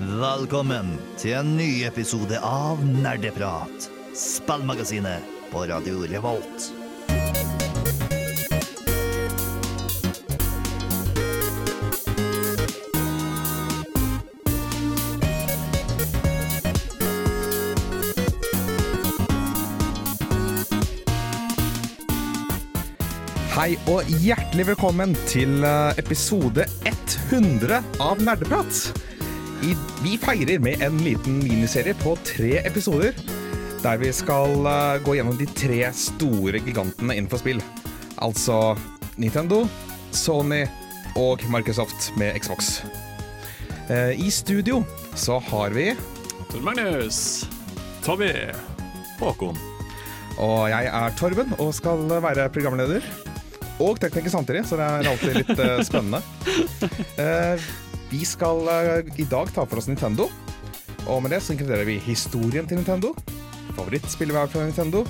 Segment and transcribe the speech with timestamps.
[0.00, 3.90] Velkommen til en ny episode av Nerdeprat.
[4.16, 5.20] Spillmagasinet
[5.52, 6.70] på Radio Revolt.
[23.52, 29.09] Hei og hjertelig velkommen til eh, episode 100 av Nerdeprat.
[29.60, 33.12] I, vi feirer med en liten miniserie på tre episoder,
[33.82, 37.60] der vi skal uh, gå gjennom de tre store gigantene innenfor spill.
[38.24, 38.72] Altså
[39.20, 39.66] Nintendo,
[40.16, 40.62] Sony
[41.20, 42.78] og Microsoft med Xbox.
[43.90, 44.80] Uh, I studio
[45.12, 45.90] så har vi
[46.48, 47.44] Tor Magnus.
[48.00, 48.32] Tommy.
[49.20, 49.60] Håkon.
[50.40, 53.04] Og jeg er Torben og skal være programleder.
[53.80, 56.24] Og tekniker samtidig, så det er alltid litt uh, spennende.
[57.20, 57.60] Eh,
[58.10, 60.28] vi skal eh, i dag ta for oss Nintendo.
[61.08, 63.14] Og med det så inkluderer vi historien til Nintendo.
[63.76, 65.04] Favorittspillet fra Nintendo.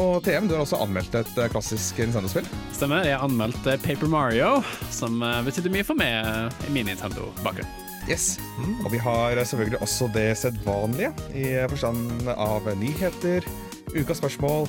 [0.00, 2.48] Og TM, du har også anmeldt et eh, klassisk Nintendo-spill.
[2.76, 3.04] Stemmer.
[3.08, 4.54] Jeg anmeldte Paper Mario,
[4.92, 7.68] som eh, betydde mye for meg eh, i min Nintendo-bakgrunn.
[8.08, 8.36] Yes.
[8.82, 13.46] Og vi har eh, selvfølgelig også det sedvanlige, i forstand av nyheter,
[13.92, 14.68] ukas spørsmål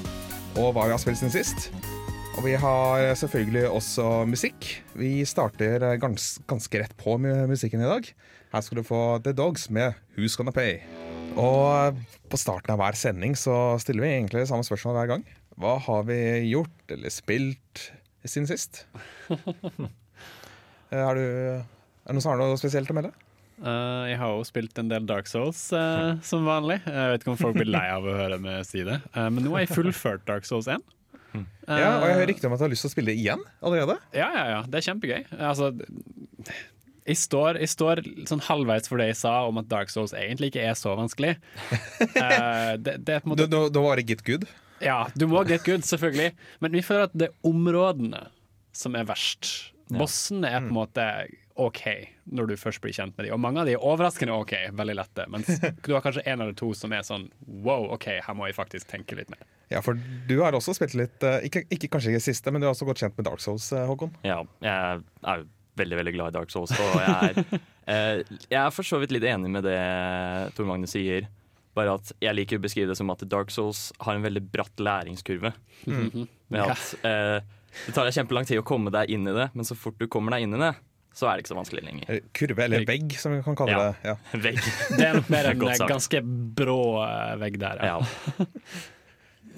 [0.59, 1.72] og hva vi har spilt siden sist.
[2.34, 4.66] Og vi har selvfølgelig også musikk.
[4.98, 8.08] Vi starter eh, gans ganske rett på med musikken i dag.
[8.53, 10.80] Her skal du få The Dogs med Who's Gonna Pay.
[11.38, 12.00] Og eh,
[12.34, 15.28] på starten av hver sending så stiller vi egentlig det samme spørsmål hver gang.
[15.62, 16.17] Hva har vi
[16.50, 17.84] gjort eller spilt
[18.25, 18.88] siden sist?
[20.90, 23.14] er, du, er det noen som har noe spesielt å melde?
[23.62, 26.81] Uh, jeg har jo spilt en del Dark Souls uh, som vanlig.
[26.81, 29.45] Jeg vet ikke om folk blir lei av å høre meg si det, uh, men
[29.45, 30.81] nå har jeg fullført Dark Souls 1.
[31.34, 33.44] Ja, og jeg hører rykter om at du har lyst til å spille det igjen
[33.64, 33.98] allerede.
[34.16, 34.62] Ja, ja, ja.
[34.67, 35.22] Det er kjempegøy.
[35.38, 35.72] Altså,
[37.03, 40.53] jeg står, jeg står sånn halvveis for det jeg sa om at Dark Souls egentlig
[40.53, 41.38] ikke er så vanskelig.
[41.72, 44.48] uh, det, det er måte du var det Get Good.
[44.84, 46.34] Ja, du må get good, selvfølgelig.
[46.59, 48.25] Men vi føler at det er områdene
[48.75, 49.72] som er verst.
[49.94, 51.06] Bossene er på en måte
[51.62, 51.86] OK
[52.25, 53.34] når du først blir kjent med dem.
[53.35, 55.25] Og mange av de er overraskende OK, veldig lette.
[55.31, 55.50] Mens
[55.85, 57.28] du har kanskje en eller to som er sånn
[57.66, 59.44] wow, OK, her må jeg faktisk tenke litt mer.
[59.73, 62.67] Ja, for du har også spilt litt eh, ikke, ikke Kanskje ikke siste, men du
[62.67, 64.13] har også gått kjent med Dark Souls, eh, Håkon.
[64.28, 66.73] Ja, jeg er jo veldig veldig glad i Dark Souls.
[66.78, 67.62] Og jeg er,
[67.94, 68.19] eh,
[68.50, 69.79] jeg er for så vidt litt enig med det
[70.57, 71.28] Tor Magne sier.
[71.73, 74.83] Bare at jeg liker å beskrive det som at Dark Souls har en veldig bratt
[74.83, 75.53] læringskurve.
[75.89, 77.39] Med at eh,
[77.88, 80.06] Det tar deg kjempelang tid å komme deg inn i det, men så fort du
[80.12, 80.73] kommer deg inn i det,
[81.13, 82.07] så er det ikke så vanskelig lenger.
[82.09, 83.81] Eh, Kurve, eller vegg, som vi kan kalle Ja.
[83.91, 84.09] det.
[84.09, 84.16] Ja.
[84.47, 84.59] Vegg.
[84.97, 85.59] Det er nok mer en
[85.91, 86.22] ganske
[86.57, 87.84] brå eh, vegg der.
[87.85, 88.00] Ja.
[88.00, 88.47] Ja.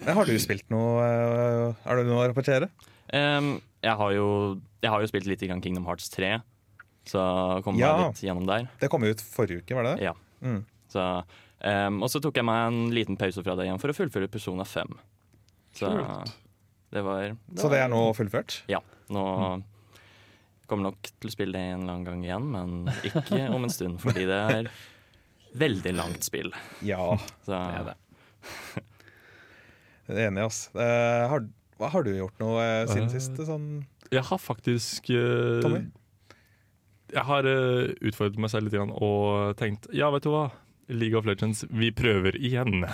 [0.05, 2.67] Eh, Har du spilt noe eh, Er det noe å rapportere?
[3.13, 3.53] Um,
[3.85, 4.27] jeg, har jo,
[4.83, 6.33] jeg har jo spilt litt i grann Kingdom Hearts 3,
[7.07, 7.21] så
[7.63, 7.93] kom Ja.
[8.01, 8.66] meg litt gjennom der.
[8.81, 10.07] Det kom ut forrige uke, var det det?
[10.09, 10.16] Ja.
[10.41, 10.63] Mm.
[10.91, 11.03] Så,
[11.61, 14.27] um, og så tok jeg meg en liten pause fra det igjen for å fullføre
[14.33, 14.97] Persona 5.
[15.77, 15.93] Så
[16.95, 18.61] det var, det Så det er nå fullført?
[18.72, 18.81] Ja.
[19.13, 19.23] Nå
[20.69, 22.75] kommer nok til å spille det en eller annen gang igjen, men
[23.07, 24.69] ikke om en stund, fordi det er
[25.55, 26.51] veldig langt spill.
[26.85, 27.15] Ja,
[27.45, 27.97] Så Det er det.
[30.07, 30.59] jeg er enig, ass.
[30.75, 31.45] Eh, har,
[31.79, 33.39] hva har du gjort noe eh, siden Eh, sist?
[33.47, 33.69] Sånn
[34.13, 35.85] Jeg har faktisk eh, Tommy?
[37.15, 40.47] Jeg har uh, utfordret meg selv litt grann og tenkt ja, vet du hva.
[40.89, 42.83] League of Legends, vi prøver igjen.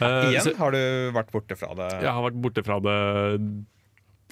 [0.00, 0.42] Eh, Igjen?
[0.46, 0.78] så Har du
[1.12, 1.88] vært borte fra det?
[2.00, 2.94] jeg har vært borte fra det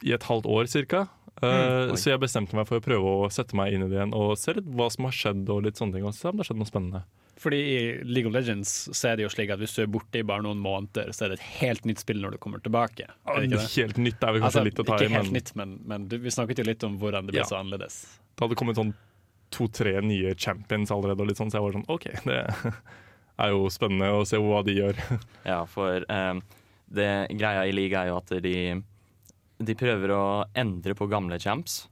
[0.08, 1.02] i et halvt år cirka.
[1.42, 3.96] Eh, Mm, så jeg bestemte meg for å prøve å sette meg inn i det
[4.00, 5.48] igjen og se litt hva som har skjedd.
[5.48, 7.02] og litt sånne ting, og se om det har skjedd noe spennende.
[7.38, 10.18] Fordi i League of Legends så er det jo slik at hvis du er borte
[10.18, 13.06] i bare noen måneder, så er det et helt nytt spill når du kommer tilbake.
[13.06, 13.68] Er det ikke det?
[13.76, 15.76] Helt nytt er vel kanskje Altså, litt å ta i, ikke helt men nytt, men,
[15.86, 17.46] men du, vi snakket jo litt om hvordan det ble Ja.
[17.46, 18.00] så annerledes.
[18.34, 18.90] det hadde kommet sånn
[19.54, 22.40] to-tre nye champions allerede, og litt sånn, så jeg var sånn OK, det
[23.38, 24.98] er jo spennende å se hva de gjør.
[25.46, 26.42] ja, for um,
[26.90, 28.56] det greia i league er jo at de,
[29.58, 30.24] de prøver å
[30.54, 31.88] endre på gamle champs,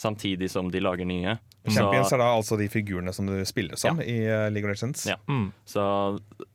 [0.00, 1.38] samtidig som de lager nye.
[1.68, 4.72] Champions Så- er da altså de figurene som du spiller som i eh, League of
[4.72, 5.04] Legends?
[5.06, 5.16] Ja.
[5.28, 5.50] Mm.
[5.68, 5.82] Så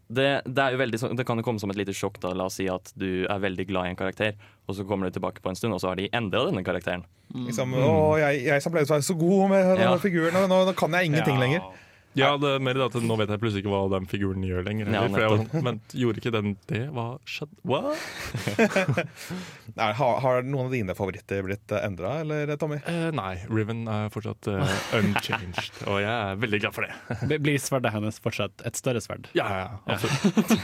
[0.09, 2.17] det, det, er jo veldig, det kan jo komme som et lite sjokk.
[2.23, 4.33] da La oss si at du er veldig glad i en karakter,
[4.67, 7.03] og så kommer du tilbake på en stund, og så har de endra denne karakteren.
[7.35, 9.97] Liksom, å, jeg, jeg som pleide å være så god med denne Ja.
[10.01, 11.41] figuren, nå, nå kan jeg ingenting Ja.
[11.41, 11.61] lenger.
[12.15, 14.63] Ja, det er mer det at nå vet jeg plutselig ikke hva den figuren gjør
[14.65, 14.91] lenger.
[14.93, 16.83] Ja, for jeg var sånn, men gjorde ikke den det?
[16.95, 17.57] Hva skjedde?
[17.67, 17.99] What?
[19.79, 22.77] Nei, har, har noen av dine favoritter blitt uh, endra, eller Tommy?
[22.87, 27.39] Eh, nei, Riven er fortsatt uh, unchanged, og jeg er veldig glad for det.
[27.45, 29.27] Blir sverdet hennes fortsatt et større sverd?
[29.35, 30.55] Ja, ja, absolutt.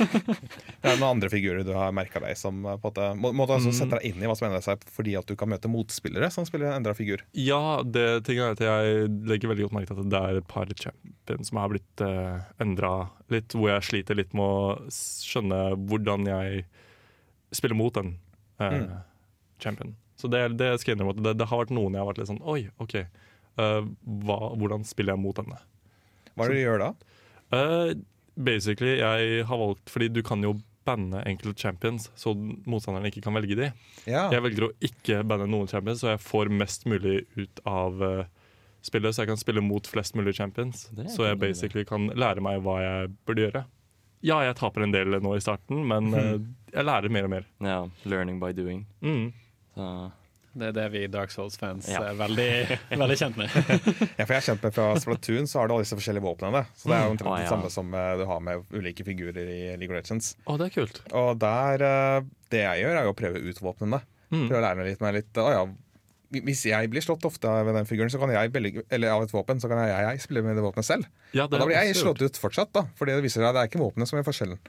[0.82, 3.50] Er det noen andre figurer du har merka deg som på en måte, må, må
[3.50, 5.72] du altså sette deg inn i hva som endrer seg, fordi at du kan møte
[5.72, 7.26] motspillere som spiller en endra figur?
[7.36, 10.50] Ja, det ting er at jeg legger veldig godt merke til at det er et
[10.52, 11.12] par champ
[11.42, 15.60] champion som har blitt uh, endra litt, hvor jeg sliter litt med å skjønne
[15.90, 16.66] hvordan jeg
[17.52, 18.14] spiller mot den
[18.60, 19.02] eh, Mm.
[19.60, 19.96] champion.
[20.16, 22.20] Så det, det skal jeg innrømme at det, det har vært noen jeg har vært
[22.22, 22.96] litt sånn Oi, OK.
[23.58, 23.82] Uh,
[24.24, 25.58] hva, hvordan spiller jeg mot denne?
[26.36, 26.90] Hva er det du gjør da?
[27.52, 27.94] Uh,
[28.38, 33.36] basically, jeg har valgt Fordi du kan jo banne enkelte champions, så motstanderen ikke kan
[33.38, 33.68] velge de.
[34.10, 34.30] Ja.
[34.34, 38.24] Jeg velger å ikke banne noen champions, så jeg får mest mulig ut av eh,
[38.86, 39.16] spillet.
[39.16, 40.88] Så jeg kan spille mot flest mulig champions.
[41.14, 43.66] Så jeg basically kan lære meg hva jeg burde gjøre.
[44.22, 46.34] Ja, jeg taper en del nå i starten, men eh,
[46.76, 47.46] jeg lærer mer og mer.
[47.66, 48.84] Ja, learning by doing.
[49.02, 49.32] Mm.
[49.74, 49.88] Så
[50.54, 52.02] Det er det vi Dark Souls-fans Ja.
[52.12, 53.50] er veldig, veldig kjent med.
[54.20, 56.66] Ja, for jeg er kjent med Fra Splatoon så har du alle disse forskjellige våpnene.
[56.76, 57.52] Så det er jo omtrent Å, det ja.
[57.54, 60.34] samme som eh, du har med ulike figurer i League of Legends.
[60.46, 61.02] Oh, det er kult.
[61.18, 62.18] Og der, eh,
[62.52, 64.02] det jeg gjør, er jo å prøve ut våpnene.
[64.32, 64.46] Mm.
[64.52, 65.64] Prøve å lære meg litt, meg litt oh, ja,
[66.32, 68.52] hvis jeg blir slått ofte av den figuren, så kan jeg
[68.90, 71.10] eller av et våpen, så kan jeg, jeg spille med det våpenet selv.
[71.36, 72.86] Ja, Og da blir jeg slått ut fortsatt, da.
[72.96, 74.62] Fordi det viser seg at det er ikke våpenet som gjør forskjellen.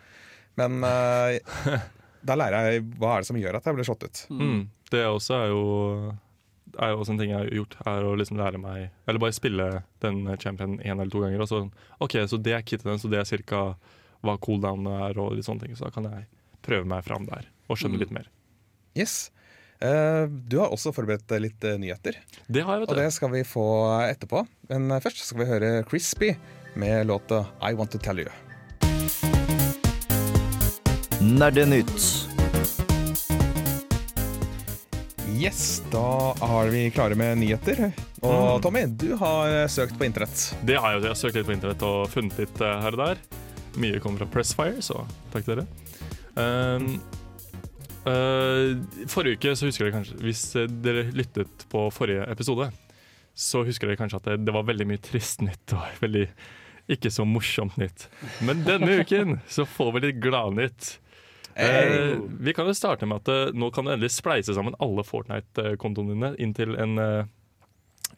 [0.59, 1.79] Men uh,
[2.29, 4.23] da lærer jeg hva er det som gjør at jeg blir slått ut.
[4.35, 4.61] Mm.
[4.93, 5.63] Det også er jo,
[6.77, 9.33] er jo også en ting jeg har gjort, er å liksom lære meg Eller bare
[9.39, 9.69] spille
[10.05, 11.41] den championen én eller to ganger.
[11.47, 11.63] Og så,
[12.05, 13.63] OK, så det er kittet den, så det er cirka
[14.23, 15.79] hva cooldown er, og litt sånne ting.
[15.79, 16.27] Så da kan jeg
[16.63, 18.03] prøve meg fram der og skjønne Mm.
[18.05, 18.29] litt mer.
[18.99, 19.31] Yes.
[19.83, 22.95] Eh, du har også forberedt eh, litt eh, nyheter, Det har jeg, vet du.
[22.95, 23.67] og det skal vi få
[24.07, 24.45] etterpå.
[24.71, 26.35] Men eh, først skal vi høre Crispy
[26.79, 28.31] med låta I Want To Tell You.
[31.23, 32.29] Nerdenytt.
[35.43, 37.89] Yes, da er vi klare med nyheter.
[38.23, 40.53] Og Tommy, du har eh, søkt på internett.
[40.63, 41.07] Det har jeg jo.
[41.09, 43.25] Jeg har søkt litt på internett og funnet litt eh, her og der.
[43.83, 45.03] Mye kommer fra Pressfire, så
[45.33, 45.67] takk til dere.
[46.39, 47.19] Um, eh,
[48.05, 52.71] forrige uke så husker dere kanskje Hvis eh, dere lyttet på forrige episode,
[53.35, 56.27] så husker dere kanskje at det, det var veldig mye trist nytt og veldig
[56.91, 58.09] ikke så morsomt nytt.
[58.43, 60.97] Men denne uken så får vi litt gladnytt.
[61.55, 65.05] Eh, vi kan jo starte med at eh, nå kan du endelig spleise sammen alle
[65.05, 67.29] Fortnite-kontoene dine inn til en uh,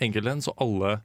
[0.02, 0.96] enkel en, så alle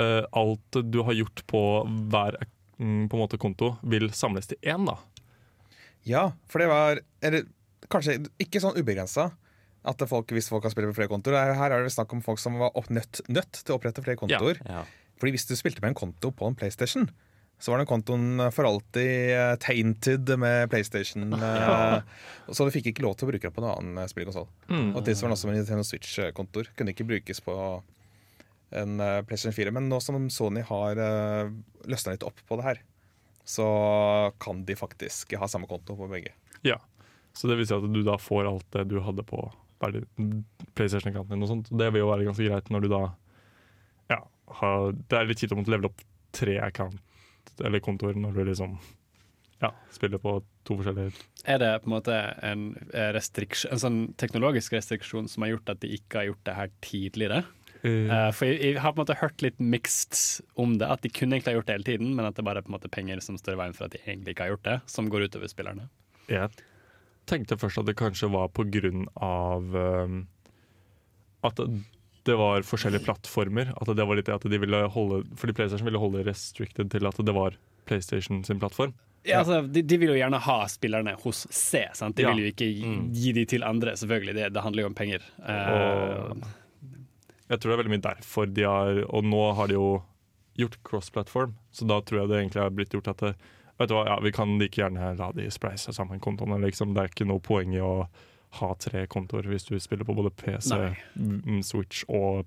[0.00, 1.62] uh, alt du har gjort på
[2.10, 2.40] hver
[2.80, 4.88] um, på en måte konto, vil samles til én.
[4.88, 4.96] da.
[6.04, 7.46] Ja, for det var Eller
[7.92, 9.30] kanskje ikke sånn ubegrensa.
[9.84, 11.34] At folk, hvis folk har spilt på flere kontoer.
[11.36, 14.00] Er- Her er det snakk om folk som var opp, nødt, nødt til å opprette
[14.02, 14.56] flere kontoer.
[14.64, 14.84] ja.
[15.20, 17.04] Fordi hvis du spilte med en konto på en PlayStation,
[17.60, 21.30] så var den kontoen for alltid eh, tainted med PlayStation.
[21.38, 22.00] Ja.
[22.50, 24.48] Så du fikk ikke lov til å bruke den på noen annen spillkonsoll.
[24.68, 24.90] Mm.
[24.96, 26.72] Og tilsvarende også med Nintendo Switch-kontoer.
[26.76, 27.54] Kunne ikke brukes på
[28.74, 29.70] en eh, PlayStation 4.
[29.76, 30.98] Men nå som Sony har
[31.86, 32.82] løsna litt opp på det her,
[33.44, 36.32] så kan de faktisk ha samme konto på begge.
[36.64, 36.80] Ja.
[37.34, 39.42] Så det vil si at du da får alt det du hadde på
[39.84, 41.70] PlayStation-kanten din og sånt.
[41.70, 43.04] Det vil jo være ganske greit når du da
[44.12, 44.20] Ja,
[44.60, 46.04] har, det er litt kjipt å måtte levele opp
[46.34, 47.00] tre account
[47.62, 48.78] eller kontoer når du liksom
[49.62, 51.12] ja, spiller på to forskjellige
[51.46, 52.64] Er det på en måte en,
[52.94, 57.44] en sånn teknologisk restriksjon som har gjort at de ikke har gjort det her tidligere?
[57.84, 61.12] Eh, for jeg, jeg har på en måte hørt litt mixed om det, at de
[61.12, 62.92] kunne egentlig ha gjort det hele tiden, men at det bare er på en måte
[62.92, 65.28] penger som står i veien for at de egentlig ikke har gjort det, som går
[65.28, 65.90] utover spillerne.
[66.32, 66.48] Jeg
[67.26, 70.26] tenkte først at det kanskje var på grunn av um,
[71.44, 71.60] at
[72.24, 73.72] det var forskjellige plattformer.
[73.76, 77.04] At det var litt det at de ville holde Fordi PlayStation ville holde restricted til
[77.10, 78.94] at det var PlayStation sin plattform.
[79.24, 82.16] Ja, altså, de, de vil jo gjerne ha spillerne hos C, sant?
[82.16, 82.32] de Ja.
[82.32, 83.06] vil jo ikke gi, Mm.
[83.16, 84.34] gi de til andre, selvfølgelig.
[84.36, 85.20] Det, det handler jo om penger.
[85.44, 86.42] Eh, Og
[87.48, 90.02] jeg tror det er veldig mye derfor de har Og nå har de jo
[90.56, 93.34] gjort cross-platform, så da tror jeg det egentlig har blitt gjort at det,
[93.78, 96.60] Vet du hva, ja, Vi kan like gjerne la de spleise sammen kontoene.
[96.62, 96.94] Liksom.
[96.94, 98.06] Det er ikke noe poeng i å
[98.60, 100.92] ha tre kontoer hvis du spiller på både PC, Nei.
[101.18, 102.46] mm, Switch og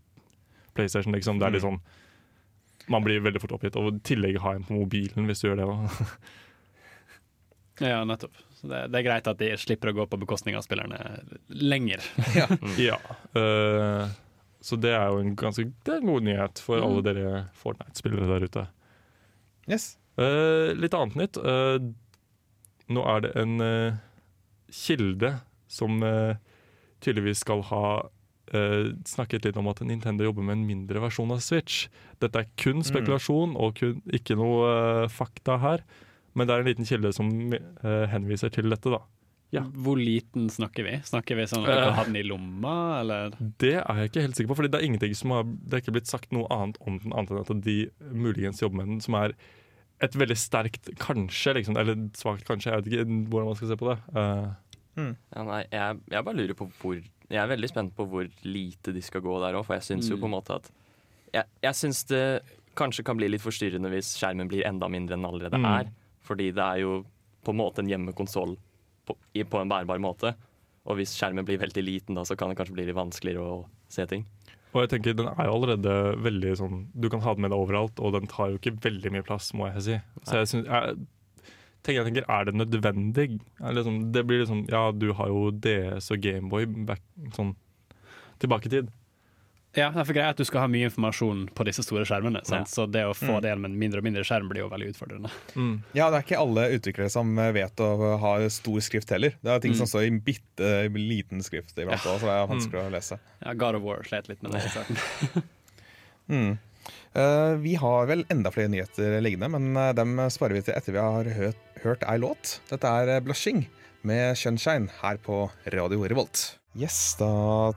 [0.77, 1.15] PlayStation.
[1.15, 1.39] Liksom.
[1.39, 1.81] Det er litt sånn
[2.87, 3.75] Man blir veldig fort oppgitt.
[3.75, 5.71] Og i tillegg ha en på mobilen hvis du gjør det.
[7.77, 8.33] Ja, nettopp.
[8.57, 10.97] Så det, det er greit at de slipper å gå på bekostning av spillerne
[11.53, 12.01] lenger.
[12.81, 12.97] ja.
[13.37, 14.15] eh,
[14.65, 18.25] så det er jo en ganske det er en god nyhet for alle dere Fortnite-spillere
[18.31, 18.63] der ute.
[19.69, 19.91] Yes.
[20.17, 21.37] Eh, litt annet nytt.
[21.37, 21.79] Eh,
[22.93, 23.97] nå er det en eh,
[24.73, 25.35] kilde
[25.67, 25.99] som
[27.03, 27.87] tydeligvis skal ha
[28.47, 31.89] Uh, snakket litt om at Nintendo jobber med en mindre versjon av Switch.
[32.23, 35.83] Dette er kun spekulasjon og kun, ikke noe uh, fakta her.
[36.31, 39.01] Men det er en liten kilde som uh, henviser til dette, da.
[39.51, 39.65] Ja.
[39.71, 40.95] Hvor liten snakker vi?
[41.07, 43.35] Snakker vi sånn at du kan ha den i lomma, eller?
[43.59, 45.83] Det er jeg ikke helt sikker på, Fordi det er ingenting som har Det er
[45.83, 47.77] ikke blitt sagt noe annet om den, annet enn at de
[48.11, 49.35] muligens jobber med den, som er
[50.01, 53.77] et veldig sterkt kanskje, liksom, eller svakt kanskje, jeg vet ikke hvordan man skal se
[53.81, 53.97] på det.
[54.15, 54.47] Eh,
[54.97, 56.95] Ja, nei, jeg, jeg bare lurer på hvor
[57.29, 60.07] Jeg er veldig spent på hvor lite de skal gå der òg, for jeg syns
[60.09, 60.21] jo Mm.
[60.21, 60.71] på en måte at
[61.33, 62.41] Jeg, jeg syns det
[62.75, 65.65] kanskje kan bli litt forstyrrende hvis skjermen blir enda mindre enn den allerede Mm.
[65.65, 65.91] er.
[66.23, 67.05] Fordi det er jo
[67.43, 68.57] på en måte en hjemmekonsoll
[69.05, 69.15] på,
[69.49, 70.33] på en bærbar måte.
[70.85, 73.65] Og hvis skjermen blir veldig liten, da, så kan det kanskje bli litt vanskeligere å
[73.89, 74.25] se ting.
[74.77, 77.61] Og jeg tenker, den er jo allerede veldig sånn Du kan ha den med deg
[77.65, 79.95] overalt, og den tar jo ikke veldig mye plass, må jeg si.
[80.21, 81.07] Så jeg, synes, jeg,
[81.81, 83.27] tenker, jeg tenker, er det nødvendig?
[83.57, 87.01] Er det, liksom, det blir liksom Ja, du har jo DS og Gameboy back,
[87.33, 87.55] sånn
[88.37, 88.93] tilbake i tid.
[89.77, 92.41] Ja, det er for greia at du skal ha mye informasjon på disse store skjermene.
[92.47, 92.65] Sant?
[92.65, 92.73] Ja.
[92.73, 93.41] Så det å få Mm.
[93.45, 95.29] det med en mindre og mindre skjerm blir jo veldig utfordrende.
[95.53, 95.75] Mm.
[95.93, 99.37] Ja, det er ikke alle utviklere som eh, vet å ha stor skrift heller.
[99.41, 102.17] Det er ting som står i bitte liten skrift iblant ja.
[102.17, 103.19] så det er vanskelig å lese.
[103.45, 105.43] Ja, God of War slet litt med det.
[106.27, 106.57] Mm.
[107.15, 110.91] Uh, vi har vel enda flere nyheter liggende, men eh, dem sparer vi til etter
[110.95, 112.57] vi har hørt, hørt ei låt.
[112.67, 113.63] Dette er eh, 'Blushing'
[114.03, 116.57] med 'Sunshine' her på Radio Revolt.
[116.77, 117.29] Yes, da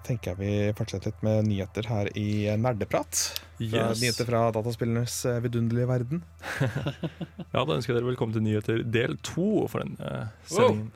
[0.05, 3.23] tenker jeg vi fortsetter litt med nyheter her i eh, Nerdeprat.
[3.57, 4.03] Yes.
[4.03, 6.23] Nyheter fra dataspillenes eh, vidunderlige verden.
[7.55, 10.93] Ja, Da ønsker jeg dere velkommen til nyheter del to for den uh, sendingen.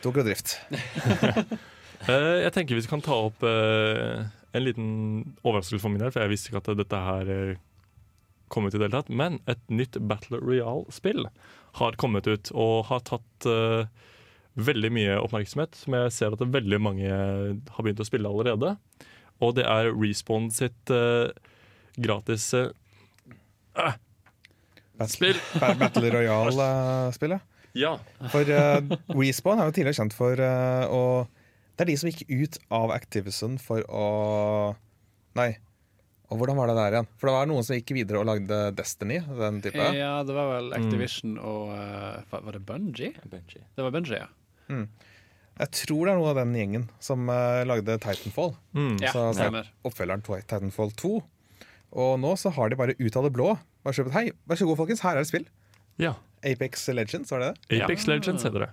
[0.00, 0.54] Tok og drift.
[0.72, 4.22] uh, jeg tenker vi kan ta opp uh,
[4.52, 4.88] en liten
[5.42, 7.56] overraskelse for min del, for jeg visste ikke at dette her eh,
[8.52, 9.10] kom ut i det hele tatt.
[9.12, 11.28] Men et nytt Battle Royale-spill
[11.80, 13.90] har kommet ut og har tatt eh,
[14.58, 15.78] veldig mye oppmerksomhet.
[15.78, 18.74] Som jeg ser at det veldig mange har begynt å spille allerede.
[19.44, 21.30] Og det er Respawn sitt uh,
[21.98, 22.72] gratis uh,
[25.06, 25.38] Spill.
[25.62, 27.44] Battle Royale-spillet.
[27.78, 27.94] Ja.
[28.32, 28.48] For
[29.14, 31.02] Respawn er jo tidligere kjent for å
[31.76, 34.06] Det er de som gikk ut av Activision for å
[35.38, 35.52] Nei.
[36.28, 37.08] Og hvordan var det der igjen?
[37.16, 39.20] For det var noen som gikk videre og lagde Destiny.
[39.38, 39.84] Den type.
[39.96, 43.14] Ja, det var vel Activision og eh, Var det Bungie?
[43.24, 43.64] Bungie.
[43.76, 44.28] Det var Bungie, ja.
[44.68, 48.52] Jeg tror det er noe av den gjengen som uh, lagde Titanfall.
[48.76, 48.94] Mm.
[49.02, 49.70] Ja, Så- stemmer.
[49.88, 51.12] Oppfølgeren til Titanfall 2.
[51.98, 53.54] Og nå så har de bare ut av det blå
[53.88, 55.46] bare kjøpt Hei, vær så god, folkens, her er det spill.
[55.98, 56.14] ja.
[56.46, 57.80] Apex Legends, var det det?
[57.82, 58.68] Apex Legends heter det.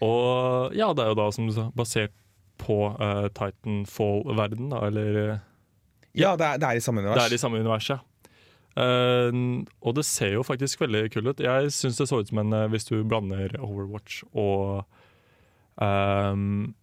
[0.00, 2.14] Og ja, det er jo da som du sa, basert
[2.56, 5.42] på uh, Titanfall-verden, da, eller eh,
[6.16, 7.20] Ja, det er, det er i samme univers.
[7.20, 7.98] Det er i samme univers, ja.
[8.80, 11.44] Uh, og det ser jo faktisk veldig kult ut.
[11.44, 14.86] Jeg syns det så ut som en uh, Hvis du blander Overwatch og
[15.82, 16.74] ehm,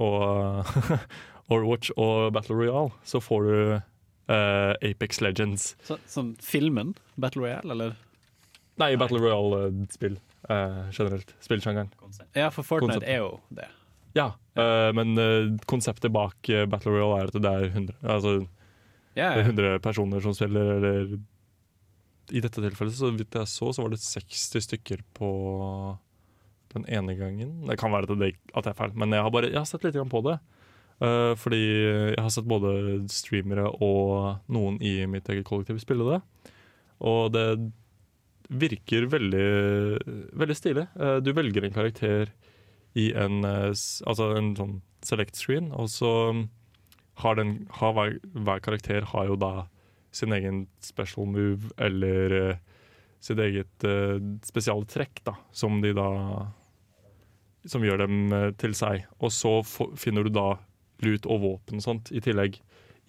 [0.00, 0.66] Og
[1.50, 5.74] Overwatch og Battle Royale, så får du uh, Apex Legends.
[5.82, 7.96] Så, sånn filmen, Battle Royale, eller?
[8.80, 10.16] Nei, Battle Royale-spill
[10.48, 11.34] uh, generelt.
[11.42, 11.90] Spillsjangeren.
[12.38, 13.10] Ja, for Fortnite konseptet.
[13.10, 13.68] er jo det.
[14.16, 18.32] Ja, uh, men eh, konseptet bak eh, Battle Royale er at det er 100, altså,
[19.14, 19.36] yeah.
[19.36, 21.12] det er 100 personer som spiller, eller
[22.34, 25.30] I dette tilfellet, så vidt jeg så, så var det 60 stykker på
[26.74, 27.60] den ene gangen.
[27.66, 29.68] Det kan være at det, at jeg er feil, men jeg har, bare, jeg har
[29.68, 30.38] sett litt på det.
[31.00, 32.70] Uh, fordi jeg har sett både
[33.08, 36.20] streamere og noen i mitt eget kollektiv spille det.
[37.08, 37.46] Og det
[38.50, 39.48] virker veldig,
[40.36, 40.84] veldig stilig.
[41.00, 42.34] Uh, du velger en karakter
[42.98, 46.12] i en, uh, altså en sånn select screen, og så
[47.24, 49.54] har, den, har hver, hver karakter har jo da
[50.12, 52.58] sin egen special move eller
[53.22, 53.84] sitt eget
[54.44, 56.08] spesiale trekk, da, som de da
[57.68, 59.04] Som gjør dem eh, til seg.
[59.20, 59.58] Og så
[60.00, 60.54] finner du da
[61.04, 62.58] lut og våpen og sånt i tillegg,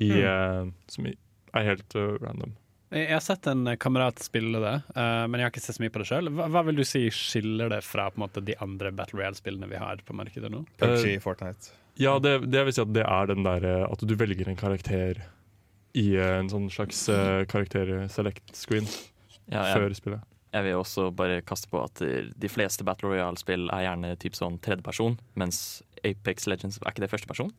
[0.01, 2.57] i, eh, som er helt eh, random.
[2.91, 5.93] Jeg har sett en kamerat spille det, eh, men jeg har ikke sett så mye
[5.95, 6.27] på det sjøl.
[6.35, 9.69] Hva, hva vil du si skiller det fra på en måte, de andre Battle Royale-spillene
[9.71, 10.65] vi har på markedet nå?
[10.81, 11.71] PUBG, Fortnite.
[11.99, 14.59] Ja, det, det vil si at det er den der eh, at du velger en
[14.59, 15.23] karakter
[15.95, 17.03] i en sånn slags
[17.51, 18.85] karakter-select-screen
[19.51, 19.73] Ja, ja.
[19.75, 20.27] før spillet.
[20.51, 24.57] Jeg vil også bare kaste på at de fleste Battle Royale-spill er gjerne typ sånn
[24.63, 27.51] tredjeperson, mens Apex Legends er ikke det førsteperson?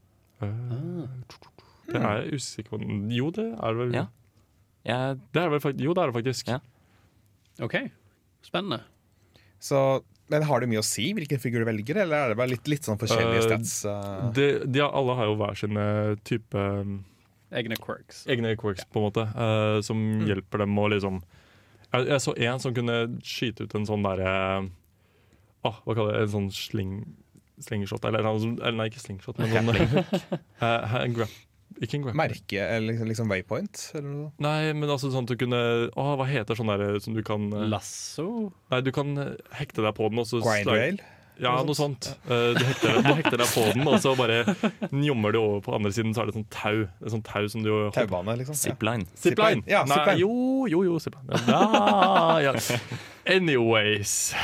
[0.43, 1.07] Uh,
[1.89, 2.81] Det er jeg usikker på.
[3.13, 3.95] Jo, det er det vel.
[3.97, 4.07] Ja.
[4.89, 6.49] Jeg, Det er vel jo, det er det faktisk.
[6.53, 6.59] Ja.
[7.63, 7.77] OK,
[8.47, 8.81] spennende.
[9.63, 9.79] Så,
[10.33, 12.67] men har det mye å si hvilken figur du velger, eller er det bare litt,
[12.71, 13.75] litt sånn forskjellige Eh, stats?
[13.87, 15.85] Uh, De, de alle har jo hver sine
[16.27, 16.65] type
[17.53, 18.25] Egne quirks.
[18.33, 21.21] egne quirks, på en måte, uh, som hjelper dem å liksom
[21.93, 22.97] Jeg, jeg så en som kunne
[23.27, 24.33] skyte ut en sånn derre
[25.63, 26.27] ah, Hva kaller det?
[26.27, 26.93] En sånn sling,
[27.63, 29.99] slingshot, eller, eller nei, ikke slingshot, men noen,
[30.63, 31.35] uh, en grap,
[31.83, 32.17] Ikke en grap.
[32.19, 33.85] Merke, eller liksom, liksom waypoint?
[33.95, 34.31] Eller noe?
[34.45, 35.61] Nei, men altså sånn at du kunne
[35.93, 38.29] Å, hva heter sånn derre som du kan eh, Lasso?
[38.73, 41.03] Nei, du kan eh, hekte deg på den, og så Grind slide- rail?
[41.41, 42.11] Ja, noe sånt.
[42.29, 44.43] Eh, du, hekter, du hekter deg på den, og så bare
[44.93, 46.83] njommer du over på andre siden, så er det sånn tau.
[47.01, 48.55] Det er sånn tau som du Taubane, liksom?
[48.59, 48.61] Ja.
[48.75, 49.07] Zipline.
[49.19, 49.65] Zipline!
[49.71, 50.21] Ja, Nei, zipline.
[50.21, 51.41] jo, jo, jo, zipline.
[51.49, 52.53] Ja, ja.
[53.33, 54.35] Anyways.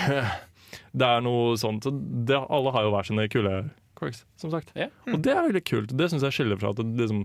[0.99, 1.87] Det er noe sånt.
[2.27, 3.55] Det, alle har jo hver sine kule
[3.99, 4.71] quirks, som sagt.
[4.79, 4.89] Ja.
[5.13, 5.95] Og det er veldig kult.
[5.99, 7.25] Det syns jeg skiller fra at det, liksom,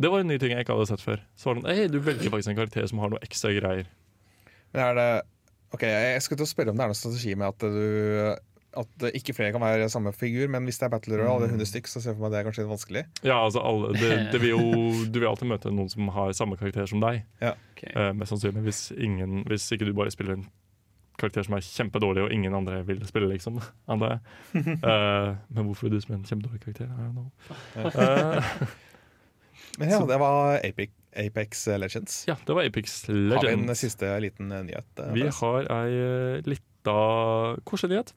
[0.00, 1.20] Det var en ny ting jeg ikke hadde sett før.
[1.38, 3.86] Så var det sånn, «Hei, Du velger faktisk en karakter som har noe ekstra greier.
[4.72, 5.10] Men er det
[5.72, 9.04] Ok, Jeg skulle til å spørre om det er noen strategi med at du At
[9.12, 11.68] ikke flere kan være samme figur, men hvis det er Battle Royale, det er 100
[11.68, 13.02] stykk, så ser jeg for meg det er kanskje litt vanskelig.
[13.26, 14.62] Ja, altså alle, det, det vil jo,
[15.12, 17.22] Du vil alltid møte noen som har samme karakter som deg.
[17.44, 17.82] Ok.
[17.92, 20.46] Eh, mest sannsynlig hvis, ingen, hvis ikke du bare spiller en
[21.20, 23.60] karakter som er kjempedårlig, og ingen andre vil spille, liksom.
[23.92, 24.14] Andre.
[24.54, 24.78] jeg.
[24.92, 26.88] Eh, men hvorfor vil du spille en kjempedårlig karakter?
[26.88, 27.28] I don't know.
[27.92, 28.56] Eh,
[29.78, 32.16] Men ja, det var Apex, Apex Legends.
[32.28, 33.36] ja, det var Apex Legends.
[33.36, 34.88] Har vi en siste liten eh, nyhet?
[35.00, 36.96] eh, Vi har ei eh, lita
[37.68, 38.12] koselig nyhet.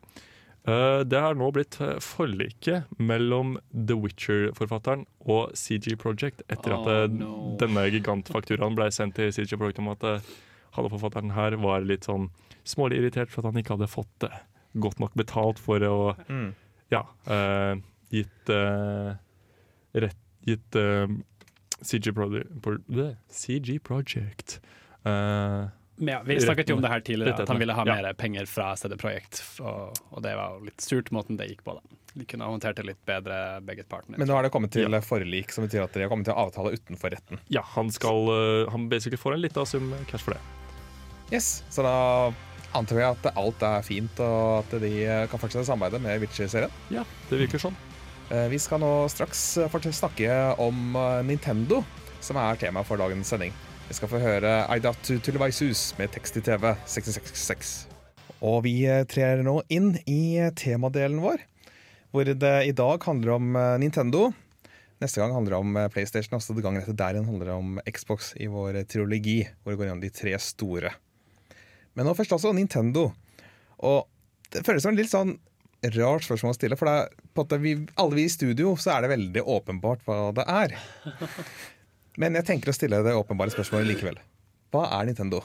[0.66, 6.88] Eh, det har nå blitt eh, forliket mellom The Witcher-forfatteren og CG Project etter at
[6.90, 7.36] Oh, no.
[7.62, 10.26] denne gigantfakturaen ble sendt til CG Project om at han
[10.76, 12.30] halve forfatteren her var litt sånn
[12.66, 14.32] smålig irritert for at han ikke hadde fått det
[14.82, 16.50] godt nok betalt for å Mm.
[16.92, 17.78] ja, Uh,
[18.12, 19.14] gitt uh,
[19.94, 21.08] rett Gitt uh,
[21.82, 22.28] CG, Pro
[23.30, 24.60] CG Project
[25.06, 27.96] eh, Men ja, vi snakket jo om det her tidligere, at han ville ha Ja.
[28.02, 29.42] mer penger fra CD Projekt.
[29.60, 31.76] Og, og det var jo litt surt måten det gikk på.
[31.78, 31.82] da.
[32.16, 34.18] De kunne ha håndtert det litt bedre, begge partene.
[34.18, 35.00] Men nå har det kommet til Ja.
[35.04, 37.40] forlik, som betyr at de har kommet til avtale utenfor retten.
[37.50, 38.30] Ja, han skal
[38.66, 40.42] eh, Han basically får en liten sum cash for det.
[41.32, 42.32] Yes, Så da
[42.76, 44.92] antar jeg at alt er fint, og at de
[45.32, 46.72] kan fortsette samarbeidet med Witcher-serien.
[46.92, 47.76] Ja, det virker sånn.
[48.32, 50.94] Eh, Vi skal nå straks eh, snakke om
[51.26, 51.84] Nintendo,
[52.22, 53.54] som er tema for dagens sending.
[53.86, 57.74] Vi skal få høre Aidatu Tulevaisus med tekst i TV 666.
[58.42, 61.44] Og vi eh, trer nå inn i eh, temadelen vår,
[62.10, 64.32] hvor det i dag handler om eh, Nintendo.
[65.04, 67.78] Neste gang handler det om PlayStation, og så gangen etter der igjen handler det om
[67.86, 70.96] Xbox i vår triologi, hvor det går gjennom de tre store.
[71.94, 73.12] Men nå først altså Nintendo.
[73.86, 74.08] Og
[74.50, 75.38] det føles som en litt sånn
[75.94, 78.96] rart spørsmål å stille, for det er, på at vi, alle vi i studio så
[78.96, 80.78] er det veldig åpenbart hva det er.
[82.22, 84.20] Men jeg tenker å stille det åpenbare spørsmålet likevel.
[84.72, 85.42] Hva er Nintendo?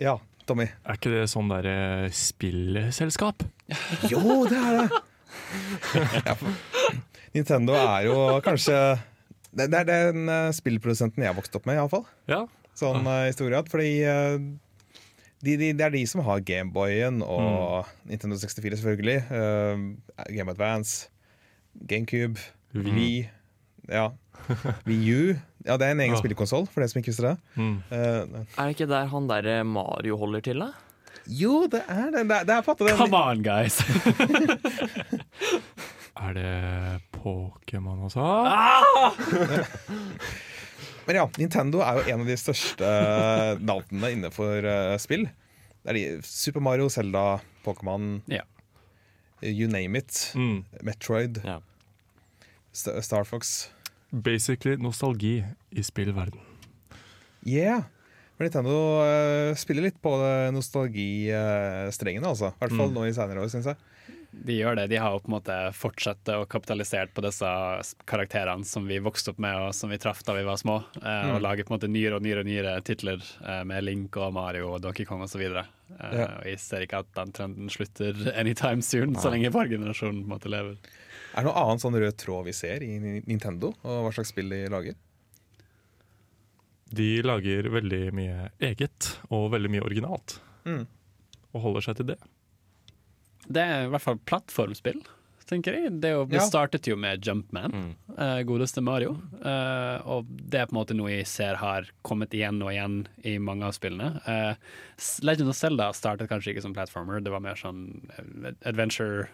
[0.00, 0.16] Ja,
[0.48, 0.68] Tommy.
[0.84, 3.44] Er ikke det sånn derre spillselskap?
[4.12, 5.02] Jo, det er det!
[6.24, 6.34] Ja,
[7.34, 8.74] Nintendo er jo kanskje
[9.52, 12.06] Det, det er den eh, spillprodusenten jeg har vokst opp med, iallfall.
[12.28, 12.42] Ja.
[12.78, 13.68] Sånn uh, historiet.
[13.72, 14.36] Fordi eh,
[15.44, 19.18] de, de, det er de som har Gameboyen og Nintendo 64, selvfølgelig.
[19.32, 21.08] Uh, Game Advance,
[21.90, 22.40] GameCube,
[22.76, 22.92] Wii.
[22.92, 23.18] Wii.
[23.88, 24.10] Ja.
[24.88, 25.22] Wii U.
[25.66, 26.20] Ja, det er en egen ja.
[26.20, 27.36] spillekonsoll, for det som ikke visste det.
[27.54, 27.78] Mm.
[27.90, 30.72] Uh, Er det ikke der han der Mario holder til, da?
[31.28, 32.24] jo, det er det.
[32.28, 33.76] Det er, det er Come on, guys!
[36.18, 38.24] Er det Pokémon også?
[41.06, 42.88] Men ja, Nintendo er jo en av de største
[43.64, 45.28] navnene innenfor eh, spill.
[45.80, 48.44] Det er de Super Mario, Zelda, Pokémon, yeah.
[49.40, 50.32] you name it.
[50.34, 50.66] Mm.
[50.82, 51.62] Metroid, yeah.
[52.72, 53.70] St Star Fox.
[54.10, 56.40] Basically nostalgi i spillverden.
[57.44, 57.82] Yeah!
[58.38, 62.52] Men Nintendo uh, spiller litt på eh, nostalgistrengene, altså.
[62.54, 62.94] I hvert fall Mm.
[62.94, 63.76] nå i senere år, syns jeg.
[64.30, 64.84] De gjør det.
[64.92, 67.48] De har jo på en måte fortsatt og kapitalisert på disse
[68.06, 70.76] karakterene som vi vokste opp med og som vi traff da vi var små.
[71.00, 71.32] Mm.
[71.34, 74.32] Og lager på en måte nyere og nyere og nyere titler eh, med Link og
[74.36, 75.40] Mario og Donkey Kong osv.
[75.42, 75.64] Eh,
[75.98, 76.28] Ja.
[76.38, 80.28] Og jeg ser ikke at den trenden slutter anytime soon, så lenge vår generasjon på
[80.28, 80.76] en måte lever.
[81.38, 84.50] Er det noe annet sånn rød tråd vi ser i Nintendo, og hva slags spill
[84.50, 84.96] de lager?
[86.90, 90.40] De lager veldig mye eget og veldig mye originalt.
[90.66, 90.82] Mm.
[91.54, 92.18] Og holder seg til det.
[93.46, 94.98] Det er i hvert fall plattformspill,
[95.48, 95.94] tenker jeg.
[96.02, 96.44] Det, jo, det Ja.
[96.46, 97.94] startet jo med Jumpman, Mm.
[98.18, 99.14] uh, godeste Mario.
[99.40, 102.98] Uh, og det er på en måte noe jeg ser har kommet igjen og igjen
[103.24, 104.20] i mange av spillene.
[104.28, 104.54] Uh,
[105.22, 107.80] Legend of Zelda startet kanskje ikke som platformer, det var mer sånn
[108.66, 109.28] adventure,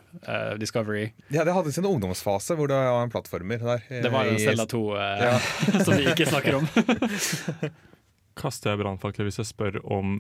[0.61, 1.13] discovery.
[1.33, 3.83] Ja, det hadde sin ungdomsfase hvor det var en plattformer der.
[4.05, 5.39] Det var jo Zelda 2 eh, Ja.
[5.85, 6.69] som vi ikke snakker om.
[8.41, 10.19] Kaster jeg brannfakler hvis jeg spør om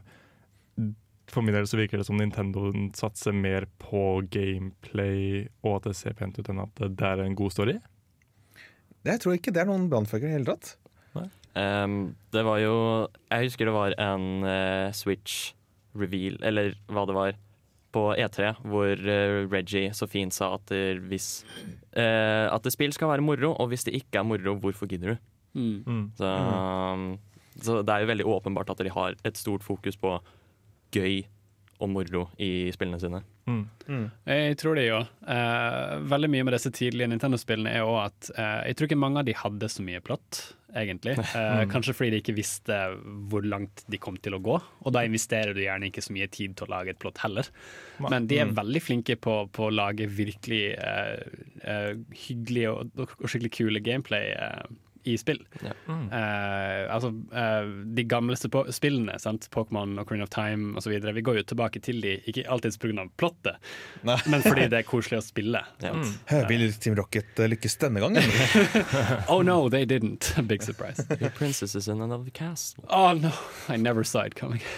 [1.32, 5.98] For min del så virker det som Nintendo satser mer på gameplay og at det
[5.98, 7.78] ser pent ut, enn at det er en god story.
[9.04, 10.74] Jeg tror ikke det er noen brannfakler i det hele tatt.
[11.54, 15.52] Um, det var jo Jeg husker det var en uh, Switch
[15.94, 17.36] reveal, eller hva det var,
[17.94, 21.44] på E3, hvor uh, Reggie så fint sa at det, hvis
[21.94, 25.14] uh, At det spill skal være moro, og hvis det ikke er moro, hvorfor gidder
[25.14, 25.30] du?
[25.54, 25.84] Mm.
[25.86, 26.06] Mm.
[26.18, 27.06] Så, um,
[27.62, 30.16] så det er jo veldig åpenbart at de har et stort fokus på
[30.94, 31.22] gøy
[31.82, 33.20] og moro i spillene sine.
[33.44, 34.04] Mm.
[34.24, 35.00] Jeg tror det jo.
[35.28, 39.20] Eh, veldig mye med disse tidlige Nintendo-spillene er òg at eh, jeg tror ikke mange
[39.20, 40.40] av de hadde så mye plott,
[40.74, 41.16] egentlig.
[41.34, 42.78] Eh, kanskje fordi de ikke visste
[43.30, 46.30] hvor langt de kom til å gå, og da investerer du gjerne ikke så mye
[46.32, 47.50] tid til å lage et plott heller.
[48.06, 51.92] Men de er veldig flinke på, på å lage virkelig eh, eh,
[52.24, 54.32] hyggelige og, og skikkelig kule gameplay.
[54.38, 55.40] eh, i spill.
[55.60, 55.72] Ja.
[55.88, 59.48] Eh, altså, uh, de gamleste på spillene, sant?
[59.54, 63.04] Pokémon og Queen of Time osv., vi går jo tilbake til de, ikke alltid pga.
[63.20, 63.60] plottet,
[64.02, 64.16] Nei.
[64.32, 65.60] men fordi det er koselig å spille.
[65.84, 65.92] Ja.
[65.94, 66.12] Mm.
[66.48, 68.24] Vil Team Rocket eh, lykkes denne gangen?
[69.28, 70.32] Oh no, they didn't.
[70.48, 71.04] Big surprise.
[71.20, 72.84] Your princess is in another castle.
[72.88, 73.32] Oh no,
[73.68, 74.62] I never saw it coming.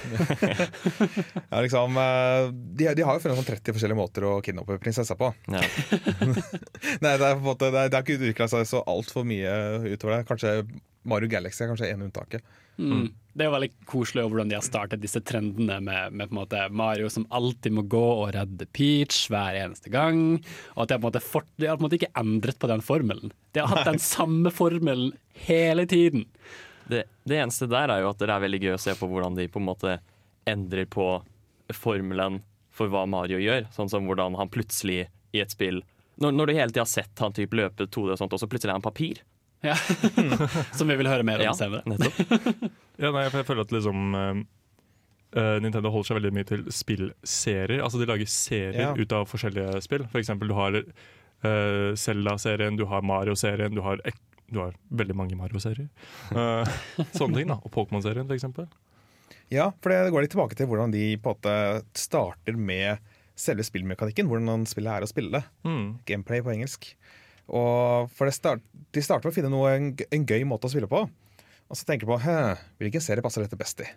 [1.50, 1.94] Ja, liksom,
[2.52, 5.30] de, de har jo funnet sånn 30 forskjellige måter å kidnappe prinsessa på.
[5.52, 5.60] Ja.
[7.02, 9.26] Nei, det er på en måte, det er, det er ikke utvikla seg så altfor
[9.28, 9.52] mye
[9.86, 10.15] utover det.
[10.24, 10.58] Kanskje
[11.06, 12.44] Mario Galaxy er kanskje ene unntaket.
[12.76, 13.08] Mm.
[13.32, 16.34] Det er jo veldig koselig over hvordan de har startet disse trendene med, med på
[16.34, 20.20] en måte Mario som alltid må gå og redde Peach hver eneste gang.
[20.74, 22.58] Og at de har på en måte, fort, de har på en måte ikke endret
[22.60, 23.32] på den formelen.
[23.52, 25.14] De har hatt den samme formelen
[25.46, 26.26] hele tiden.
[26.86, 29.38] Det, det eneste der er jo at det er veldig gøy å se på hvordan
[29.38, 29.98] de på en måte
[30.46, 31.08] endrer på
[31.74, 32.40] formelen
[32.76, 33.68] for hva Mario gjør.
[33.74, 35.82] Sånn som hvordan han plutselig i et spill
[36.22, 38.48] Når, når du hele tida har sett han typ løpe 2D og sånt, og så
[38.48, 39.20] plutselig er han papir.
[39.64, 39.74] Ja.
[40.78, 41.82] som vi vil høre mer om Ja, senere.
[41.88, 42.66] nettopp.
[42.96, 44.38] Ja, nei, for jeg føler at liksom eh,
[45.36, 47.82] eh, Nintendo holder seg veldig mye til spillserier.
[47.84, 48.92] Altså De lager serier Ja.
[48.96, 50.06] ut av forskjellige spill.
[50.12, 54.00] For eksempel du har uh, Zelda-serien, du har Mario-serien, du har,
[54.48, 55.90] du har veldig mange Mario-serier.
[56.32, 56.64] Uh,
[57.18, 57.58] sånne ting, da.
[57.60, 58.70] Og Pokémon-serien, eksempel.
[59.52, 61.58] Ja, for det går litt tilbake til hvordan de på en måte
[62.00, 63.04] starter med
[63.36, 64.26] selve spillmekanikken.
[64.32, 65.44] Hvordan spillet er å spille.
[65.68, 65.98] Mm.
[66.08, 66.94] Gameplay på engelsk.
[67.46, 70.72] Og for det start, De starter med å finne noe, en, en gøy måte å
[70.72, 71.04] spille på.
[71.66, 73.88] Og så tenker de på Hæ, hvilken serie passer dette best i.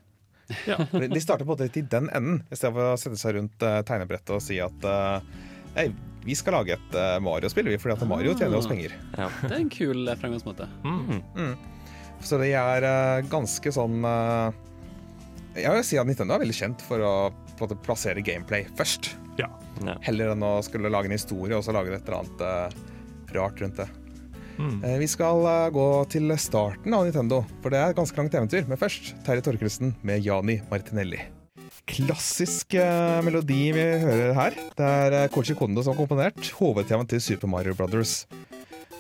[0.65, 0.79] Ja.
[0.91, 3.61] De de starter på måte til den enden, i stedet for å sette seg rundt
[3.61, 5.21] uh, tegnebrettet og si at uh,
[5.75, 5.91] hey,
[6.25, 8.95] vi skal lage et uh, Mario-spill, fordi at Mario tjener oss penger.
[9.13, 9.29] Ja.
[9.43, 10.65] Det er en kul eh, fremgangsmåte.
[10.83, 11.53] Mm.
[12.25, 14.57] Så de er eh, ganske sånn eh,
[15.63, 18.67] Jeg vil si at Nintendo er veldig kjent for å på en måte, plassere gameplay
[18.79, 19.13] først.
[19.39, 19.49] Ja.
[20.05, 22.85] Heller enn å skulle lage en historie og så lage et eller annet eh,
[23.35, 23.87] rart rundt det.
[24.59, 24.77] Mm.
[24.83, 28.35] Eh, vi skal eh, gå til starten av Nintendo, for det er et ganske langt
[28.35, 28.67] eventyr.
[28.67, 31.21] Men først Terje Torkelsen med Jani Martinelli.
[31.89, 34.59] Klassisk eh, melodi vi hører her.
[34.77, 38.23] Det er Kochi Kondo som har komponert hovedtemaet til Super Mario Brothers.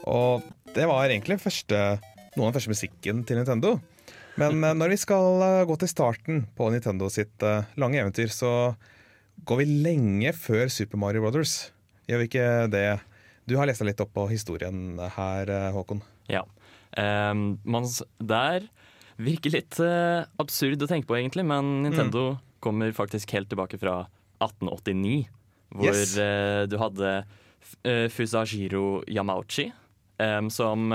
[0.07, 1.77] Og det var egentlig første,
[2.35, 3.77] noe av den første musikken til Nintendo.
[4.39, 8.31] Men eh, når vi skal eh, gå til starten på Nintendo sitt eh, lange eventyr,
[8.33, 8.73] så
[9.47, 11.71] går vi lenge før Super Mario Brothers.
[12.09, 12.87] Gjør vi ikke det?
[13.49, 16.03] Du har lest deg litt opp på historien her, eh, Håkon.
[16.29, 16.43] Ja.
[16.97, 17.57] Um,
[18.21, 18.67] det
[19.19, 24.03] virker litt uh, absurd å tenke på, egentlig, men Nintendo kommer faktisk helt tilbake fra
[24.43, 25.25] 1889.
[25.75, 26.15] Hvor Yes.
[26.17, 29.69] uh, du hadde uh, Fusajiro Yamauchi,
[30.21, 30.89] um, som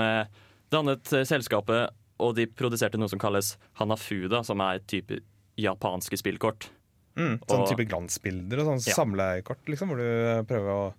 [0.71, 1.91] dannet selskapet,
[2.23, 5.19] og de produserte noe som kalles Hanafuda, som er et type
[5.59, 6.69] japanske spillkort.
[7.15, 8.95] Mm, sånn type glansbilder og sånn Ja.
[8.95, 10.93] samleikort, liksom, hvor du prøver å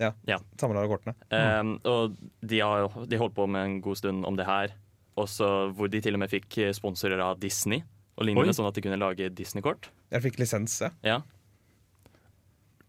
[0.00, 0.38] ja, Ja.
[0.60, 1.14] samle kortene.
[1.30, 1.60] Mm.
[1.60, 4.74] Um, og de har de holdt på med en god stund om det her.
[5.16, 7.84] Også hvor de til og med fikk eh, sponsorer av Disney,
[8.18, 9.88] og lignende, sånn at de kunne lage Disney-kort.
[10.10, 10.90] Jeg fikk lisens, ja.
[11.06, 11.20] Ja,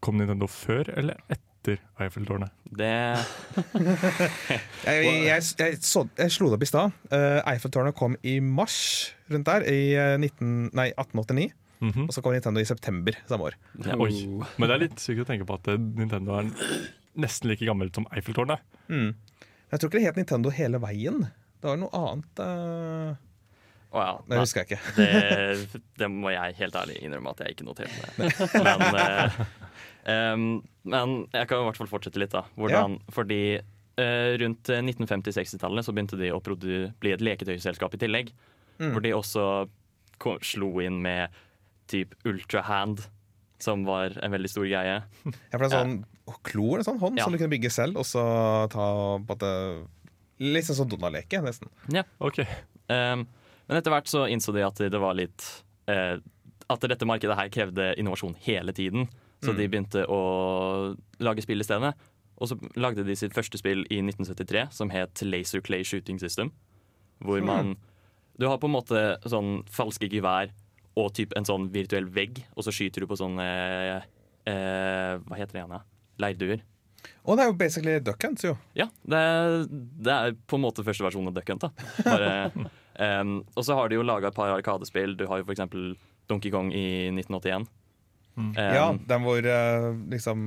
[0.04, 2.52] Kom Nintendo før eller etter Eiffeltårnet?
[2.78, 2.90] det
[4.84, 6.98] Jeg, jeg, jeg, så, jeg slo det opp i stad.
[7.10, 8.76] Uh, Eiffeltårnet kom i mars
[9.32, 11.48] rundt der, i eh, 19, nei, 1889.
[11.84, 12.06] Mhm.
[12.06, 13.58] Og så kom Nintendo i september samme år.
[13.84, 13.96] ja.
[14.00, 14.12] Oi.
[14.56, 16.50] Men det er litt sykt å tenke på at eh, Nintendo er
[17.20, 18.64] nesten like gammelt som Eiffeltårnet.
[18.88, 19.12] Mm.
[19.72, 21.22] Jeg tror ikke det het Nintendo hele veien.
[21.60, 22.42] Det var noe annet.
[22.42, 23.22] Uh...
[23.96, 24.16] Oh ja.
[24.28, 24.90] det husker jeg ikke.
[24.98, 28.32] det, det må jeg helt ærlig innrømme at jeg ikke noterte det.
[28.66, 29.38] Men, eh,
[30.34, 30.44] um,
[30.84, 32.44] men jeg kan i hvert fall fortsette litt, da.
[32.58, 38.34] Hvordan, Fordi eh, rundt 1950-60-tallet så begynte de å bli et leketøyselskap i tillegg.
[38.76, 38.92] Mm.
[38.92, 39.46] Hvor de også
[40.44, 41.32] slo inn med
[41.88, 43.04] typ Ultra Hand,
[43.62, 45.02] som var en veldig stor greie.
[45.50, 45.96] Ja, for det er sånn
[46.44, 47.24] klo eller sånn hånd Ja.
[47.24, 48.22] som du kunne bygge selv, og så
[48.72, 48.86] ta
[49.18, 49.50] på måte
[50.38, 51.70] Litt sånn som Donald-leke, nesten.
[51.94, 52.02] Ja.
[52.20, 52.42] Ok.
[52.92, 53.22] Um,
[53.68, 55.46] men etter hvert så innså de at det var litt
[55.88, 56.18] uh,
[56.68, 59.08] At dette markedet her krevde innovasjon hele tiden.
[59.40, 59.56] Så Mm.
[59.56, 61.94] de begynte å lage spill i stedet.
[62.36, 66.50] Og så lagde de sitt første spill i 1973 som het Laser Clay Shooting System.
[67.24, 67.76] Hvor man
[68.38, 70.50] Du har på en måte sånn falske gevær
[70.96, 74.00] og typ en sånn virtuell vegg, og så skyter du på sånn eh,
[74.48, 75.84] eh, Hva heter det igjen?
[76.22, 76.64] Leirduer.
[77.26, 78.54] Og det er jo basically Duck Hunt, jo.
[78.78, 79.20] Ja, det,
[80.02, 81.66] det er på en måte første versjon av Duck Hunt.
[81.66, 81.70] da.
[82.06, 82.30] Bare,
[83.06, 85.14] em, og så har de jo laga et par arkadespill.
[85.18, 85.62] Du har jo f.eks.
[86.26, 87.68] Donkey Kong i 1981.
[88.36, 90.40] Em, Ja, den hvor eh, liksom.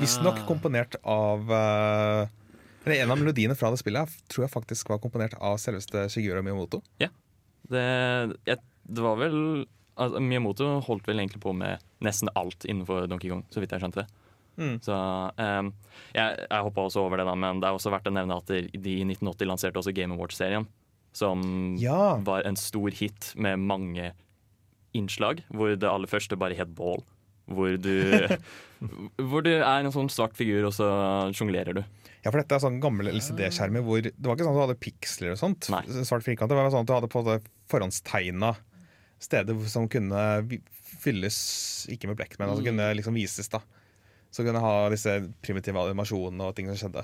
[0.00, 2.30] Visstnok komponert av eh,
[2.84, 6.42] eller En av melodiene fra det spillet tror jeg faktisk var komponert av selveste Shigura
[6.42, 6.82] Miyamoto.
[7.70, 7.84] det,
[8.48, 9.36] jeg, det var vel
[9.96, 13.80] altså, Miyamoto holdt vel egentlig på med nesten alt innenfor Donkey Kong, så vidt jeg
[13.84, 14.08] skjønte det.
[14.84, 15.70] Så um,
[16.12, 18.50] Jeg, jeg hoppa også over det, da, men det er også verdt å nevne at
[18.50, 18.58] de
[18.92, 20.66] i 1980 lanserte også Game Awards-serien.
[21.16, 22.16] Som Ja.
[22.24, 24.10] var en stor hit med mange
[24.96, 27.00] innslag, hvor det aller første bare het Ball.
[27.48, 28.28] Hvor du,
[29.30, 30.86] hvor du er en sånn svart figur, og så
[31.32, 31.82] sjonglerer du.
[32.22, 34.78] Ja, for dette er sånn gamle LCD-skjermer hvor Det var ikke sånn at du hadde
[34.82, 35.66] piksler og sånt.
[35.74, 35.82] Nei.
[36.06, 36.52] Svart firkant.
[36.52, 37.40] Det var sånn at du hadde på det
[37.72, 38.52] forhåndstegna
[39.22, 40.20] steder som kunne
[41.02, 41.38] fylles,
[41.90, 43.62] ikke med blekk, men altså kunne liksom vises, da.
[44.32, 47.02] Så kunne ha disse primitive animasjonene og ting som skjedde.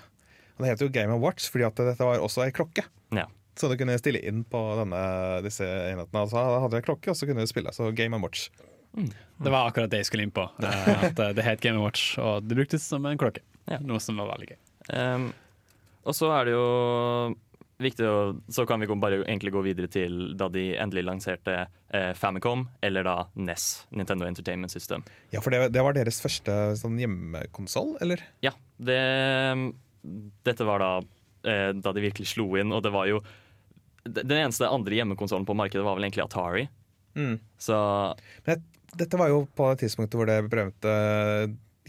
[0.57, 2.87] Og det heter jo Game of Watch fordi at dette var også ei klokke.
[3.15, 3.27] Ja.
[3.59, 5.03] Så du kunne stille inn på denne,
[5.43, 6.23] disse enhetene.
[6.23, 7.75] Altså, hadde du en klokke, og så kunne du spille.
[7.75, 8.49] Så Game of Watch.
[8.95, 10.47] Det var akkurat det jeg skulle inn på.
[10.63, 13.43] At eh, det het Game Watch, og det bruktes som en klokke.
[13.69, 13.81] Ja.
[13.85, 14.59] Noe som var veldig gøy.
[14.94, 15.31] Ehm,
[16.09, 16.66] og så er det jo
[17.79, 18.14] viktig å
[18.51, 21.55] Så kan vi bare egentlig gå videre til da de endelig lanserte
[21.94, 25.05] eh, Famicom, eller da NES, Nintendo Entertainment System.
[25.31, 28.24] Ja, for det, det var deres første sånn hjemmekonsoll, eller?
[28.42, 28.98] Ja, det
[30.46, 30.90] Dette var da
[31.46, 33.20] eh, da de virkelig slo inn, og det var jo
[34.09, 36.66] Den eneste andre hjemmekonsollen på markedet var vel egentlig Atari.
[37.18, 37.38] Mm.
[37.61, 37.77] Så
[38.46, 38.62] Men
[38.98, 40.92] dette var jo på tidspunktet hvor det berømte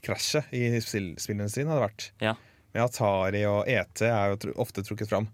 [0.03, 2.09] krasjet i spill- spillindustrien hadde vært.
[2.23, 2.33] Ja.
[2.75, 5.29] Med Atari og ET er jo ofte trukket fram.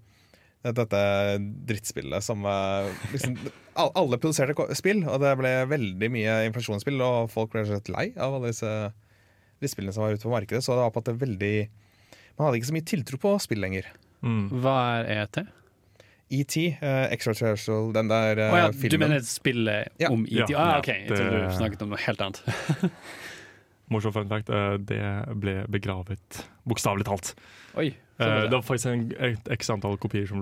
[0.66, 1.00] Dette
[1.70, 3.36] drittspillet som eh, liksom,
[3.86, 8.38] Alle produserte spill, og det ble veldig mye inflasjonsspill, og folk ble rett lei av
[8.38, 8.72] alle disse
[9.60, 10.64] drittspillene som var ute på markedet.
[10.64, 11.56] Så det var på at det veldig
[12.38, 13.92] Man hadde ikke så mye tiltro på spill lenger.
[14.26, 14.48] Mm.
[14.64, 15.44] Hva er ET?
[16.36, 20.10] ET, uh, Extraterrestrial, den der uh, oh, ja, du mener spillet Ja.
[20.10, 20.50] om ET?
[20.50, 20.58] Ja.
[20.58, 22.42] ah, OK, jeg trodde du snakket om noe helt annet.
[23.94, 24.50] Morsom fun fact.
[24.50, 25.02] eh, Det
[25.42, 27.34] ble begravet, bokstavelig talt.
[27.78, 28.52] Oi, Eh, Det det.
[28.56, 30.40] var faktisk en, et x antall kopier som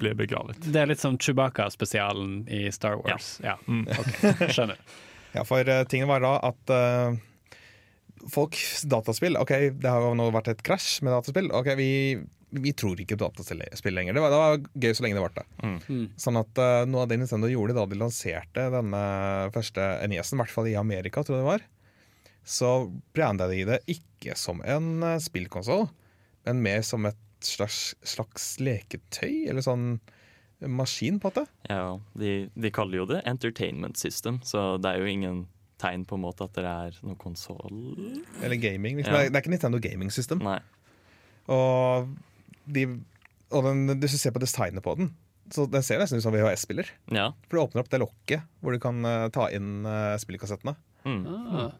[0.00, 0.58] ble- begravet.
[0.60, 3.40] det er litt som Chewbacca-spesialen i Star Wars.
[3.44, 3.86] Ja, Mm.
[4.00, 4.76] ok, Skjønner.
[5.34, 7.14] Ja, for uh, tingen var da at uh,
[8.30, 11.50] folks dataspill OK, det har jo nå vært et krasj med dataspill.
[11.54, 11.88] Ok, Vi,
[12.54, 14.14] vi tror ikke på dataspill lenger.
[14.14, 15.44] Det var, det var gøy så lenge det varte.
[15.62, 16.04] Mm.
[16.20, 19.04] Sånn at uh, noe av det Nintendo gjorde da de lanserte denne
[19.54, 21.66] første NES-en, i hvert fall i Amerika, tror jeg det var,
[22.44, 22.70] så
[23.16, 25.88] branda de det ikke som en uh, spillkonsoll,
[26.44, 29.98] men mer som et slags, slags leketøy, eller sånn
[30.64, 31.44] maskin, på en måte.
[31.68, 35.42] ja, de, de kaller jo det Entertainment System, så det er jo ingen
[35.80, 37.82] tegn på en måte at det er noen konsoll.
[38.44, 39.00] Eller gaming.
[39.00, 39.16] Liksom.
[39.16, 39.26] Ja.
[39.26, 40.40] Det, er, ikke Nintendo Gaming System.
[40.44, 40.60] Nei.
[41.52, 42.14] Og,
[42.64, 42.86] de,
[43.52, 45.12] og den, hvis du ser på designet på den,
[45.52, 46.88] så den ser nesten ut som VHS-spiller.
[47.12, 47.30] Ja.
[47.48, 50.72] For du åpner opp det lokket hvor du kan eh, ta inn uh, spillkassettene.
[51.04, 51.24] Mm.
[51.28, 51.74] Ah.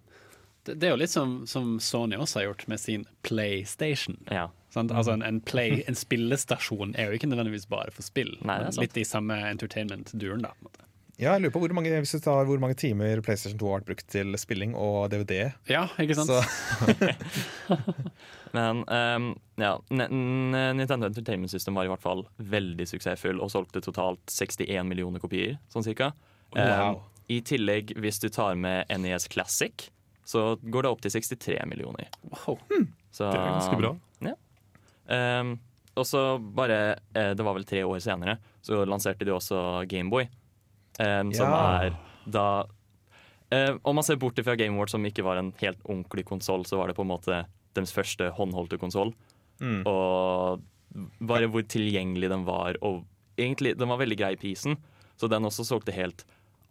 [0.64, 4.20] Det, det er jo litt som, som Sony også har gjort med sin PlayStation.
[4.32, 4.50] ja.
[4.74, 4.90] Sant?
[4.90, 8.32] Altså en, en, play, en spillestasjon er jo ikke nødvendigvis bare for spill.
[8.42, 10.50] Nei, men litt i samme entertainment-duren, da.
[10.56, 10.88] På en måte.
[11.14, 13.78] Ja, jeg lurer på hvor mange, hvis du tar hvor mange timer PlayStation 2 har
[13.78, 15.52] vært brukt til spilling og DVD.
[15.70, 16.32] Ja, ikke sant?
[16.32, 17.78] Så
[18.56, 19.28] Men um,
[19.60, 25.22] ja, Nintendo Entertainment System var i hvert fall veldig suksessfull og solgte totalt 61 millioner
[25.22, 26.10] kopier, sånn cirka.
[26.56, 26.98] Wow.
[26.98, 29.86] Um, I tillegg, hvis du tar med NES Classic,
[30.24, 32.08] så går det opp til 63 millioner.
[32.30, 32.58] Wow.
[33.12, 33.94] Så, Det er ganske bra.
[35.12, 35.58] Ehm,
[35.94, 40.26] og så bare eh, Det var vel tre år senere, så lanserte de også Gameboy.
[40.98, 41.96] Um, Som er
[42.30, 42.64] da
[43.50, 46.64] eh, Om man ser bort fra Game Award, som ikke var en helt ordentlig konsoll,
[46.64, 47.42] så var det på en måte
[47.74, 49.12] deres første håndholdte konsoll.
[49.60, 49.82] Mm.
[49.90, 50.62] Og
[51.26, 52.78] bare hvor tilgjengelig den var.
[52.86, 53.02] Og
[53.36, 54.78] egentlig, den var veldig grei i prisen,
[55.18, 56.22] så den også solgte helt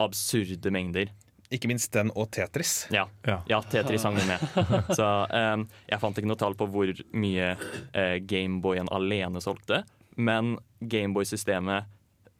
[0.03, 1.11] absurde mengder.
[1.53, 2.87] Ikke minst den og Tetris.
[2.93, 3.41] Ja, Ja.
[3.49, 4.41] ja Tetris hang med.
[4.97, 9.83] Så um, jeg fant ikke noe tall på hvor mye uh, Gameboyen alene solgte,
[10.15, 11.89] men Gameboy-systemet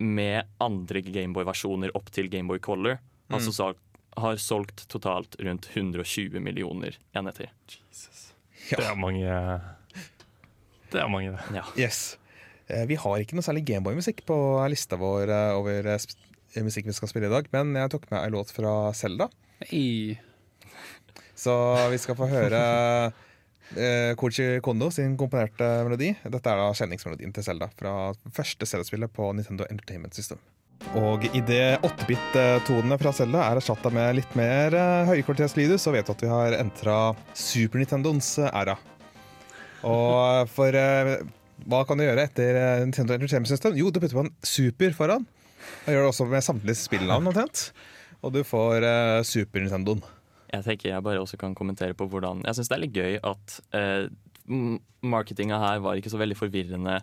[0.04, 3.36] med andre Gameboy-versjoner opp til Gameboy Color mm.
[3.38, 3.80] altså solgt,
[4.18, 7.50] har solgt totalt rundt 120 millioner enheter.
[8.70, 8.78] Ja.
[8.78, 9.40] Det er mange
[10.94, 11.56] Det er mange, det.
[11.58, 11.64] Ja.
[11.78, 12.18] Yes.
[12.68, 14.38] Eh, Vi har ikke noe særlig Gameboy-musikk på
[14.72, 15.90] lista vår over
[16.62, 19.30] musikk vi skal spille i dag, men jeg tok med ei låt fra Selda.
[19.66, 20.16] Hey.
[21.34, 21.54] Så
[21.90, 22.60] vi skal få høre
[23.74, 26.14] eh, Kochi Kondo sin komponerte melodi.
[26.22, 30.42] Dette er da kjenningsmelodien til Selda fra første Selda-spillet på Nintendo Entertainment System.
[31.00, 36.14] Og idet 8-bit-tonene fra Selda er erstatta med litt mer eh, høykvalitetslydus, så vet du
[36.14, 36.98] at vi har entra
[37.34, 38.78] Super Nintendoens eh, æra.
[39.84, 41.18] Og for eh,
[41.70, 43.78] hva kan du gjøre etter eh, Nintendo Entertainment System?
[43.80, 45.26] Jo, du putter på en Super foran.
[45.86, 47.66] Og gjør det også med samtlige spillnavn omtrent.
[48.24, 50.04] Og du får uh, Super Nintendoen.
[50.54, 53.16] Jeg tenker jeg bare også kan kommentere på hvordan Jeg syns det er litt gøy
[53.26, 54.06] at uh,
[55.02, 57.00] marketinga her var ikke så veldig forvirrende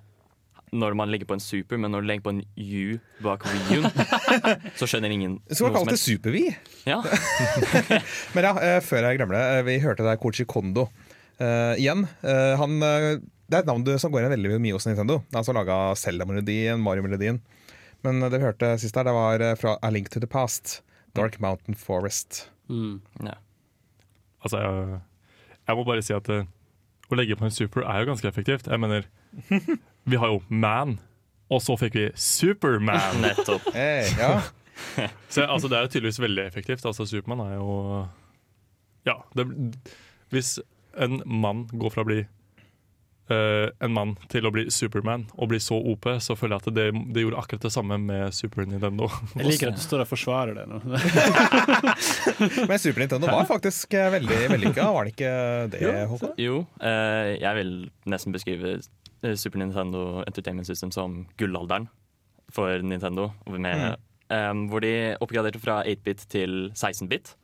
[0.70, 3.88] når man legger på en super, men når du legger på en U bak Wii-en,
[4.79, 5.99] så skjønner ingen skal vi kalle det.
[5.99, 6.53] Super-Wii.
[6.87, 7.01] Ja.
[8.37, 12.07] Men ja, eh, før jeg glemmer det, eh, vi hørte der Kochi Kondo uh, igjen,
[12.23, 13.09] Uh, han, eh,
[13.51, 15.25] det er et navn du- som går igjen veldig mye hos Nintendo.
[15.35, 17.40] Han som laga Zelda-melodien, Mario-melodien.
[18.07, 20.81] Men det vi hørte sist her, det var eh, fra A Link to the Past.
[21.17, 22.51] Dark Mountain Forest.
[22.69, 23.01] Mm.
[23.25, 23.37] Ja.
[24.45, 25.01] Altså, jeg,
[25.69, 26.47] jeg må bare si at eh,
[27.11, 28.71] å legge på en super er jo ganske effektivt.
[28.71, 29.09] Jeg mener,
[30.11, 30.99] vi har jo Man,
[31.51, 33.21] og så fikk vi Superman.
[33.25, 33.69] Nettopp.
[33.75, 34.39] Hey, ja.
[35.29, 36.87] Så altså, det er jo tydeligvis veldig effektivt.
[36.89, 38.07] Altså, Supermann er jo
[39.05, 39.19] Ja.
[39.37, 39.45] Det,
[40.33, 40.59] hvis
[40.97, 42.23] en mann går fra å bli
[43.35, 46.77] eh, en mann til å bli Superman og bli så OP, så føler jeg at
[46.77, 49.11] det, det gjorde akkurat det samme med Super Nintendo.
[49.37, 50.81] Jeg liker at du står og forsvarer det nå.
[52.71, 55.35] Men Super Nintendo var faktisk eh, veldig vellykka, var det ikke
[55.77, 56.35] det, Håkon?
[56.40, 57.75] Jo, uh, jeg vil
[58.11, 58.79] nesten beskrive
[59.37, 61.90] Super Nintendo Entertainment System som gullalderen
[62.51, 63.31] for Nintendo.
[63.47, 63.97] Med,
[64.31, 67.35] eh, hvor de oppgraderte fra 8-bit til 16-bit.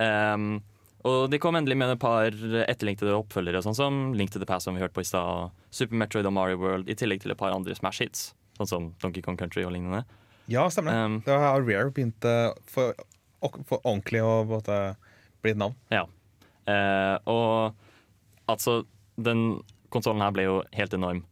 [0.00, 0.62] Um,
[1.08, 2.28] og de kom endelig med et par
[2.64, 5.96] etterlengtede oppfølgere, sånn som Link to the Past, som vi hørte på i stad, Super
[5.96, 9.24] Metroid og Mario World, i tillegg til et par andre Smash hits, sånn som Donkey
[9.24, 10.04] Kong Country og lignende.
[10.50, 11.00] Ja, stemmer det.
[11.06, 12.96] Um, Da har Rare begynt eh, for,
[13.68, 15.76] for ordentlig å bli et navn.
[15.94, 16.04] Ja.
[16.68, 18.82] Uh, og altså
[19.16, 21.24] Den konsollen her ble jo helt enorm.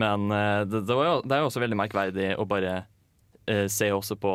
[0.00, 3.66] Men uh, det, det, var jo, det er jo også veldig merkverdig å bare uh,
[3.70, 4.34] se også på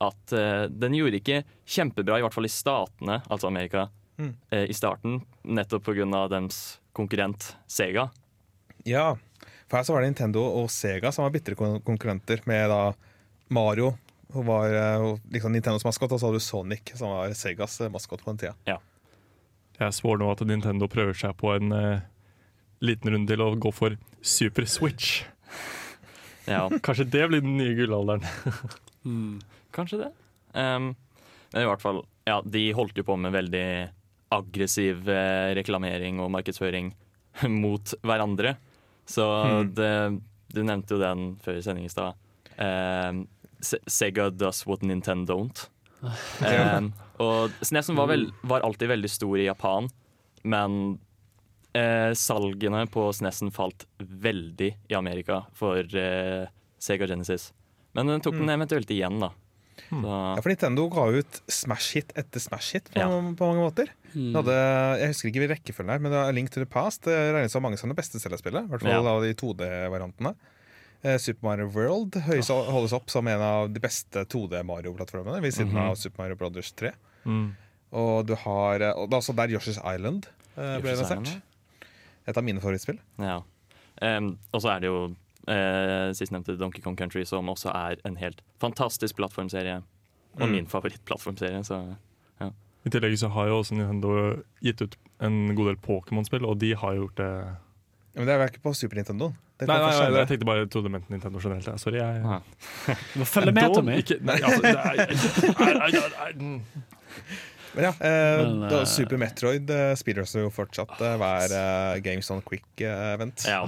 [0.00, 4.32] at uh, den gjorde ikke kjempebra, i hvert fall i statene, altså Amerika, Mm.
[4.50, 5.20] uh, i starten.
[5.46, 6.24] Nettopp pga.
[6.28, 8.08] deres konkurrent Sega.
[8.84, 9.12] Ja,
[9.68, 12.80] for her så var det Nintendo og Sega som var bitre konkurrenter med da
[13.54, 13.92] Mario.
[14.34, 18.20] Hun var eh, liksom Nintendos maskot, og så hadde du Sonic, som var Segas maskot
[18.24, 18.78] på den tida.
[19.78, 22.00] Jeg spår nå at Nintendo prøver seg på en uh,
[22.84, 25.22] liten runde til å gå for Super Switch.
[26.48, 28.26] Ja, Kanskje det blir den nye gullalderen.
[29.08, 29.38] Mm.
[29.74, 30.10] Kanskje det.
[30.54, 30.92] Um,
[31.52, 33.68] men i hvert fall, ja, de holdt jo på med veldig
[34.34, 36.92] aggressiv eh, reklamering og markedsføring
[37.62, 38.56] mot hverandre.
[39.08, 39.24] Så
[39.72, 39.92] det,
[40.52, 42.18] du nevnte jo den før i sending i stad.
[42.60, 43.24] Um,
[43.60, 45.68] Sega does what Nintendo don't.
[46.38, 49.88] Um, og SNESen var, vel, var alltid veldig stor i Japan,
[50.46, 50.76] men
[51.74, 56.46] eh, salgene på SNESen falt veldig i Amerika for eh,
[56.78, 57.50] Sega Genesis.
[57.98, 59.32] Men den tok den eventuelt igjen, da.
[59.88, 63.08] Så, Ja, for Nintendo ga ut Smash-hit etter Smash-hit på, Ja.
[63.08, 63.88] på mange måter.
[64.14, 64.34] Mm.
[64.34, 64.54] Hadde,
[65.00, 67.78] jeg husker ikke rekkefølgen her, men A Link to the Past det regnes som mange
[67.78, 68.64] som det beste Zelda-spillet.
[68.64, 69.00] I hvert fall Ja.
[69.14, 70.34] av de 2D-variantene.
[71.04, 75.72] Eh, Super Mario World høyes, holdes opp som en av de beste 2D-Mario-plattformene ved siden
[75.72, 75.90] Mhm.
[75.90, 76.92] av Super Mario Brothers 3.
[77.24, 77.54] Mm.
[77.92, 81.40] Og du har eh, Og det er også der Yoshi's Island eh, ble lansert.
[82.26, 82.98] Et av mine favorittspill.
[83.18, 83.42] Ja.
[84.02, 85.14] Um, og så er det jo
[85.48, 89.80] eh, sistnevnte Donkey Kong Country, som også er en helt fantastisk plattformserie.
[90.38, 90.52] Og Mm.
[90.52, 91.64] min favorittplattformserie.
[91.66, 91.80] Så
[92.86, 96.74] I tillegg så har jo også Nintendo gitt ut en god del Pokémon-spill, og de
[96.78, 97.30] har gjort det
[98.14, 99.32] Men det er vel ikke på Super Nintendo.
[99.58, 101.80] Det Nei, kom nei, nei, jeg tenkte bare jeg trodde du mente Nintendo generelt.
[101.82, 101.98] Sorry.
[101.98, 102.38] Jeg, Ja.
[103.14, 103.96] Du må følge med, Tommy.
[103.98, 105.08] Ikke, nei, altså, det er, er,
[105.66, 106.32] er, er, er,
[107.74, 111.54] Men ja, eh, Men, da, eh, Super Metroid eh, spiller oss jo fortsatt eh, hver
[111.58, 113.44] eh, Games on Quick-event.
[113.50, 113.64] ja.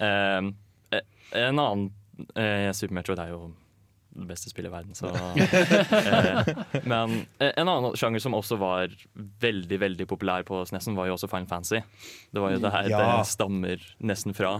[0.00, 0.52] Em, eh,
[1.32, 1.90] en annen
[2.36, 3.52] eh, Super Metroid er jo
[4.14, 8.92] det beste spillet i verden, så eh, Men eh, en annen sjanger som også var
[9.42, 11.80] veldig veldig populær på SNESen, var jo også Final Fantasy.
[12.30, 13.00] Det var jo det her Ja.
[13.00, 14.52] det stammer nesten fra.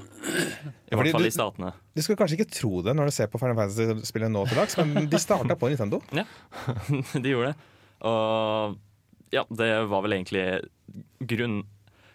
[0.90, 1.70] I hvert fall i statene.
[1.94, 4.76] Du skal kanskje ikke tro det når du ser på Final Fantasy-spillet nå til dags,
[4.82, 6.02] men de starta på Nintendo.
[6.18, 6.26] Ja,
[7.22, 7.70] de gjorde det.
[8.10, 8.76] Og
[9.34, 10.44] ja, det var vel egentlig
[11.30, 11.60] grunn,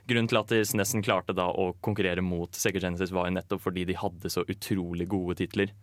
[0.09, 3.85] grunnen til at nesten klarte da å konkurrere mot Sega Genesis, var jo nettopp fordi
[3.89, 5.73] de hadde så utrolig gode titler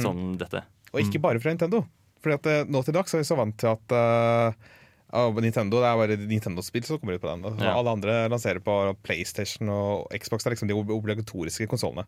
[0.00, 0.64] som dette.
[0.92, 1.82] Og ikke bare fra Nintendo.
[2.22, 5.88] Fordi at eh, nå til dags er vi så vant til at uh, Nintendo, det
[5.88, 7.44] er bare Nintendo-spill som kommer ut på den.
[7.48, 7.74] Og Ja.
[7.74, 10.44] Alle andre lanserer på PlayStation og Xbox.
[10.44, 12.06] Det er liksom de obligatoriske konsollene.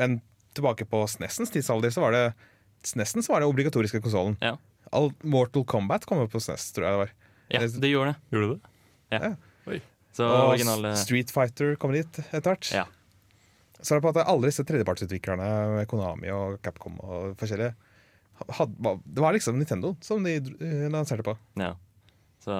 [0.00, 0.20] Men
[0.56, 2.24] tilbake på SNESens tidsalder så var det
[2.86, 4.38] SNESen som var den obligatoriske konsollen.
[4.42, 4.56] Ja.
[5.22, 7.14] Mortal Kombat kom jo på SNES, tror jeg det var.
[7.50, 8.34] Ja, det gjorde det.
[8.34, 8.74] Gjorde det?
[9.10, 9.34] Ja.
[10.16, 12.70] Så Og originale Street Fighter kom dit etter hvert.
[12.74, 12.86] Ja.
[13.80, 17.72] Så er det på at alle disse tredjepartsutviklerne, Konami og Capcom og forskjellige,
[18.56, 21.36] had, det var liksom Nintendo som de eh, lanserte på.
[21.60, 21.74] Ja.
[22.44, 22.56] Så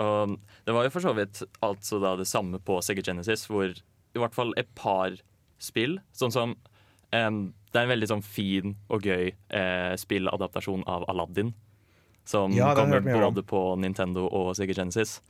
[0.00, 3.68] og Det var jo for så vidt altså da det samme på Sega Genesis, hvor
[3.68, 5.18] i hvert fall et par
[5.62, 6.54] spill, sånn som
[7.12, 11.52] um, Det er en veldig sånn fin og gøy eh, spilladaptasjon av Aladdin.
[12.24, 15.20] Som Ja, kommer både på Nintendo og Sega Genesis.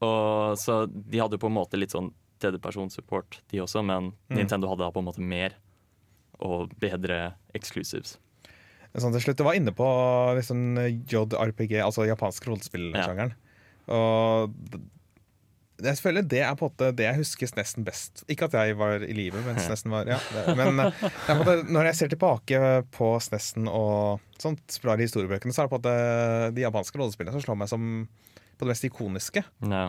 [0.00, 4.38] Og så De hadde jo på en måte litt sånn tredjepersonsupport, de også, men Mm.
[4.38, 5.56] Nintendo hadde da på en måte mer
[6.40, 8.16] og bedre exclusives.
[8.96, 9.84] Sånn til slutt, Du var inne på
[10.38, 13.34] liksom JRPG, altså japansk rollespillsjangeren.
[13.88, 14.54] Og
[15.80, 18.24] jeg føler det er på en måte det jeg husker nesten best.
[18.28, 21.90] Ikke at jeg var i live mens Snessen var ja, det, Men eh, det når
[21.90, 22.60] jeg ser tilbake
[22.96, 27.00] på snesten og sånt, blar i historiebøkene, så er det på en måte de japanske
[27.00, 27.86] rollespillene som slår meg som
[28.60, 29.86] på det mest ikoniske Ja.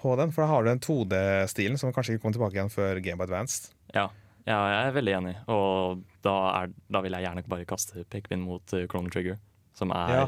[0.00, 0.32] på den.
[0.34, 3.28] For da har du den 2D-stilen som kanskje ikke kommer tilbake igjen før Game by
[3.28, 3.70] Advanced.
[3.94, 4.08] Ja.
[4.48, 5.34] ja, jeg er veldig enig.
[5.52, 9.38] Og da, er, da vil jeg gjerne bare kaste pekepinn mot uh, Chrono Trigger,
[9.76, 10.24] som er Ja.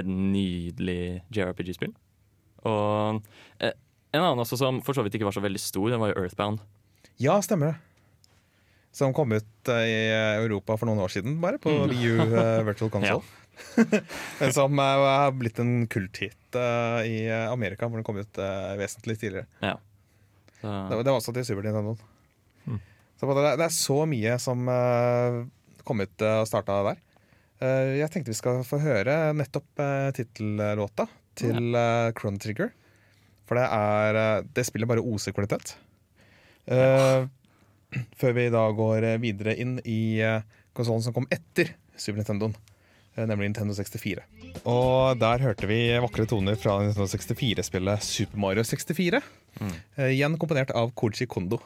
[0.00, 1.92] et nydelig JRPG-spill.
[2.68, 3.22] Og
[3.60, 3.72] eh,
[4.12, 6.18] en annen også som for så vidt ikke var så veldig stor, den var jo
[6.24, 6.60] Earthbound.
[7.20, 7.76] Ja, stemmer det.
[8.92, 9.98] Som kom ut eh, i
[10.42, 13.22] Europa for noen år siden, bare, på VU uh, Virtual Console.
[14.40, 18.72] Men som eh, har blitt en kulthit uh, i Amerika, hvor den kom ut uh,
[18.80, 19.46] vesentlig tidligere.
[19.62, 19.76] Ja.
[20.60, 21.96] Så, Det, var- det var også til Super Nintendo.
[23.20, 25.42] Så på en måte, det, det er så mye som uh,
[25.84, 27.00] kom ut uh, og starta der.
[27.60, 31.04] Eh, jeg tenkte vi skal få høre nettopp uh, tittellåta
[31.36, 32.70] til uh, Chrono Trigger.
[33.44, 35.74] For det er Det spiller bare OC-kvalitet.
[36.70, 37.26] Eh,
[38.20, 40.40] før vi da går videre inn i uh,
[40.76, 42.54] konsollen som kom etter Super Nintendoen,
[43.18, 44.22] nemlig Nintendo 64.
[44.68, 49.20] Og der hørte vi vakre toner fra Nintendo 64-spillet Super Mario 64.
[49.60, 51.60] Eh, igjen komponert av Koji Kondo.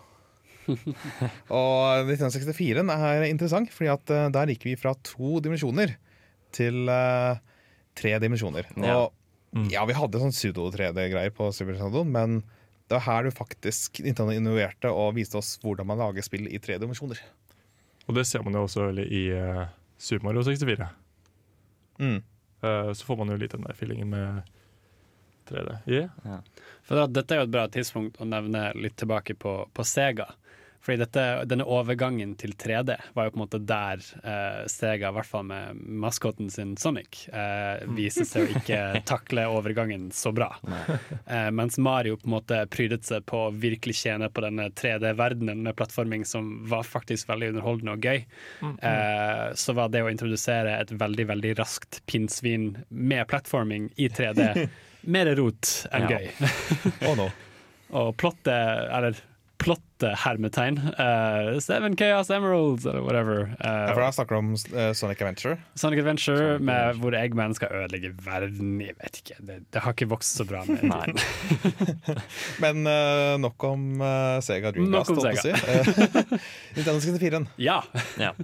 [0.64, 5.92] og 1964 er interessant, fordi at eh, der gikk vi fra to dimensjoner
[6.54, 7.36] til uh,
[7.98, 8.68] tre dimensjoner.
[8.78, 8.96] Ja.
[9.02, 12.40] Og ja, vi hadde sånn pseudo-3D-greier på Super Nintendo, men
[12.86, 16.60] det var her du faktisk Nintendo innoverte og viste oss hvordan man lager spill i
[16.62, 17.20] tre dimensjoner.
[18.06, 19.66] Og det ser man jo også i uh,
[19.98, 20.88] Super Mario 64.
[21.98, 22.22] Mm.
[22.64, 24.42] Eh, så får man jo litt den der feelingen med
[25.48, 25.76] 3D.
[25.86, 26.40] Yeah.
[26.82, 30.30] For da, Dette er jo et bra tidspunkt å nevne litt tilbake på, på Sega.
[30.84, 35.16] Fordi dette, denne overgangen til 3D var jo på en måte der eh, Sega, i
[35.16, 40.50] hvert fall med maskoten sin Sonic, eh, viser seg å ikke takle overgangen så bra.
[41.24, 45.64] Eh, mens Mario på en måte prydet seg på å virkelig tjene på denne 3D-verdenen
[45.64, 48.24] med plattforming som var faktisk veldig underholdende og gøy.
[48.84, 54.68] Eh, så var det å introdusere et veldig, veldig raskt pinnsvin med plattforming i 3D
[55.16, 56.18] mer rot enn Ja.
[56.18, 56.50] gøy.
[57.08, 57.30] Og nå.
[57.94, 59.18] Og plottet, eller
[59.64, 63.46] plottet hermetegn, Uh, Seven Chaos Emeralds, eller whatever.
[63.58, 65.56] Uh, Ja, for da snakker du om uh, Sonic Adventure.
[65.80, 68.74] Sonic Adventure med hvor Eggman skal ødelegge verden.
[68.84, 70.62] Jeg vet ikke, det, det har ikke vokst så bra.
[70.68, 71.14] Med Nei.
[72.62, 75.10] Men eh, nok om eh, Sega Dreamcast.
[75.14, 76.36] Holdt jeg på å si.
[76.36, 76.44] Eh,
[76.76, 77.42] Nintendo 64.
[77.64, 77.80] Ja!
[78.24, 78.34] Ja.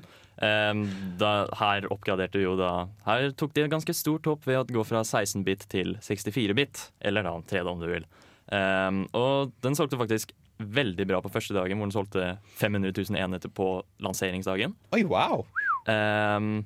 [0.40, 0.86] Um,
[1.20, 4.84] da, her oppgraderte jo da Her tok de et ganske stort hopp ved å gå
[4.88, 6.86] fra 16-bit til 64-bit.
[7.04, 8.06] Eller da 3D, om du vil.
[8.48, 12.26] Um, og den solgte faktisk veldig bra på første dagen, hvor den solgte
[12.60, 13.68] 500 000 enheter på
[14.04, 14.74] lanseringsdagen.
[14.96, 15.46] Oi, wow!
[15.88, 16.62] Um,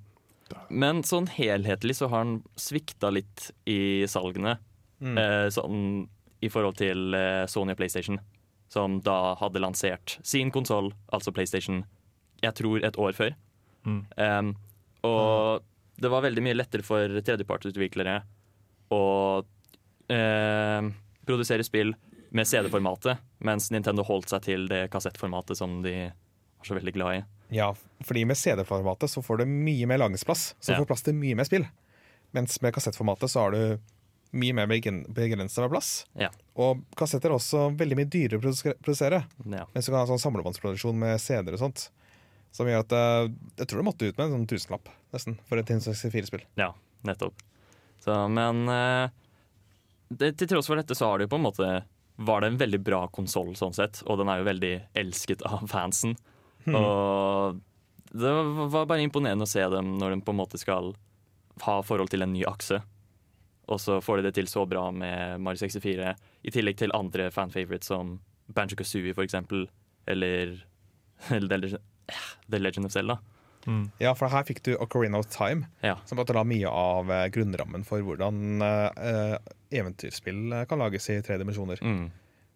[0.68, 4.58] men sånn helhetlig så har den svikta litt i salgene.
[5.04, 5.18] Mm.
[5.18, 5.82] Uh, sånn
[6.44, 8.18] i forhold til uh, Sony og PlayStation,
[8.72, 11.84] som da hadde lansert sin konsoll, altså PlayStation,
[12.44, 13.36] jeg tror et år før.
[13.88, 14.02] Mm.
[14.18, 14.50] Um,
[15.06, 15.64] og
[16.00, 18.18] det var veldig mye lettere for tredjepartsutviklere
[18.92, 19.04] å
[19.44, 20.90] uh,
[21.24, 21.94] produsere spill
[22.34, 27.20] med CD-formatet, mens Nintendo holdt seg til det kassettformatet som de var så veldig glad
[27.20, 27.24] i.
[27.54, 27.68] Ja,
[28.02, 30.54] fordi med CD-formatet så får du mye mer lagringsplass.
[30.58, 30.78] Så du Ja.
[30.82, 31.66] får plass til mye mer spill.
[32.34, 33.78] Mens med kassettformatet så har du
[34.34, 36.06] mye mer begrensa med plass.
[36.18, 36.30] Ja.
[36.58, 39.24] Og kassetter er også veldig mye dyrere å produsere-.
[39.46, 39.66] Ja.
[39.72, 41.90] Mens du kan ha sånn samlebåndsproduksjon med CD-er og sånt.
[42.50, 43.28] Som gjør at eh,
[43.58, 46.42] Jeg tror du måtte ut med en sånn tusenlapp nesten for et 64-spill.
[46.58, 46.72] Ja,
[47.06, 47.34] nettopp.
[48.02, 49.08] Så, men eh,
[50.10, 51.84] det, til tross for dette så har jo på en måte
[52.16, 55.64] var det en veldig bra konsoll sånn sett, og den er jo veldig elsket av
[55.70, 56.16] fansen.
[56.66, 57.60] Og
[58.14, 60.94] det var- bare imponerende å se dem når de på en måte skal
[61.62, 62.82] ha forhold til en ny akse.
[63.68, 67.30] Og så får de det til så bra med Mario 64, i tillegg til andre
[67.30, 68.20] fanfavorites som
[68.52, 69.68] Banjo Kazooie for eksempel,
[70.06, 70.62] eller
[71.30, 71.78] eller
[72.50, 73.18] The Legend of Zelda.
[73.66, 73.84] Mm.
[74.02, 75.96] Ja, for her fikk du Ocarina of Time, Ja.
[76.06, 79.38] som la mye av eh, grunnrammen for hvordan eh,
[79.70, 81.80] eventyrspill kan lages i tre dimensjoner.
[81.82, 82.10] Mm.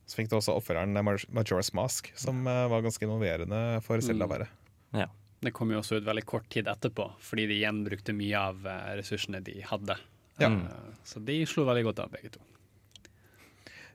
[0.09, 4.28] Så fikk du også oppfølgeren eh, Majora's Mask, som uh, var ganske involverende for Selda
[4.28, 4.48] å være.
[4.96, 5.09] Ja.
[5.40, 8.64] Det kom jo også ut veldig kort tid etterpå, fordi de igjen brukte mye av
[8.98, 9.94] ressursene de hadde.
[10.40, 10.48] Ja.
[10.50, 12.40] Eh, Så de slo veldig godt av, begge to.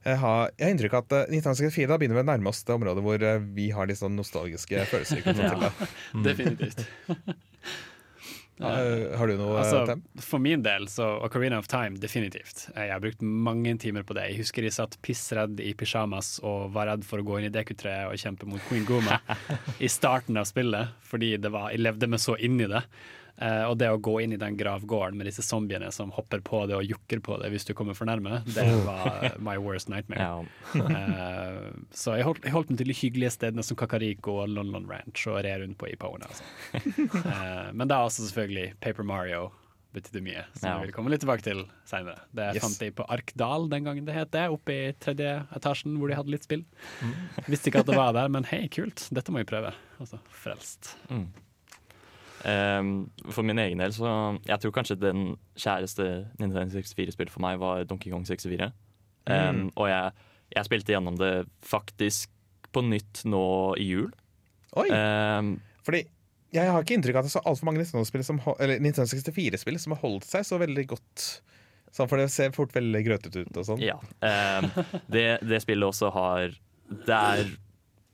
[0.04, 2.64] Jeg har, jeg har inntrykk av at eh, 1964 da begynner vi å nærme oss
[2.68, 5.24] det området hvor eh, vi har de sånn nostalgiske følelser.
[5.32, 5.72] ja,
[6.14, 6.24] mm.
[6.28, 6.86] Definitivt.
[8.64, 12.68] Eh, Har du noe, Altså, for min del, så Ocarina of Time, definitivt.
[12.76, 14.28] Eh, Jeg har brukt mange timer på det.
[14.30, 17.52] Jeg husker jeg satt pissredd i pysjamas og var redd for å gå inn i
[17.52, 19.18] DQ3 og kjempe mot Queen Goma
[19.84, 22.84] i starten av spillet, fordi det var, jeg levde meg så inn i det.
[23.42, 26.68] Eh, og det å gå inn i den gravgården med disse zombiene som hopper på
[26.70, 30.46] det og jukker på det hvis du kommer for nærme, det var my worst nightmare.
[30.78, 34.86] Eh, så jeg holdt, jeg holdt meg til de hyggelige stedene som Kakariko og London
[34.90, 36.30] Ranch og red rundt på Ipona.
[36.30, 36.46] Altså.
[37.26, 39.48] Uh, men da også selvfølgelig Paper Mario
[39.94, 40.78] betydde mye, som Ja.
[40.80, 42.24] vi vil komme litt tilbake til seinere.
[42.34, 42.64] Det Yes.
[42.64, 46.16] fant jeg på Arkdal den gangen det het det, oppe i tredje etasjen hvor de
[46.18, 46.64] hadde litt spill.
[47.48, 49.74] Visste ikke at det var der, men hei, kult, dette må jeg prøve.
[50.02, 50.96] Altså, frelst.
[51.12, 51.28] Mm.
[52.50, 52.94] Ehm,
[53.32, 56.08] for min egen del, så Jeg tror kanskje den kjæreste
[56.40, 58.72] Nintendo 64-spillet for meg var Donkey Kong 64.
[59.32, 60.12] Ehm, og jeg,
[60.58, 61.34] jeg spilte gjennom det
[61.64, 62.30] faktisk
[62.74, 63.46] på nytt nå
[63.80, 64.12] i jul.
[64.82, 66.04] Oi, Um, fordi
[66.54, 69.10] jeg har ikke inntrykk av at det er så altfor mange Nintendo-spill som Eller Nintendo
[69.10, 71.28] 64-spill som har holdt seg så veldig godt.
[71.94, 73.82] Sånn, for det ser fort veldig grøtete ut og sånn.
[73.86, 74.00] ja.
[74.26, 74.70] Um,
[75.14, 76.56] det, det spillet også har
[76.90, 77.54] Det er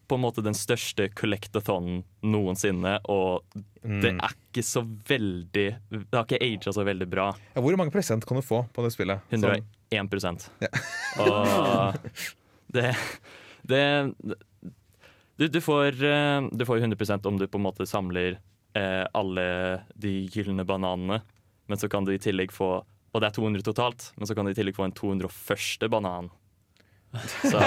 [0.10, 3.45] på en måte den største collectathonen noensinne, og
[3.80, 7.28] det er ikke så veldig Det har ikke aga så veldig bra.
[7.53, 9.22] Ja, hvor mange prosent kan du få på det spillet?
[9.32, 10.49] Sånn- 101%
[11.24, 11.95] Og
[12.76, 12.91] det,
[13.66, 13.84] det
[15.39, 18.36] du, du, får, eh, du får 100% om du på en måte samler
[18.78, 19.45] eh, alle
[19.95, 21.22] de gylne bananene.
[21.72, 24.45] Men så kan du i tillegg få Og det er 200 totalt, men så kan
[24.45, 25.88] du i tillegg få en 201.
[25.89, 26.28] banan.
[27.41, 27.57] Så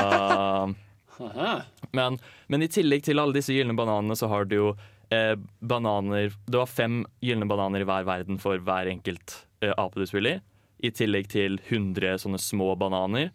[1.93, 4.69] men, men i tillegg til alle disse gylne bananene, så har du jo
[5.13, 10.01] eh, bananer Du har fem gylne bananer i hver verden for hver enkelt eh, ape
[10.01, 10.41] du spiller.
[10.83, 13.31] I tillegg til 100 sånne små bananer.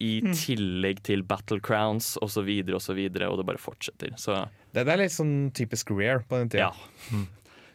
[0.00, 2.24] I tillegg til battle crowns osv.
[2.24, 4.14] Og, så videre, og, så videre, og det bare fortsetter.
[4.16, 4.36] Så
[4.70, 6.70] Det, det er litt sånn typisk Rare på den tida.
[6.70, 7.24] ja.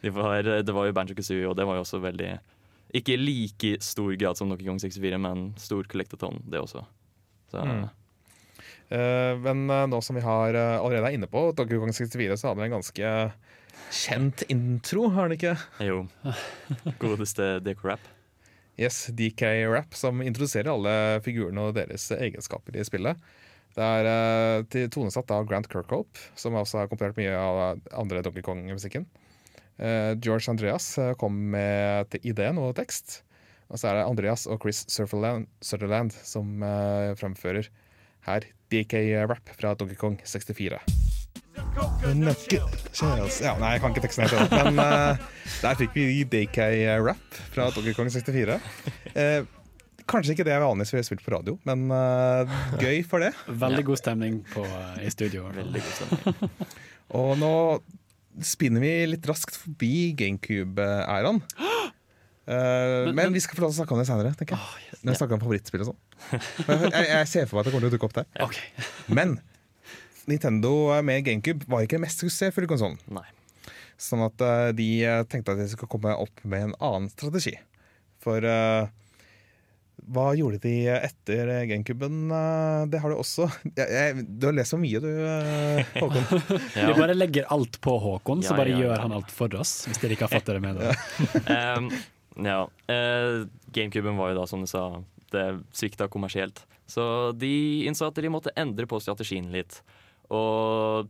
[0.04, 2.34] Det var, det var jo Banjo Kazooie, og det var jo også veldig
[2.98, 6.82] Ikke like stor grad som Donkey Kong 64, men stor collectathon, det også.
[7.52, 7.86] Så Mm.
[8.88, 12.36] Eh, men eh, nå som vi har eh, allerede er inne på Donkey Kong 64,
[12.36, 13.12] så hadde vi en ganske
[13.94, 15.54] kjent intro, har den ikke?
[15.86, 16.04] jo.
[17.02, 18.12] Godeste DK-rap
[18.74, 23.20] Yes, DK Rap, som introduserer alle figurene og deres egenskaper i spillet.
[23.74, 28.42] Det er til tonesatt av Grant Kirkhope, som også har komponert mye av andre Donkey
[28.42, 29.06] Kong-musikken.
[29.78, 30.88] George Andreas
[31.22, 33.20] kom med ideen og tekst.
[33.70, 36.58] Og så er det Andreas og Chris Sutherland, Sutherland som
[37.22, 37.70] fremfører
[38.26, 38.40] her
[38.72, 38.94] DK
[39.30, 40.78] Rap fra Donkey Kong 64.
[41.54, 45.14] Ja, nei, jeg kan ikke teksten helt, ennå, men uh,
[45.62, 46.58] der fikk vi DK
[47.02, 48.58] Rap fra Donkey Kong 64.
[49.14, 49.40] Uh,
[50.10, 52.42] kanskje ikke det jeg vanligvis ville spilt på radio, men uh,
[52.80, 53.32] gøy for det.
[53.64, 54.62] Veldig god stemning på,
[55.02, 55.40] i studio.
[55.54, 56.34] Veldig god stemning.
[57.14, 57.54] Og nå
[58.42, 61.38] spinner vi litt raskt forbi GameCube-æraen.
[62.44, 65.14] Eh, men, vi skal få lov til å snakke om det senere, Oh, yes, Når
[65.14, 66.00] vi snakker om favorittspill og sånn.
[66.68, 68.28] Men Jeg, jeg ser for meg at det kommer til å dukke opp der.
[68.44, 68.88] Okay.
[69.20, 69.38] Men
[70.28, 70.74] Nintendo
[71.04, 73.00] med GameCube var ikke den mest suksessfulle konsollen.
[74.00, 77.54] Sånn at uh, de eh, tenkte at de skulle komme opp med en annen strategi.
[78.24, 78.90] For uh,
[80.12, 82.26] hva gjorde de etter GameCuben?
[82.92, 83.46] Det har du også.
[83.70, 85.08] Jeg, jeg, du har lest så mye, du,
[85.96, 86.42] Håkon.
[86.90, 88.88] Vi bare legger alt på Håkon, så bare ja, ja.
[88.88, 89.84] gjør han alt for oss.
[89.88, 90.98] Hvis dere ikke har fått det med dere.
[91.78, 91.88] Um,
[92.36, 92.68] ja.
[92.90, 96.64] Eh, GameCuben var jo da, som du sa, det svikta kommersielt.
[96.86, 99.80] Så de innså at de måtte endre på strategien litt.
[100.30, 101.08] Og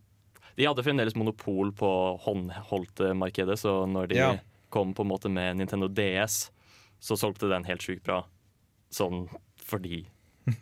[0.57, 1.91] de hadde fremdeles monopol på
[2.25, 4.37] håndholdte-markedet, så når de Ja.
[4.71, 6.51] kom på en måte med Nintendo DS,
[7.01, 8.25] så solgte den helt sjukt bra.
[8.91, 10.07] Sånn fordi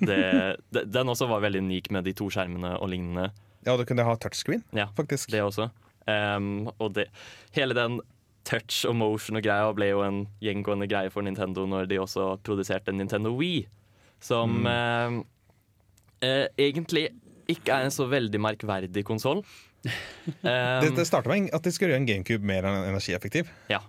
[0.00, 3.32] det, det, Den også var veldig unik med de to skjermene og lignende.
[3.66, 5.30] Ja, du kunne ha touchscreen, Ja, faktisk.
[5.30, 5.70] det også.
[6.06, 7.08] Um, og det,
[7.52, 8.00] hele den
[8.49, 12.32] touch og motion og greia ble jo en gjengående greie for Nintendo når de også
[12.45, 13.66] produserte Nintendo Wii,
[14.22, 14.66] som Mm.
[14.66, 15.24] um,
[16.22, 17.09] eh, egentlig
[17.49, 19.43] ikke er en så veldig merkverdig konsoll.
[20.43, 20.53] Det,
[20.88, 23.49] Um, det starta med at de skulle gjøre en GameCube mer energieffektiv.
[23.68, 23.80] ja.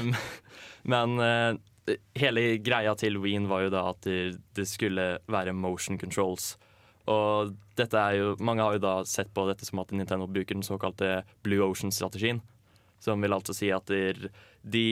[0.00, 0.14] um,
[0.92, 5.98] men uh, hele greia til Ween var jo da at det, det skulle være motion
[5.98, 6.56] controls.
[7.06, 10.56] Og dette er jo, mange har jo da sett på dette som at Nintendo bruker
[10.56, 12.40] den såkalte Blue Ocean-strategien.
[13.04, 13.90] Som vil altså si at
[14.64, 14.84] de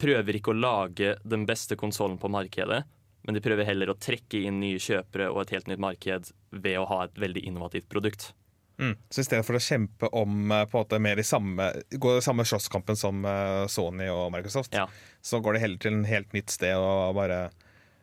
[0.00, 2.82] prøver ikke å lage den beste konsollen på markedet,
[3.24, 6.76] men de prøver heller å trekke inn nye kjøpere og et helt nytt marked ved
[6.76, 8.32] å ha et veldig innovativt produkt.
[8.74, 12.16] Så i stedet for å kjempe om eh, på en måte mer i samme, gå
[12.18, 14.88] i samme slåsskampen som eh, Sony og Microsoft, Ja.
[15.22, 17.38] så går de heller til en helt nytt sted og bare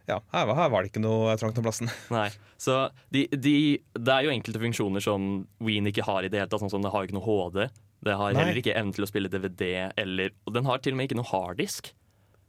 [0.08, 1.92] Ja, her, var- her var det ikke noe trangt om plassen.
[2.16, 3.54] Nei, så de, de,
[3.94, 5.28] Det er jo enkelte funksjoner som
[5.62, 6.64] Wien ikke har i det hele tatt.
[6.64, 7.68] Sånn som Det har ikke noe HD.
[8.02, 8.42] Det har Nei.
[8.42, 11.20] heller ikke evne til å spille DVD, eller, og den har til og med ikke
[11.20, 11.92] noe harddisk.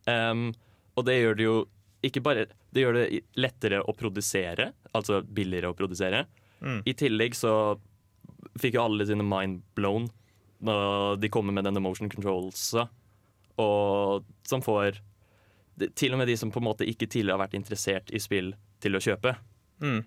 [0.08, 0.50] Um,
[0.96, 1.56] og det gjør det jo
[2.02, 6.24] ikke bare Det gjør det lettere å produsere, altså billigere å produsere.
[6.62, 7.52] I tillegg så
[8.58, 10.08] fikk jo alle sine mind blown
[10.62, 12.74] når de kommer med denne motion controls.
[13.58, 14.98] og som får
[15.96, 18.52] til og med de som på en måte ikke tidligere har vært interessert i spill,
[18.82, 19.34] til å kjøpe.
[19.82, 20.02] Mm.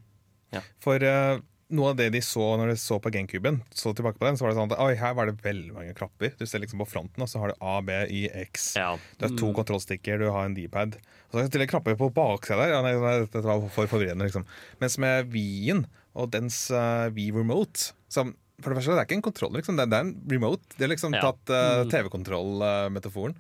[0.53, 0.61] Ja.
[0.83, 1.39] For eh,
[1.74, 4.45] noe av det de så når de så på GameCuben, så tilbake på den, så
[4.45, 6.36] var det sånn at oi, her var det veldig mange knapper.
[6.38, 8.76] Du ser liksom på fronten, og så har du A, B, Y, X.
[8.78, 8.91] Ja.
[9.18, 10.99] Du har to kontrollstikker, du har en D-pad.
[11.01, 12.76] Og så er det til og knapper på baksida der.
[12.76, 14.45] Ja, nei, nei, dette var for forvirrende, liksom.
[14.84, 19.18] Mens med Wien og dens uh, Wii Remote som, For det første, det er ikke
[19.18, 19.76] en kontroll, liksom.
[19.76, 20.78] Det er, det er en remote.
[20.78, 21.26] De har liksom Ja.
[21.32, 23.36] tatt uh, TV-kontroll-metaforen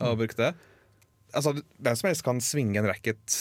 [0.00, 0.54] og brukt det.
[1.36, 3.36] Altså, hvem som helst kan svinge en racket,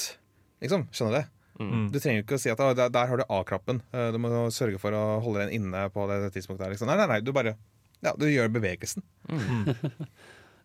[0.62, 0.88] liksom.
[0.92, 1.26] Skjønner du det?
[1.60, 1.88] Mm.
[1.92, 3.82] Du trenger jo ikke å si at der, der har du A-knappen.
[3.94, 6.70] Eh, Du må sørge for å holde den inne på det tidspunktet.
[6.76, 6.90] Liksom.
[6.92, 7.56] Nei, nei, nei, du bare
[8.06, 9.02] ja, du gjør bevegelsen.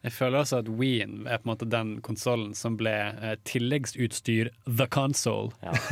[0.03, 4.50] Jeg føler også at Wien er på en måte den konsollen som ble eh, tilleggsutstyr
[4.66, 5.53] the console.
[5.62, 5.72] Ja.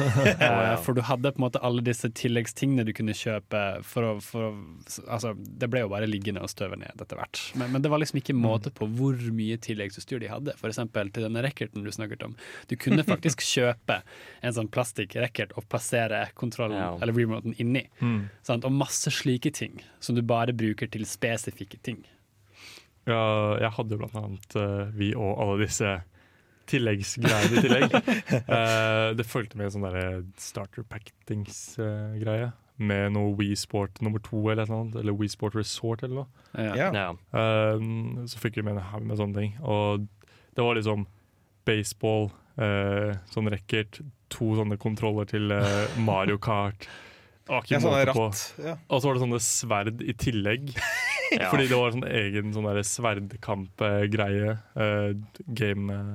[0.40, 4.12] Eh, for du hadde på en måte alle disse tilleggstingene du kunne kjøpe for å,
[4.24, 4.50] for å
[5.12, 7.40] Altså, det ble jo bare liggende og støve ned etter hvert.
[7.58, 10.54] Men, men det var liksom ikke måte på hvor mye tilleggsutstyr de hadde.
[10.60, 12.34] For eksempel til denne rackerten du snakket om.
[12.70, 14.00] Du kunne faktisk kjøpe
[14.42, 16.92] en sånn plastikkracket og plassere kontrollen, Ja.
[17.02, 17.84] eller remoten, inni.
[18.00, 18.22] Mm.
[18.46, 18.64] Sant?
[18.66, 22.02] Og masse slike ting som du bare bruker til spesifikke ting.
[23.10, 23.24] Ja,
[23.66, 25.98] jeg hadde jo blant annet uh, vi og alle disse
[26.70, 27.94] tilleggsgreiene i tillegg.
[28.46, 32.52] uh, det fulgte med sånn derre starter pack-things-greie.
[32.80, 36.22] med noe Wii Sport nummer to eller noe, eller annet, eller Wii Sport Resort eller
[36.22, 36.44] noe.
[36.56, 36.88] Ja.
[36.94, 37.08] Ja.
[37.36, 37.82] Eh,
[38.24, 39.58] så fikk vi med en haug med sånne ting.
[39.60, 40.06] Og
[40.56, 41.04] det var liksom
[41.68, 44.00] baseball, eh, sånn racket,
[44.32, 45.52] to sånne kontroller til
[46.00, 46.88] Mario Kart.
[47.50, 48.26] Det var ikke måte på.
[48.62, 48.74] Ja.
[48.88, 50.74] Og så var det sånne sverd i tillegg.
[51.30, 51.46] Ja.
[51.46, 54.56] Fordi det var sånn egen sånn sverdkampgreie.
[54.74, 55.12] Uh,
[55.46, 56.08] game eh,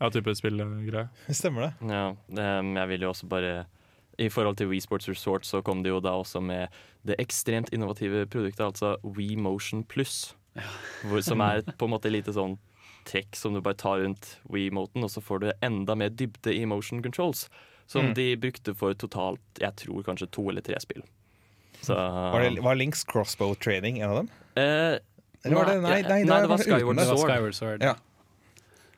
[0.00, 1.10] Ja, type spillgreie.
[1.28, 1.90] Stemmer det.
[1.90, 3.66] Ja, um, jeg vil jo også bare
[4.16, 6.72] I forhold til Wii Sports Resort så kom det jo da også med
[7.04, 10.32] det ekstremt innovative produktet, altså Wii Motion Plus.
[11.04, 12.56] Hvor, som er på en måte lite sånn
[13.06, 16.64] trekk som du bare tar rundt Wii-moten, og så får du enda mer dybde i
[16.64, 17.46] motion controls.
[17.86, 18.14] Som Mm.
[18.14, 21.02] de brukte for totalt, jeg tror kanskje to eller tre spill.
[21.82, 24.28] Så Var, det, var Links crossbow training en av dem?
[24.56, 24.98] eh,
[25.44, 27.30] Eller var det, nei, nei, nei, det var uten Skyward Det var Sword.
[27.30, 27.82] Skyward Sword.
[27.82, 27.94] Ja.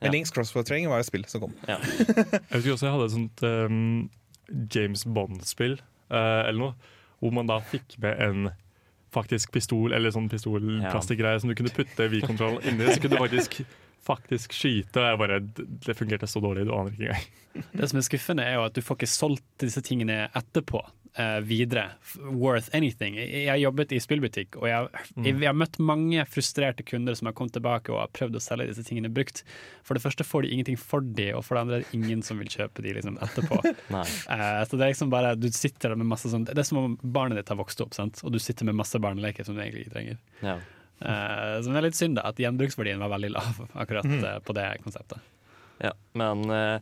[0.01, 0.11] Ja.
[0.12, 1.55] Links crossbow training var et spill som kom.
[1.68, 1.76] Ja.
[2.49, 4.11] Jeg husker også jeg hadde et sånt um,
[4.72, 5.74] James Bond-spill
[6.11, 6.74] uh, eller noe,
[7.20, 8.49] hvor man da fikk med en
[9.12, 13.59] faktisk pistol eller sånn pistolplastikkgreie som du kunne putte V-kontrollen inni, så kunne du faktisk
[14.09, 14.99] faktisk skyte.
[15.05, 15.41] Og jeg bare,
[15.89, 17.29] det fungerte så dårlig, du aner ikke engang.
[17.75, 20.85] Det som er skuffende, er jo at du får ikke solgt disse tingene etterpå.
[21.19, 21.87] Uh, videre.
[22.37, 23.17] Worth anything.
[23.19, 27.17] Jeg har jobbet i spillbutikk, og jeg, har- jeg, jeg har møtt mange frustrerte kunder
[27.19, 29.41] som har kommet tilbake og har prøvd å selge disse tingene brukt.
[29.89, 32.23] For det første får de ingenting for de, og for det andre er det ingen
[32.23, 33.59] som vil kjøpe de liksom etterpå.
[33.99, 36.95] Eh, så det er liksom bare, du sitter med masse sånn Det er som om
[37.03, 38.21] barnet ditt har vokst opp, sant?
[38.23, 40.19] og du sitter med masse barneleker som du egentlig ikke trenger.
[40.45, 40.59] Ja.
[41.01, 44.69] Eh, som er litt synd, da, at gjenbruksverdien var veldig lav akkurat eh, på det
[44.83, 45.23] konseptet.
[45.83, 46.79] Ja, men eh,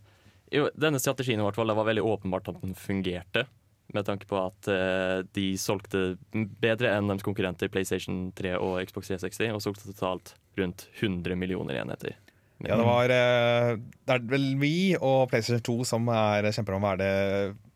[0.55, 3.47] jo, denne strategien i hvert fall, det var veldig åpenbart at den fungerte.
[3.95, 9.12] Med tanke på at eh, de solgte bedre enn deres konkurrenter PlayStation 3 og Xbox
[9.12, 12.17] 360, og solgte totalt rundt 100 millioner enheter.
[12.64, 16.87] Ja, det var eh, Det er vel vi og PlayStation 2 som er kjemper om
[16.87, 17.11] å være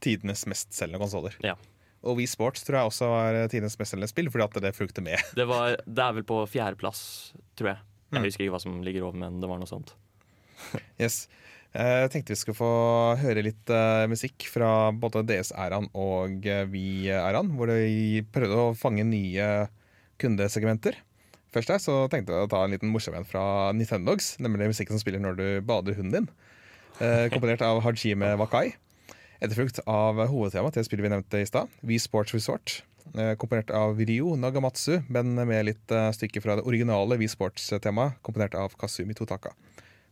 [0.01, 1.37] tidenes mestselgende konsoller.
[1.45, 1.55] Ja.
[2.01, 5.21] Og Wii Sports tror jeg også var tidenes mestselgende spill, fordi at det fulgte med.
[5.37, 7.03] Det, var, det er vel på fjerdeplass,
[7.61, 7.83] tror jeg.
[8.11, 8.17] Mm.
[8.17, 9.95] Jeg husker ikke hva som ligger over, men det var noe sånt.
[11.01, 11.25] Yes.
[11.73, 12.71] Eh, Jeg tenkte vi skulle få
[13.21, 19.07] høre litt uh, musikk fra både DS-æraen og eh, Wii-æraen, hvor de prøvde å fange
[19.07, 19.47] nye
[20.21, 20.99] kundesegmenter.
[21.55, 24.97] Først der så tenkte jeg å ta en liten morsom en fra Nintendogs, nemlig musikken
[24.97, 26.31] som spiller når du bader hunden din.
[27.01, 28.75] Uh, komponert av Hajime Wakai.
[29.41, 32.81] Etterfulgt av hovedtemaet til spillet vi nevnte i stad, Wii Sports Resort.
[33.17, 38.21] Eh, komponert av Ryo Nagamatsu, men med litt stykke stykker fra det originale Wii Sports-temaet,
[38.27, 39.55] komponert av Kasumi Totaka.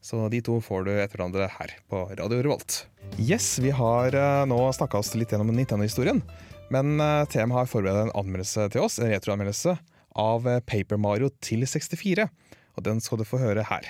[0.01, 2.81] Så de to får du etter hverandre her på Radio Revolt.
[3.19, 6.25] Yes, vi har eh, nå snakka oss litt gjennom Nintendo-historien.
[6.73, 7.01] Men
[7.33, 9.79] TM har forberedt en anmeldelse til oss, en retroanmeldelse
[10.19, 12.29] av eh, Paper Mario til 64.
[12.77, 13.87] Og den skal du få høre her.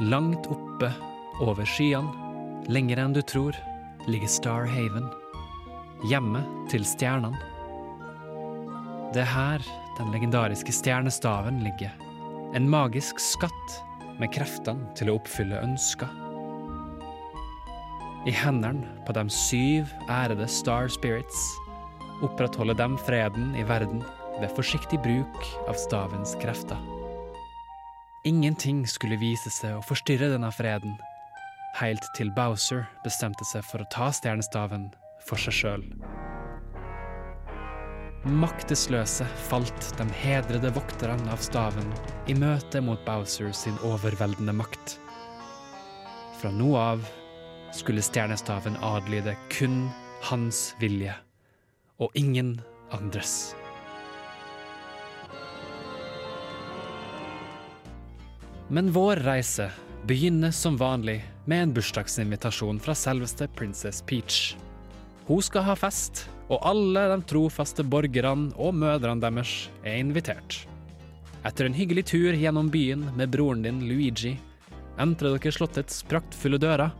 [0.00, 0.88] Langt oppe
[1.44, 2.08] over skyene,
[2.72, 3.52] lenger enn du tror,
[4.08, 5.10] ligger Star Haven.
[6.08, 6.40] Hjemme
[6.72, 7.36] til stjernene.
[9.12, 9.66] Det er her
[9.98, 11.92] den legendariske stjernestaven ligger.
[12.56, 13.74] En magisk skatt
[14.16, 16.08] med kreftene til å oppfylle ønsker.
[18.24, 21.44] I hendene på de syv ærede Star Spirits
[22.24, 24.00] opprettholder de freden i verden
[24.40, 26.99] ved forsiktig bruk av stavens krefter.
[28.24, 30.98] Ingenting skulle vise seg å forstyrre denne freden,
[31.78, 34.90] helt til Bowser bestemte seg for å ta stjernestaven
[35.24, 35.86] for seg sjøl.
[38.28, 41.88] Maktesløse falt de hedrede vokterne av staven
[42.28, 44.98] i møte mot Bowser sin overveldende makt.
[46.42, 47.08] Fra nå av
[47.72, 49.86] skulle stjernestaven adlyde kun
[50.28, 51.16] hans vilje,
[51.96, 52.58] og ingen
[52.92, 53.54] andres.
[58.72, 59.70] Men vår reise
[60.06, 64.56] begynner som vanlig med en bursdagsinvitasjon fra selveste Princess Peach.
[65.26, 70.60] Hun skal ha fest, og alle de trofaste borgerne og mødrene deres er invitert.
[71.42, 74.36] Etter en hyggelig tur gjennom byen med broren din Luigi,
[75.02, 76.92] entrer dere slottets praktfulle dører,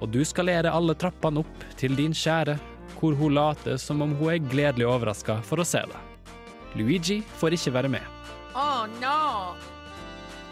[0.00, 2.58] og du skal lære alle trappene opp til din kjære,
[2.98, 6.28] hvor hun later som om hun er gledelig overraska for å se deg.
[6.76, 8.12] Luigi får ikke være med.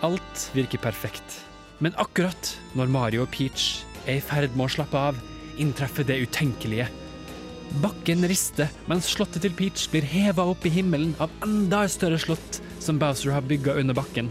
[0.04, 1.38] Alt virker perfekt.
[1.80, 5.16] Men akkurat når Mario og Peach er i ferd med å slappe av,
[5.56, 6.90] inntreffer det utenkelige.
[7.80, 12.60] Bakken rister mens slottet til Peach blir heva opp i himmelen av enda større slott
[12.84, 14.28] som Bowser har bygga under bakken.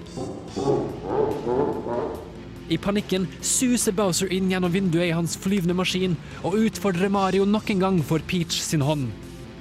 [2.70, 7.74] I panikken suser Bowser inn gjennom vinduet i hans flyvende maskin og utfordrer Mario nok
[7.74, 9.10] en gang for Peach sin hånd.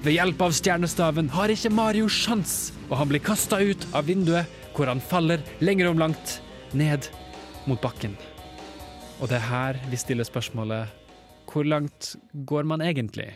[0.02, 4.50] Ved hjelp av stjernestaven har ikke Mario sjans, og han blir kasta ut av vinduet,
[4.74, 6.40] hvor han faller lenger om langt
[6.74, 7.06] ned
[7.70, 8.16] mot bakken.
[9.22, 10.90] Og det er her vi stiller spørsmålet
[11.52, 13.28] hvor langt går man egentlig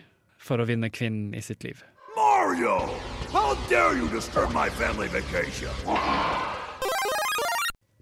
[0.42, 1.84] for å vinne kvinnen i sitt liv?
[2.18, 2.80] Mario!
[3.30, 5.70] How dare you disturb my family vacation?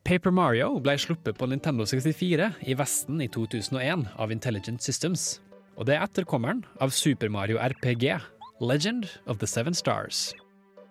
[0.08, 5.34] Paper Mario ble sluppet på Nintendo 64 i Vesten i 2001 av Intelligent Systems.
[5.76, 8.14] Og det er etterkommeren av Super Mario RPG,
[8.64, 10.34] Legend of the Seven Stars.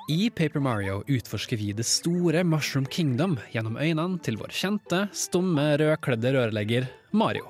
[0.09, 5.63] I Paper Mario utforsker vi det store Mushroom Kingdom gjennom øynene til vår kjente, stumme,
[5.79, 7.47] rødkledde rørlegger Mario.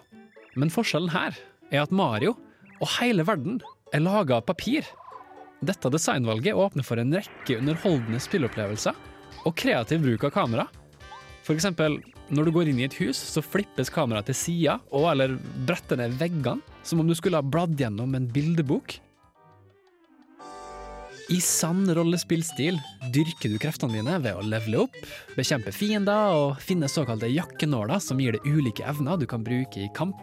[0.55, 1.35] Men forskjellen her
[1.73, 2.35] er at Mario
[2.79, 3.59] og hele verden
[3.93, 4.85] er laga av papir.
[5.65, 8.97] Dette designvalget åpner for en rekke underholdende spilleopplevelser
[9.43, 10.67] og kreativ bruk av kamera.
[11.51, 11.97] Eksempel,
[12.31, 15.35] når du går inn i et hus, så flippes kameraet til sida og eller
[15.67, 18.95] bretter ned veggene, som om du skulle ha bladd gjennom en bildebok.
[21.31, 22.79] I sann rollespillstil
[23.13, 24.95] dyrker du kreftene dine ved å levele opp,
[25.37, 29.91] bekjempe fiender og finne såkalte jakkenåler som gir deg ulike evner du kan bruke i
[29.95, 30.19] kamp.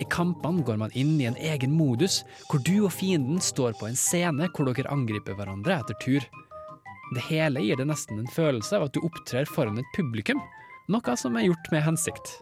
[0.00, 3.90] I kampene går man inn i en egen modus, hvor du og fienden står på
[3.90, 6.24] en scene hvor dere angriper hverandre etter tur.
[7.14, 10.40] Det hele gir deg nesten en følelse av at du opptrer foran et publikum,
[10.88, 12.32] noe som er gjort med hensikt.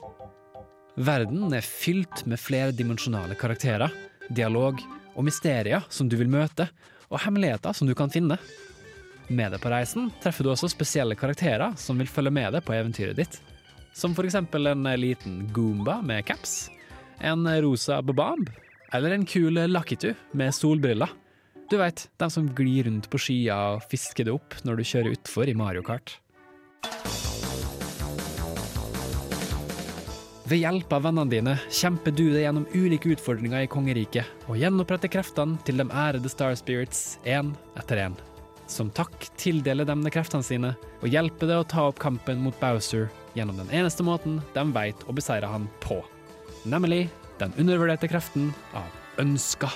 [1.02, 3.90] Verden er fylt med flerdimensjonale karakterer,
[4.30, 4.78] dialog
[5.16, 6.70] og mysterier som du vil møte,
[7.12, 8.38] og hemmeligheter som du kan finne.
[9.28, 12.74] Med deg på reisen treffer du også spesielle karakterer som vil følge med deg på
[12.76, 13.38] eventyret ditt.
[13.92, 16.70] Som eksempel en liten Goomba med caps,
[17.20, 18.48] en rosa babamb,
[18.92, 21.12] eller en kul Lakitu med solbriller.
[21.70, 25.16] Du veit, de som glir rundt på skia og fisker det opp når du kjører
[25.16, 26.18] utfor i Mario Kart.
[30.52, 35.08] Ved hjelp av vennene dine kjemper du deg gjennom ulike utfordringer i kongeriket og gjenoppretter
[35.14, 38.18] kreftene til de ærede Star Spirits én etter én.
[38.68, 43.08] Som takk tildeler de kreftene sine og hjelper deg å ta opp kampen mot Bowser
[43.32, 46.02] gjennom den eneste måten de vet å beseire han på,
[46.68, 47.06] nemlig
[47.40, 49.72] den undervurderte kreften av ønsker.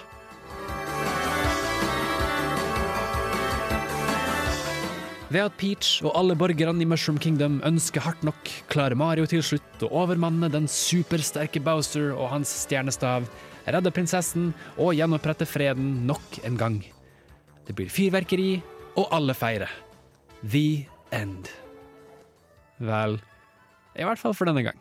[5.27, 9.43] Ved at Peach og alle borgerne i Mushroom Kingdom ønsker hardt nok, klarer Mario til
[9.43, 13.27] slutt å overmanne den supersterke Bowser og hans stjernestav,
[13.67, 16.79] redde prinsessen og gjenopprette freden nok en gang.
[17.67, 18.61] Det blir fyrverkeri,
[18.97, 19.73] og alle feirer.
[20.47, 21.51] The end.
[22.79, 23.19] Vel,
[23.99, 24.79] i hvert fall for denne gang.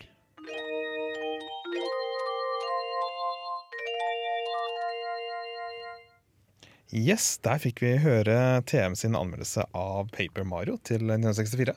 [6.96, 11.76] Yes, der fikk vi høre TM sin anmeldelse av Paper Mario til Nintendo 64.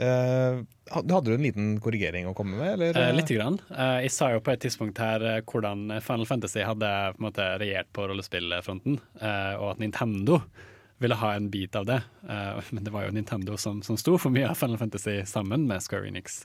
[0.00, 2.72] Eh, hadde du en liten korrigering å komme med?
[2.72, 2.96] Eller?
[2.96, 3.58] Uh, Lite grann.
[3.68, 7.26] Uh, jeg sa jo på et tidspunkt her uh, hvordan Final Fantasy hadde på en
[7.26, 10.40] måte regjert på rollespillfronten, og at Nintendo
[11.00, 11.96] ville ha en bit av det.
[12.28, 15.80] Men det var jo Nintendo som, som sto for mye av Final Fantasy sammen med
[15.80, 16.42] Square Enix.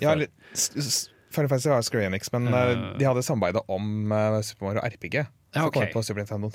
[0.00, 5.20] Ja, Final Fantasy var Square Enix, men de hadde samarbeidet om Super Mario RPG.
[5.54, 5.88] Ja, okay.
[5.88, 5.92] ok.
[5.94, 6.54] på Super Nintendoen.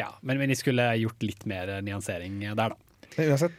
[0.00, 2.76] ja, men, men jeg skulle gjort litt mer nyansering der, da.
[3.16, 3.52] Men uansett,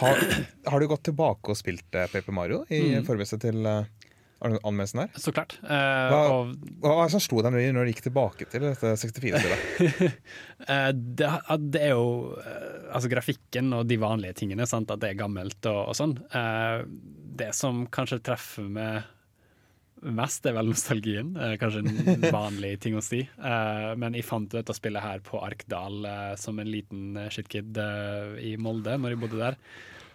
[0.00, 0.18] har,
[0.66, 3.04] har du gått tilbake og spilt eh, Paper Mario i Mm.
[3.06, 3.84] forberedelse til eh,
[4.42, 5.12] anmeldelsen her?
[5.20, 5.54] Så klart.
[5.62, 5.70] Uh,
[6.10, 6.50] Hva, og
[6.82, 10.16] hva er det som slo deg når du- gikk tilbake til dette 64-spillet?
[10.66, 11.28] Eh, det,
[11.70, 12.32] det er jo
[12.90, 14.90] Altså grafikken og de vanlige tingene, sant?
[14.90, 16.14] at det er gammelt og, og sånn.
[17.36, 19.04] Det som kanskje treffer meg
[20.02, 21.34] mest, er vel nostalgien.
[21.40, 23.22] Eh, kanskje en vanlig ting å si.
[23.24, 27.78] Eh, men jeg fant dette spillet her på Arkdal eh, som en liten shitkid
[28.42, 29.60] i Molde, når jeg bodde der.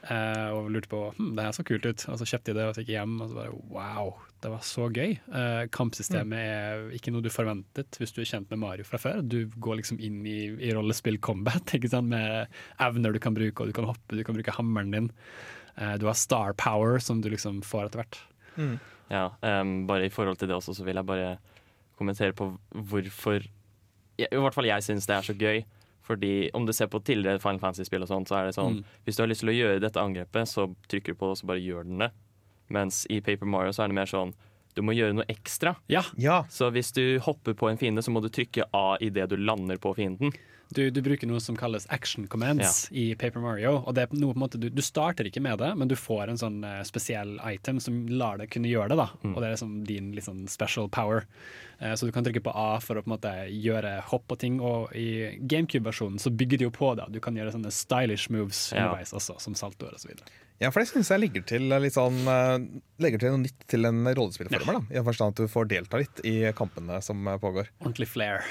[0.02, 2.06] Eh, og lurte på hm, det her så kult ut.
[2.10, 4.12] Og så kjøpte jeg det og så gikk jeg hjem, og så bare wow,
[4.42, 5.16] det var så gøy.
[5.42, 9.22] Eh, kampsystemet er ikke noe du forventet hvis du er kjent med Mario fra før.
[9.22, 12.10] Du går liksom inn i, i rollespill combat ikke sant?
[12.12, 12.50] med
[12.82, 15.12] evner du kan bruke, og du kan hoppe, du kan bruke hammeren din.
[15.78, 18.24] Eh, du har star power som du liksom får etter hvert.
[19.12, 21.36] Ja, um, bare i forhold til det også, så vil jeg bare
[21.99, 23.43] kommentere på hvorfor
[24.18, 25.64] I i hvert fall jeg syns det er så gøy.
[26.01, 28.84] Fordi om du ser på tidligere Final Fantasy-spill, og sånt, så er det sånn Mm.
[29.05, 31.38] Hvis du har lyst til å gjøre dette angrepet, så trykker du på det, og
[31.38, 32.12] så bare gjør den det.
[32.70, 34.34] Mens i Paper Mario så er det mer sånn
[34.76, 35.76] du må gjøre noe ekstra.
[35.91, 36.43] Ja, Ja.
[36.49, 39.78] Så hvis du hopper på en fiende, så må du trykke A idet du lander
[39.78, 40.32] på fienden.
[40.72, 43.84] du, du bruker noe som kalles action commands i Paper Mario.
[43.86, 45.97] Og det er noe på en måte, du, du starter ikke med det, men du
[45.99, 48.97] får en sånn eh, spesiell item som lar deg kunne gjøre det.
[49.01, 49.09] da.
[49.34, 51.26] Og det er liksom din sånn special power.
[51.82, 54.39] Eh, så du kan trykke på A for å på en måte gjøre hopp og
[54.39, 54.61] ting.
[54.63, 57.09] Og i GameCube-versjonen så bygger de jo på det.
[57.11, 58.86] Du kan gjøre sånne stylish moves Ja.
[58.88, 60.15] underveis også, som saltoer osv.
[60.62, 62.57] Ja, for det syns jeg legger til litt sånn eh,
[63.01, 64.78] Legger til noe nytt til en rollespillformer.
[64.91, 67.72] da I forstand at du får delta litt i kampene som eh, pågår.
[67.82, 68.45] Ordentlig flair.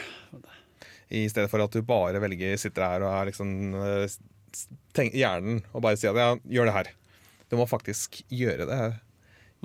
[1.11, 4.19] I stedet for at du bare velger sitter her og er liksom eh,
[4.95, 6.91] tenk, hjernen og bare sier at ja, gjør det her.
[7.51, 8.81] Du må faktisk gjøre det.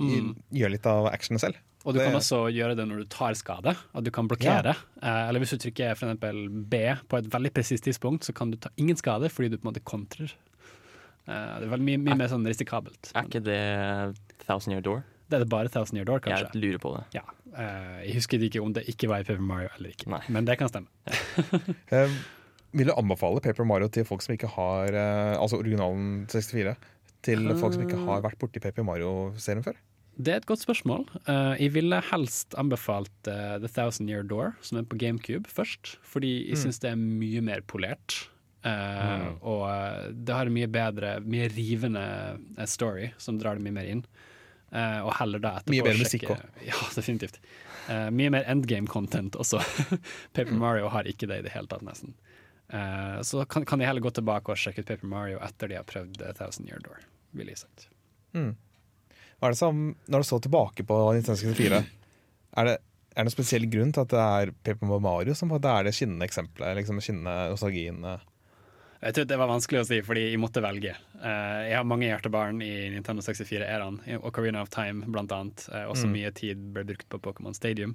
[0.02, 0.22] I-
[0.62, 1.58] Gjøre litt av actionen selv.
[1.86, 3.76] Og du Det- kan også gjøre det når du tar skade.
[3.94, 4.74] At du kan blokkere.
[5.02, 5.28] Ja.
[5.30, 6.80] eller hvis du trykker for eksempel B
[7.10, 9.74] på et veldig presist tidspunkt, så kan du ta ingen skade fordi du på en
[9.74, 10.34] måte kontrer.
[11.26, 13.12] Eh, det er veldig mye, mye mer sånn risikabelt.
[13.14, 13.60] Er ikke det
[14.46, 15.04] Thousand Year Door?
[15.26, 16.52] Det er det bare Thousand Year Door, kanskje.
[16.54, 17.04] Jeg lurer på det.
[17.18, 17.26] Ja.
[17.56, 20.22] Eh, jeg husker ikke om det ikke var i Paper Mario eller ikke, Nei.
[20.30, 20.92] men det kan stemme.
[21.96, 22.12] Eh,
[22.76, 24.92] vil du anbefale Paper Mario til folk som ikke har
[25.38, 26.74] Altså originalen 64?
[27.24, 29.78] Til folk som ikke har vært borti Paper Mario-serien før?
[30.16, 31.04] Det er et godt spørsmål.
[31.28, 35.98] Uh, jeg ville helst anbefalt uh, The Thousand Year Door, som er på GameCube, først.
[36.08, 38.16] Fordi jeg syns det er mye mer polert.
[38.66, 42.06] Eh, Og eh, det har en mye bedre, mye rivende
[42.58, 44.06] eh, story, som drar det mye mer inn.
[44.76, 46.40] Og heller da etterpå Mye bedre musikk òg.
[46.68, 47.38] Ja, definitivt.
[48.12, 49.62] Mye mer endgame-content også.
[50.36, 52.12] Paper Mario har ikke det i det hele tatt, nesten.
[53.24, 55.86] Så kan, kan de heller gå tilbake og sjekke ut Paper Mario etter de har
[55.88, 57.06] prøvd The Thousand Year Door,
[57.38, 57.88] ville jeg sagt.
[58.36, 61.82] Hva er det som, når du så tilbake på 1964,
[62.58, 62.76] er det,
[63.16, 66.28] er det en spesiell grunn til at det er Paper Mario som er det skinnende
[66.28, 66.82] eksempelet?
[66.82, 68.02] Liksom skinnende nostalgien?
[69.06, 70.96] Jeg trodde det var vanskelig å si, fordi jeg måtte velge.
[71.22, 75.68] Eh, jeg har mange hjertebarn i Nintendo 64-æraen, og Ocarina of Time blant annet.
[75.92, 77.94] Også mye tid ble brukt på Pokémon Stadium.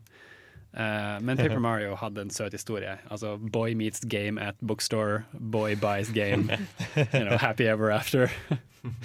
[0.73, 2.97] Eh, men Paper Mario hadde en søt historie.
[3.11, 6.47] Altså Boy meets game at bookstore, boy buys game.
[6.97, 8.31] you know, happy ever after.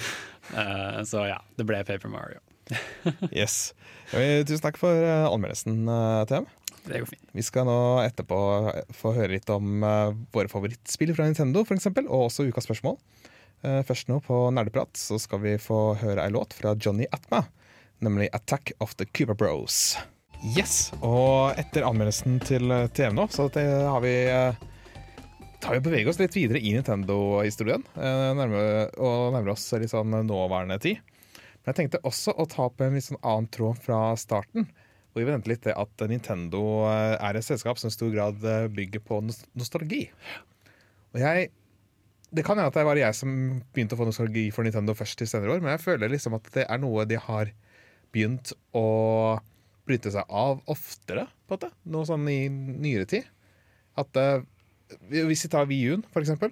[0.53, 2.37] Eh, så ja, det ble Paper Mario.
[3.33, 3.73] Yes.
[4.13, 4.93] Tusen takk for
[5.25, 5.89] anmeldelsen,
[6.29, 6.45] TM.
[6.86, 7.29] Det går fint.
[7.33, 8.39] Vi skal nå etterpå
[8.93, 12.99] få høre litt om eh, våre favorittspill fra Nintendo, for eksempel, og også ukas spørsmål.
[13.65, 17.45] Eh, først nå på Nerdeprat så skal vi få høre ei låt fra Johnny Atma,
[18.05, 19.97] nemlig 'Attack of the Cuba Bros'.
[20.55, 24.63] Yes, og etter anmeldelsen til TV nå, så det har vi eh,
[25.65, 28.41] tar vi beveger oss litt videre i Nintendo-historien, eh,
[29.01, 31.01] og nærmer oss litt sånn nåværende tid.
[31.65, 34.67] Men jeg tenkte også å ta opp en litt sånn annen tråd fra starten.
[35.16, 38.41] Hvor vi venter litt til at Nintendo eh, er et selskap som i stor grad
[38.43, 40.09] eh, bygger på nostalgi.
[41.16, 41.53] Og jeg
[42.36, 43.30] Det kan hende at det var jeg som
[43.72, 46.49] begynte å få nostalgi for Nintendo først i senere år, men jeg føler liksom at
[46.51, 47.53] det er noe de har
[48.11, 49.39] begynt å
[49.88, 51.72] bryte seg av oftere, på en måte.
[51.88, 53.32] Noe sånn i nyere tid.
[53.95, 54.43] At eh,
[55.07, 56.51] Hvis vi tar VU-en, for eksempel.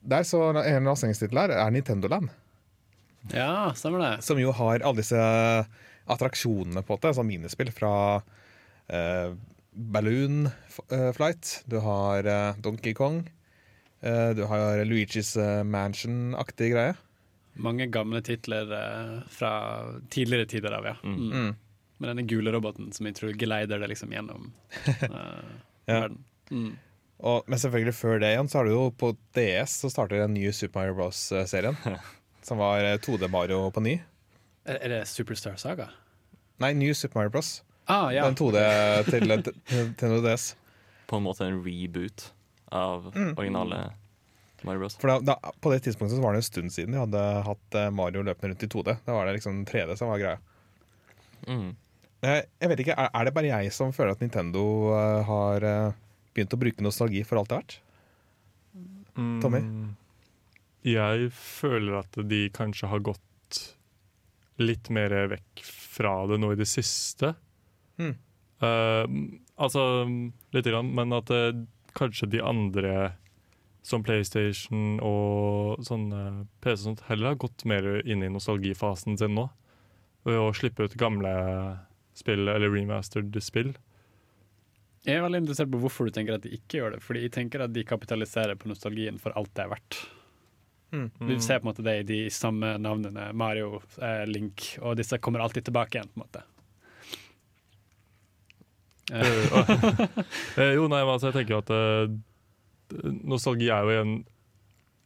[0.00, 2.30] Der så en lastingstittel her er Nintendo Land.
[3.34, 4.14] Ja, stemmer det.
[4.24, 5.18] Som jo har alle disse
[6.10, 7.92] attraksjonene på det, sånn minispill fra
[8.90, 9.32] eh,
[9.70, 10.48] Balloon
[10.90, 13.22] eh, Flight, du har eh, Donkey Kong,
[14.02, 16.96] eh, du har Luigi's eh, Mansion-aktig greie.
[17.60, 19.52] Mange gamle titler eh, fra
[20.10, 20.96] tidligere tider av, ja.
[21.04, 21.54] Mm.
[22.00, 24.52] Med denne gule roboten som jeg tror geleider det liksom gjennom
[24.86, 25.50] eh,
[25.90, 25.98] Ja.
[26.06, 26.22] verden.
[26.50, 26.70] Mm.
[27.20, 30.32] Og, men selvfølgelig før det igjen, så har du jo på DS så starter den
[30.38, 31.76] nye Super Mario Bros.-serien.
[32.46, 33.98] som var eh, 2D Mario på ny.
[34.70, 35.88] Er, er det Superstar Saga?
[36.62, 37.64] Nei, New Super Mario Bros.
[37.90, 38.26] Ah, ja.
[38.28, 38.60] Den 2D
[39.10, 39.32] til,
[39.98, 40.52] til DS.
[41.10, 42.28] På en måte en reboot
[42.70, 43.80] av originale
[44.62, 44.94] Mario Bros.
[45.00, 47.78] For da, da, På det tidspunktet så var det en stund siden de hadde hatt
[47.80, 48.96] eh, Mario løpende rundt i 2D.
[49.08, 50.38] Da var det liksom 3D som var greia.
[51.48, 51.72] Mm.
[52.20, 54.62] Jeg, jeg vet ikke, er, er det bare jeg som føler at Nintendo
[54.92, 55.98] uh, har uh,
[56.36, 57.78] begynt å bruke nostalgi for alt det har vært?
[59.42, 59.64] Tommy?
[59.64, 59.88] Mm.
[60.86, 63.64] Jeg føler at de kanskje har gått
[64.62, 67.34] litt mer vekk fra det nå i det siste.
[68.00, 68.14] Mm.
[68.60, 69.04] Uh,
[69.60, 69.82] altså
[70.54, 71.52] lite grann, men at uh,
[71.96, 73.12] kanskje de andre
[73.82, 79.36] som PlayStation og sånne PC og sånt heller har gått mer inn i nostalgifasen sin
[79.38, 79.46] nå.
[80.28, 81.32] Ved å slippe ut gamle
[82.16, 83.72] spill, eller remastered spill.
[85.06, 87.02] Jeg er veldig interessert på hvorfor du tenker at de ikke gjør det.
[87.04, 90.00] Fordi jeg tenker at de kapitaliserer på nostalgien for alt det er verdt.
[90.92, 91.10] Mm.
[91.28, 93.28] Vi ser på en måte det i de samme navnene.
[93.32, 96.08] Mario, eh, Link, og disse kommer alltid tilbake igjen.
[96.10, 96.42] på en måte.
[99.12, 104.12] Eh, jo, nei, altså, jeg tenker jo at eh, nostalgi er jo en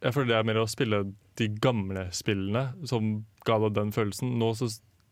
[0.04, 0.98] Jeg føler det er mer å spille
[1.40, 4.34] de gamle spillene som ga deg den følelsen.
[4.38, 4.68] Nå så,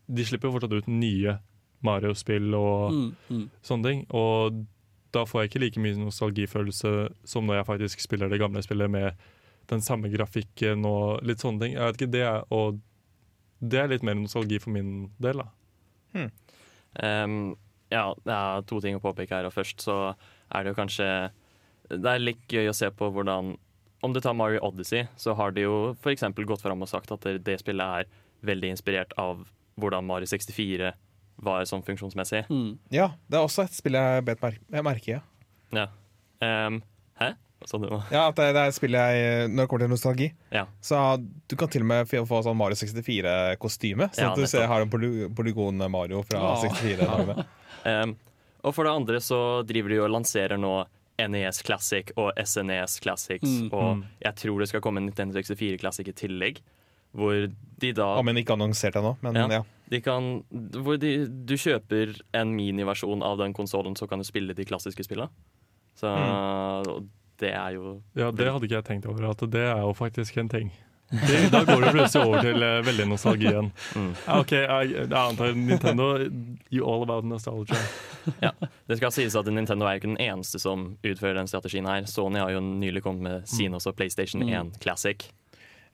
[0.06, 1.38] De slipper jo fortsatt ut nye
[1.82, 3.46] Mario-spill og Mm, mm.
[3.64, 4.02] sånne ting.
[4.14, 4.60] Og
[5.12, 6.92] da får jeg ikke like mye nostalgifølelse
[7.28, 9.16] som når jeg faktisk spiller det gamle spillet med
[9.70, 11.76] den samme grafikken og litt sånne ting.
[11.76, 12.80] Jeg vet ikke, det er, og
[13.62, 15.50] det er litt mer nostalgi for min del, da.
[17.00, 17.54] Ehm,
[17.92, 19.48] ja, det er to ting å påpeke her.
[19.48, 19.98] Og først så
[20.52, 21.06] er det jo kanskje
[21.92, 23.54] Det er litt gøy å se på hvordan
[24.04, 26.24] Om du tar Mario Odyssey, så har de jo f.eks.
[26.34, 28.08] gått fram og sagt at det, spillet er
[28.42, 29.44] veldig inspirert av
[29.78, 30.90] hvordan Mario 64
[31.42, 32.42] var sånn funksjonsmessig.
[32.50, 32.80] Mm.
[32.90, 35.20] Ja, det er også et spill jeg bet merke i.
[35.72, 35.86] Ja.
[36.42, 36.80] Ehm,
[37.20, 37.30] hæ?
[37.72, 37.98] Nå?
[38.10, 40.66] Ja, at det, det spiller jeg Når det kommer til nostalgi, Ja.
[40.82, 41.00] så
[41.48, 44.10] du kan til og med få få sånn Mario 64-kostyme.
[44.12, 46.64] Sånn Ja, at du ser, har en poly Polygon-Mario fra Åh.
[46.68, 47.46] 64-dagene.
[47.88, 48.12] Ehm,
[48.62, 50.84] og for det andre så driver de og lanserer nå
[51.18, 53.72] NES Classic og SNES Classics, Mm.
[53.74, 56.60] og jeg tror det skal komme en Nintendo 64 Classic i tillegg.
[57.12, 57.34] Hvor
[57.82, 59.48] de da ja, Men ikke annonsert ennå, men ja.
[59.50, 59.62] Ja.
[59.90, 64.54] de kan, Hvor de, du kjøper en miniversjon av den konsollen, så kan du spille
[64.54, 65.28] de klassiske spillene.
[65.98, 66.08] Så
[66.88, 67.02] og
[67.42, 70.38] det er jo Ja, Det hadde ikke jeg tenkt over, at det er jo faktisk
[70.42, 70.72] en ting.
[71.12, 73.66] Det, da går det plutselig over til uh, veldig nostalgi igjen.
[74.00, 74.12] Mm.
[74.32, 76.06] OK, jeg, jeg antar Nintendo
[76.72, 77.76] You all about nostalgia.
[78.40, 78.54] Ja.
[78.88, 82.06] Det skal sies at Nintendo er jo ikke den eneste som utfører den strategien her.
[82.08, 84.72] Sony har jo nylig kommet med sin også PlayStation Mm.
[84.72, 85.28] 1 Classic.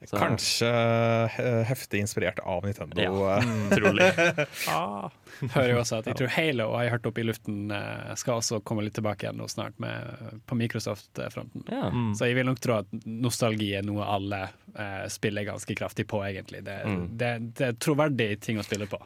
[0.07, 3.03] Så- Kanskje eh, heftig inspirert av Nintendo.
[3.03, 3.39] Ja.
[3.39, 3.71] eh.
[3.77, 4.13] Trolig.
[4.69, 5.09] Ah.
[5.55, 8.41] Hører jo også at jeg tror Halo har jeg hørt opp i luften eh, skal
[8.41, 11.63] også komme litt tilbake igjen nå snart med, på Microsoft-fronten.
[11.71, 11.91] Ja.
[11.95, 12.09] Mm.
[12.19, 14.41] Så jeg vil nok tro at nostalgi er noe alle
[14.75, 16.65] eh, spiller ganske kraftig på, egentlig.
[16.67, 17.05] Det, Mm.
[17.21, 18.99] det, det er troverdig ting å spille på.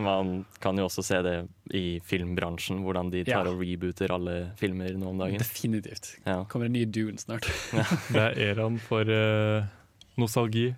[0.00, 1.34] Man kan jo også se det
[1.74, 3.50] i filmbransjen, hvordan de tar Ja.
[3.52, 5.38] og rebooter alle filmer nå om dagen.
[5.42, 6.14] Definitivt.
[6.24, 6.44] Ja.
[6.48, 7.48] Kommer en ny Dune snart.
[8.12, 9.64] Det er eraen for eh,
[10.20, 10.72] nostalgi,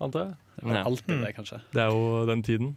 [0.00, 0.38] antar jeg.
[0.60, 0.84] Det Ja.
[0.84, 1.60] Alt det, kanskje.
[1.72, 2.76] Det er jo den tiden.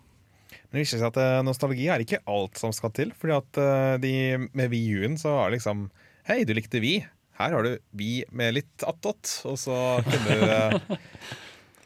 [0.54, 3.12] Men det viser seg at eh, nostalgi er ikke alt som skal til.
[3.20, 4.14] Fordi at eh, de,
[4.54, 5.90] med VU-en så er det liksom
[6.30, 7.02] Hei, du likte Vi.
[7.40, 9.42] Her har du Vi med litt attåt.
[9.50, 9.76] Og så
[10.08, 10.98] kunne du eh,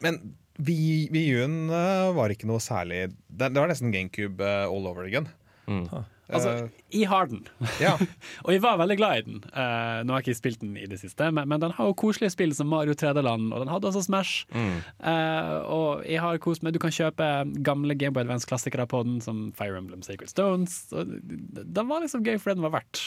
[0.04, 0.20] Men
[0.58, 1.70] VU-en
[2.16, 5.28] var ikke noe særlig Det, det var nesten GameCube all over again.
[5.70, 5.86] Mm.
[6.28, 7.46] Altså, jeg har den,
[7.80, 7.94] Ja,
[8.44, 9.38] og jeg var veldig glad i den.
[9.48, 11.96] Uh, nå har jeg ikke spilt den i det siste, men, men den har jo
[11.96, 14.44] koselige spill som Mario 3D-land, og den hadde også Smash.
[14.52, 14.76] Mm.
[15.00, 17.28] Uh, og jeg har kost meg Du kan kjøpe
[17.64, 20.80] gamle Gameboy Advance-klassikere på den, som Fire Emblem Sacred Stones.
[20.92, 23.04] Og den var liksom gøy for det den var verdt.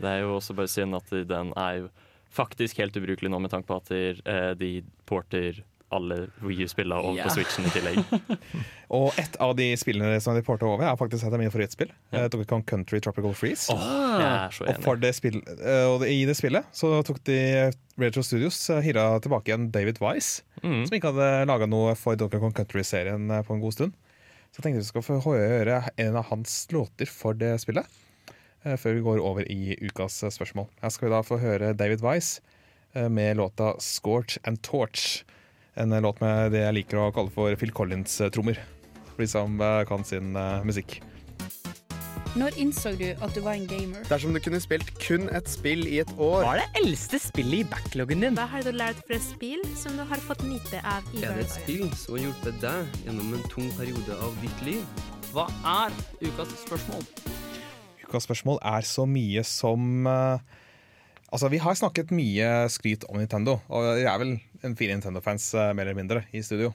[0.00, 1.90] Det er jo også bare synd at den er jo
[2.30, 4.70] faktisk helt ubrukelig nå, med tanke på at eh, de
[5.08, 5.62] porter
[5.94, 7.26] alle Wii U-spillene over yeah.
[7.28, 8.00] på Switchen i tillegg.
[8.96, 11.90] Og et av de spillene som de porta over, er faktisk et av mine favorittspill.
[12.10, 12.24] Ja.
[12.24, 12.28] Ja.
[12.30, 13.70] Donkey Kong Country Tropical Freeze.
[13.70, 17.38] Jeg så Og, det spill, eh, og i det spillet så tok de
[18.00, 20.82] Retro Studios eh, hyra tilbake igjen David Wise, Mm.
[20.84, 23.94] som ikke hadde laga noe for Donkey Kong Country-serien eh, på en god stund.
[24.50, 27.86] Så jeg tenkte jeg vi skal få høre en av hans låter for det spillet,
[28.66, 30.66] eh, før vi går over i ukas eh, spørsmål.
[30.82, 32.42] Her skal vi da få høre David Wise
[32.94, 35.22] eh, med låta 'Scorch and Torch'.
[35.80, 38.58] En låt med det jeg liker å kalle for Phil Collins-trommer.
[39.14, 39.56] For de som
[39.88, 40.98] kan sin eh, musikk.
[42.38, 44.04] Når innså du at du var en gamer?
[44.06, 47.64] Dersom du kunne spilt kun et spill i et år Hva er det eldste spillet
[47.64, 48.36] i backloggen din?
[48.38, 51.48] Hva har du lært fra spill som du har fått nyte av i Er det
[51.48, 55.02] et spill som har hjulpet deg gjennom en tung periode av ditt liv?
[55.32, 57.02] Hva er ukas spørsmål?
[58.04, 60.46] Ukas spørsmål er så mye som eh,
[61.30, 64.32] Altså, Vi har snakket mye skryt om Nintendo, og det er vel
[64.66, 66.72] en fire Nintendo-fans eh, mer eller mindre i studio.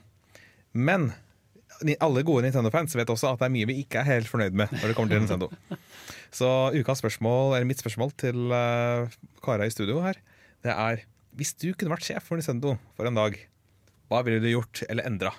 [0.76, 1.10] Men
[2.00, 4.72] alle gode Nintendo-fans vet også at det er mye vi ikke er helt fornøyd med
[4.76, 5.50] når det kommer til Nintendo.
[6.38, 9.12] Så ukas spørsmål, eller mitt spørsmål til uh,
[9.44, 10.18] kara i studio her,
[10.64, 11.04] det er
[11.36, 13.36] Hvis du kunne vært sjef for Nintendo for en dag,
[14.08, 15.34] hva ville du gjort eller endra?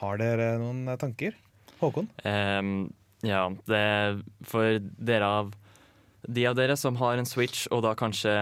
[0.00, 1.36] Har dere noen eh, tanker?
[1.80, 2.10] Håkon?
[2.26, 2.92] Um,
[3.24, 3.84] ja, det
[4.44, 5.54] For dere av
[6.28, 8.34] De av dere som har en Switch, og da kanskje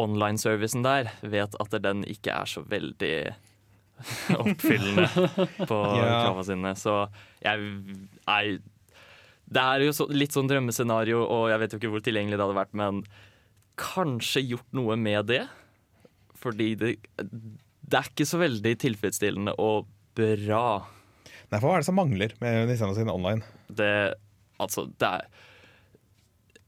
[0.00, 3.14] online-servicen der, vet at den ikke er så veldig
[4.42, 5.06] oppfyllende
[5.68, 6.08] på Ja.
[6.26, 6.74] krava sine.
[6.76, 6.96] Så
[7.44, 7.70] jeg
[8.28, 8.58] er
[9.46, 12.44] Det er jo så, litt sånn drømmescenario, og jeg vet jo ikke hvor tilgjengelig det
[12.48, 13.02] hadde vært, men
[13.78, 15.44] kanskje gjort noe med det.
[16.36, 19.86] Fordi det, det er ikke så veldig tilfredsstillende og
[20.18, 20.64] bra.
[21.46, 23.44] Nei, for hva er det som mangler med Nintendo sin online?
[23.70, 23.92] Det
[24.56, 25.26] Altså, det er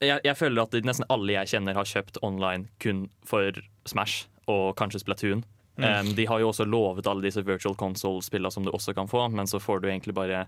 [0.05, 3.57] jeg, jeg føler at nesten alle jeg kjenner har kjøpt online kun for
[3.89, 5.45] Smash og kanskje Splatoon.
[5.79, 5.85] Mm.
[5.85, 9.29] Um, de har jo også lovet alle disse virtual console-spillene som du også kan få,
[9.31, 10.47] men så får du egentlig bare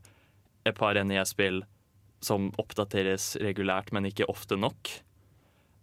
[0.66, 1.62] et par NES-spill
[2.24, 4.90] som oppdateres regulært, men ikke ofte nok.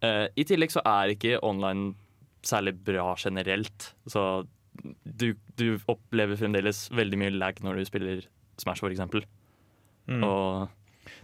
[0.04, 1.96] Uh, I tillegg så er ikke online
[2.46, 3.94] særlig bra generelt.
[4.06, 4.46] Så
[5.04, 8.28] du, du opplever fremdeles veldig mye lag når du spiller
[8.62, 9.24] Smash, eksempel.
[10.10, 10.24] Mm.
[10.26, 10.70] Og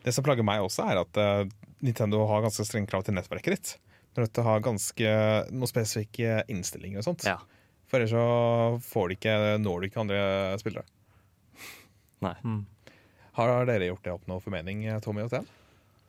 [0.05, 3.55] Det som plager meg også, er at eh, Nintendo har ganske strenge krav til nettverket
[3.57, 3.73] ditt.
[4.13, 5.15] Du er nødt til å ha ganske
[5.51, 7.25] noen spesifikke innstillinger og sånt.
[7.89, 10.21] For ellers så får du ikke, når du ikke andre
[10.61, 10.85] spillere.
[12.23, 12.35] Nei.
[13.37, 15.43] Har dere gjort det opp noe formening, Tommy og Thea?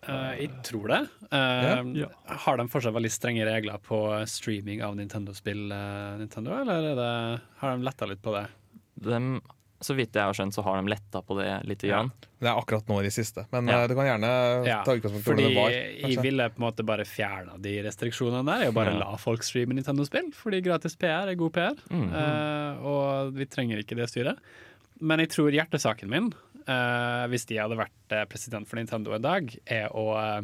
[0.05, 0.99] Uh, jeg tror det.
[1.33, 2.11] Eh, Ja.
[2.45, 3.99] Har de fortsatt veldig strenge regler på
[4.29, 7.13] streaming av Nintendo-spill, uh, Nintendo, eller er det,
[7.63, 8.45] har de letta litt på det?
[9.05, 9.41] dem,
[9.85, 11.83] så vidt jeg har skjønt, så har de letta på det litt.
[11.85, 12.11] grann.
[12.41, 13.83] Det er akkurat nå i det siste, men Ja.
[13.83, 14.31] eh, du kan gjerne
[14.67, 16.09] Ja, ta utgangspunkt i fordi hvordan det var.
[16.11, 18.69] jeg ville på en måte bare fjerna de restriksjonene der.
[18.69, 18.99] Og bare Ja.
[18.99, 21.75] la folk streame Nintendo-spill, fordi gratis PR er god PR.
[21.91, 22.13] Mhm.
[22.13, 24.39] uh, og vi trenger ikke det styret.
[25.01, 26.33] Men jeg tror hjertesaken min,
[26.69, 30.05] uh, hvis de hadde vært eh, president for Nintendo en dag, er å
[30.39, 30.43] eh,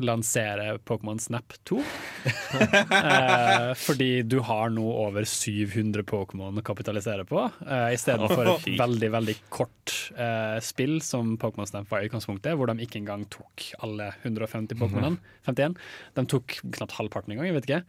[0.00, 1.78] lansere Pokémon Snap 2.
[1.82, 9.10] eh, fordi du har nå over 700 Pokémon å kapitalisere på, eh, istedenfor et veldig
[9.16, 13.68] veldig kort eh, spill som Pokémon Snap var i utgangspunktet, hvor de ikke engang tok
[13.84, 15.20] alle 150 Pokémonene.
[15.48, 15.76] 51.
[16.16, 17.84] De tok knapt halvparten engang, jeg vet ikke.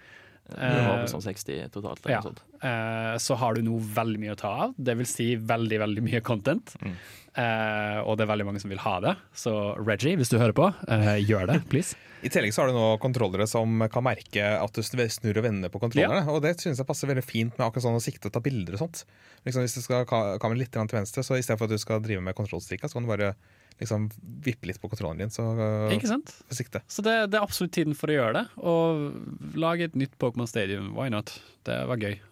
[0.53, 2.05] Det var Eh, vel sånn 60 totalt.
[2.09, 2.21] Ja.
[2.21, 2.41] sånt.
[2.61, 4.73] Eh, så har du nå veldig mye å ta av.
[4.77, 6.75] Det vil si veldig, veldig mye content.
[6.81, 6.95] Mm.
[7.33, 9.15] Eh, og det er veldig mange som vil ha det.
[9.33, 11.95] Så Reggie, hvis du hører på, eh, gjør det, please.
[12.23, 15.69] I tillegg så har du nå kontrollere som kan merke at du snur og vender
[15.69, 16.23] på kontrollerne.
[16.31, 18.77] Og det synes jeg passer veldig fint med akkurat sånn å sikte og ta bilder
[18.77, 19.03] og sånt.
[19.43, 22.21] Liksom Hvis du skal ha kameraet litt til venstre, så istedenfor at du skal drive
[22.23, 23.33] med kontrollstikka, så kan du bare
[23.81, 24.07] liksom
[24.45, 25.31] vippe litt på kontrollen din.
[25.33, 26.33] Så uh, Ikke sant?
[26.53, 26.83] sikte.
[26.91, 28.45] Så det, det er absolutt tiden for å gjøre det.
[28.61, 31.33] Og lage et nytt Pokémon Stadium, why not?
[31.67, 32.17] Det var gøy.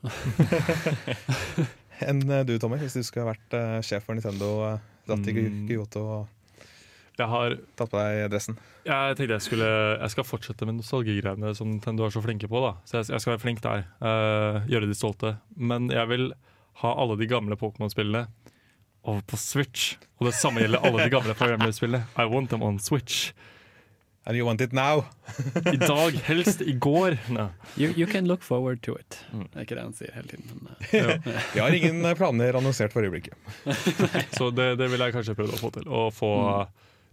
[2.01, 4.77] Enn uh, du, Tommy, hvis du skulle ha vært uh, sjef for Nintendo, uh,
[5.07, 5.65] dratt til Mm.
[5.69, 6.37] Kyoto og
[7.19, 8.55] Jeg har tatt på deg dressen.
[8.87, 9.67] Jeg tenkte jeg skulle
[9.99, 12.61] Jeg skal fortsette med nostalgigreiene som Nintendo er så flinke på.
[12.63, 13.83] da Så jeg, jeg skal være flink der.
[14.01, 15.35] Uh, gjøre de stolte.
[15.57, 16.31] Men jeg vil
[16.81, 18.23] ha alle de gamle Pokémon-spillene
[19.03, 19.95] over på Switch.
[20.19, 21.57] Og det samme gjelder alle de gamle Fire
[22.17, 23.33] I want them on Switch.
[24.23, 25.05] And you want it now?
[25.65, 27.17] I dag, helst i går.
[27.33, 27.47] No.
[27.75, 29.17] You, you can look forward to it.
[29.33, 29.47] Mm.
[29.49, 30.45] Det er ikke det han sier hele tiden.
[30.53, 30.93] Men, uh.
[30.93, 31.39] Ja.
[31.55, 33.33] Vi har ingen uh, planer annonsert for øyeblikket.
[34.37, 35.89] Så det, det vil jeg kanskje prøve å få til.
[35.89, 36.67] Å få Mm.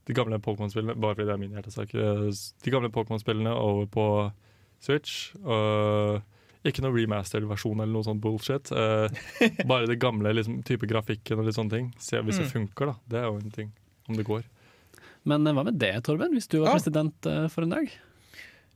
[0.09, 1.91] de gamle Pokémon-spillene Bare fordi det er min hjertesak.
[1.95, 2.29] eh,
[2.65, 4.05] De gamle Pokémon-spillene over på
[4.81, 5.33] Switch.
[5.45, 6.21] Og
[6.67, 8.71] ikke noe remastered versjon eller noe sånt bullshit.
[8.73, 9.09] Eh,
[9.71, 11.93] bare det gamle liksom, type grafikken og litt sånne ting.
[11.99, 12.53] Se hvis det Mm.
[12.57, 12.95] funker, da.
[13.09, 13.73] Det er jo en ting.
[14.09, 14.43] Om det går.
[15.29, 16.33] men eh, hva med det, Torben?
[16.33, 16.79] Hvis du var Ja.
[16.79, 17.91] president eh, for en dag?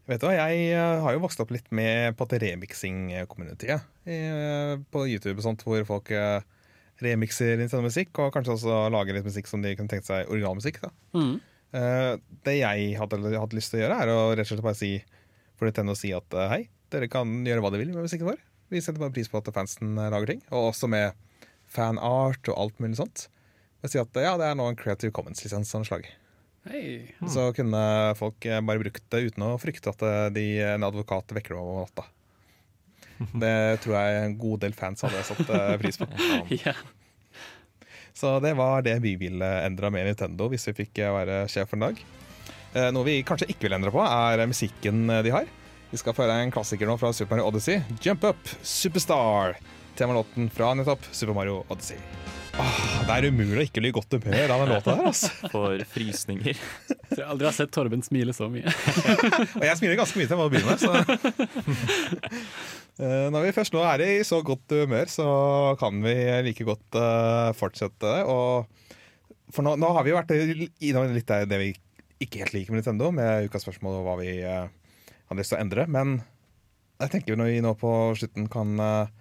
[0.09, 5.05] Vet du hva, Jeg uh, har jo vokst opp litt med på remixing-communityet uh, på
[5.09, 6.43] YouTube, og sånt, hvor folk remikser
[7.03, 10.81] remixer Nintendo-musikk, og kanskje også lager litt musikk som de kunne tenkt seg originalmusikk.
[10.83, 10.91] da.
[11.15, 11.41] Mm.
[11.73, 14.79] Uh, det jeg hadde, hadde lyst til å gjøre, er å rett og slett bare
[14.79, 14.91] si
[15.57, 18.29] for Nintendo å si at uh, hei, dere kan gjøre hva dere vil med musikken
[18.31, 18.41] vår.
[18.73, 21.19] Vi setter bare pris på at fansen lager ting, og også med
[21.73, 23.27] fanart og alt mulig sånt.
[23.83, 26.09] Og si at ja, det er nå en Creative Commons-lisens av noe slag.
[26.71, 26.85] Hei.
[27.27, 27.83] Så kunne
[28.17, 31.63] folk uh, bare brukt det uten å frykte at uh, de, en advokat vekker dem
[31.65, 32.07] over natta.
[33.43, 36.07] Det tror jeg en god del fans hadde satt uh, pris på.
[38.15, 41.73] Så det var det vi ville endre med Nintendo hvis vi fikk eh, være sjef
[41.73, 42.03] for en dag.
[42.77, 45.49] Eh, Noe vi kanskje ikke vil endre på, er musikken eh, de har.
[45.93, 47.83] Vi skal få høre en klassiker nå fra Super Mario Odyssey.
[48.01, 49.59] Jump Up Superstar.
[49.99, 51.99] Temalåten fra nettopp Super Mario Odyssey.
[52.61, 52.79] Åh,
[53.09, 55.07] det er umulig å ikke bli i godt humør av den låta der.
[55.11, 55.29] altså.
[55.53, 56.57] For frysninger.
[57.13, 58.73] Jeg tror jeg aldri har sett Torben smile så mye.
[59.61, 60.81] Og jeg smiler ganske mye til å begynne med.
[60.81, 60.93] Så.
[62.97, 65.27] Eh, Når vi først nå er i så godt humør, så
[65.81, 66.15] kan vi
[66.49, 68.15] like godt eh, fortsette.
[68.33, 68.65] Og
[69.53, 70.33] for nå, nå har vi jo vært
[70.89, 71.71] innom litt av det vi
[72.25, 74.73] ikke helt liker med Nintendo, med ukas spørsmål og hva vi eh,
[75.33, 75.89] har lyst til å endre.
[75.91, 76.17] Men
[77.03, 79.13] jeg tenker når vi nå på slutten kan eh,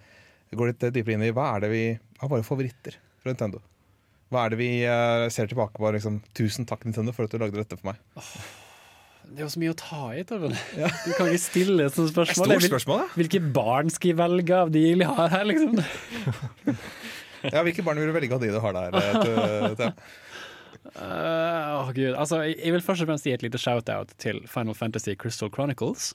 [0.53, 1.83] gå litt dypere inn i hva er det vi
[2.21, 3.61] har våre favoritter fra Nintendo.
[4.31, 5.89] Hva er det vi eh, ser tilbake på?
[5.97, 7.99] Liksom, Tusen takk, Nintendo, for at du lagde dette for meg.
[9.31, 10.55] Det er jo så mye å ta i, Torben.
[11.05, 12.51] Du kan ikke stille et sånt spørsmål.
[12.55, 13.09] Stort spørsmål, ja.
[13.19, 15.79] Hvilke barn skal jeg velge av de jeg har her, liksom?
[17.41, 18.97] Ja, Hvilke barn vil du velge av de du har der?
[19.25, 19.95] Til, til-
[20.95, 22.15] Eh, Åh, Gud.
[22.15, 25.49] Altså, jeg jeg vil først og fremst gi et lite shout-out til Final Fantasy Crystal
[25.53, 26.13] Chronicles.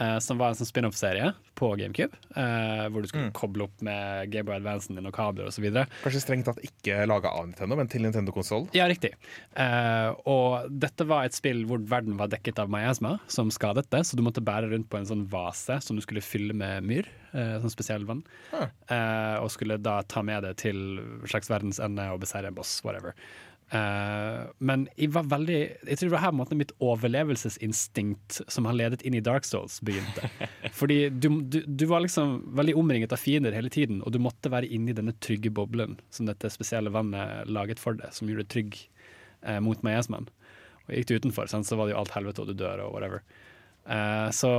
[0.00, 4.30] eh, som var en sånn spin-off-serie på GameCube, Uh, hvor du skulle koble opp med
[4.32, 5.66] Gameboy Advancen din og kabler osv.
[6.00, 8.70] Kanskje strengt tatt ikke laga av Nintendo, men til Nintendo-konsoll.
[8.72, 9.10] Ja, riktig.
[9.52, 14.00] Uh, og dette var et spill hvor verden var dekket av miasma, som skadet det,
[14.08, 17.12] så du måtte bære rundt på en sånn vase som du skulle fylle med myr,
[17.32, 18.24] sånn spesiell vann,
[18.88, 23.12] og skulle da ta med det til slags verdens ende og beseire en boss, whatever.
[23.72, 25.58] Eh, men jeg var veldig
[25.88, 29.22] Jeg tror det var her på en måte mitt overlevelsesinstinkt som har ledet inn i
[29.24, 30.28] Dark Souls, begynte.
[30.78, 34.52] Fordi du, du, du var liksom veldig omringet av fiender hele tiden, og du måtte
[34.52, 38.52] være inni denne trygge boblen som dette spesielle vannet laget for deg, som gjorde deg
[38.52, 38.78] trygg
[39.40, 40.28] eh, mot miasmaen.
[40.84, 42.92] Og gikk du utenfor, sant, så var det jo alt helvete, og du dør og
[42.92, 43.24] whatever.
[43.88, 44.52] Eh, så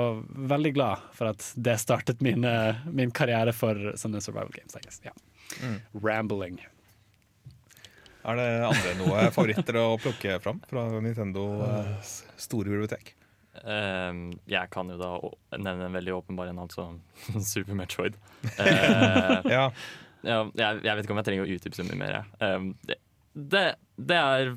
[0.55, 4.73] veldig glad for at det startet min, eh, min karriere for sånne survival games.
[4.73, 5.03] I guess.
[5.05, 5.13] Ja.
[6.01, 6.63] Rambling.
[8.23, 13.13] Er det andre noe favoritter å plukke fram fra Nintendo eh, store bibliotek?
[13.61, 15.11] Ehm, jeg kan jo da
[15.59, 16.87] nevne en veldig åpenbar en, altså
[17.51, 18.15] Super Metroid.
[18.57, 19.65] Uh, Ja.
[20.23, 22.19] ja, jeg, jeg vet ikke om jeg trenger å utdype så mye mer.
[22.43, 22.97] Ehm, det,
[23.35, 23.65] det,
[23.99, 24.53] det er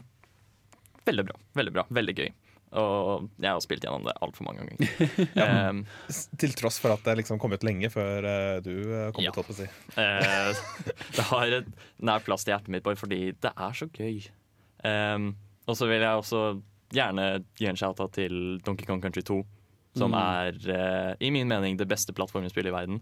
[1.07, 1.39] veldig bra.
[1.59, 1.87] Veldig bra.
[2.01, 2.31] Veldig gøy.
[2.77, 5.11] Og jeg har spilt gjennom det altfor mange ganger.
[5.39, 5.71] ja.
[5.71, 5.85] um,
[6.37, 9.31] Til tross for at det liksom kom ut lenge før uh, du eh, kom Ja.
[9.31, 9.69] ut, holdt på å si.
[9.97, 11.69] uh, det har et
[12.03, 14.19] nær plass til hjertet mitt bare fordi det er så gøy.
[14.85, 15.31] Um,
[15.67, 16.43] og så vil jeg også
[16.95, 17.29] gjerne
[17.59, 18.37] gi en shout-out til
[18.67, 19.39] Donkey Kong Country 2,
[19.97, 20.19] som Mm.
[20.21, 23.01] er uh, i min mening det beste plattformspillet i verden.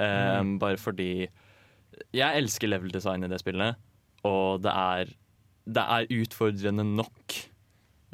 [0.00, 1.26] Um, Bare fordi
[2.14, 3.74] jeg elsker level-design i det spillet,
[4.24, 5.10] og det er,
[5.66, 7.34] det er utfordrende nok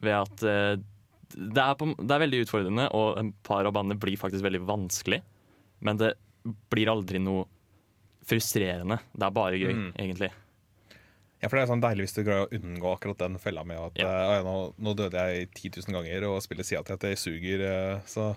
[0.02, 0.77] ved at eh,
[1.36, 4.62] det, er på, det er veldig utfordrende, og et par av bandene blir faktisk veldig
[4.68, 5.20] vanskelig.
[5.85, 6.14] Men det
[6.73, 7.44] blir aldri noe
[8.27, 8.98] frustrerende.
[9.14, 9.93] Det er bare gøy, Mm.
[9.98, 10.31] egentlig.
[11.43, 13.77] Ja, for Det er sånn deilig hvis du greier å unngå akkurat den fella med
[13.78, 14.40] at Ja.
[14.40, 18.01] uh, nå, nå døde jeg 10 000 ganger, og spiller sier at jeg suger, uh,
[18.09, 18.35] så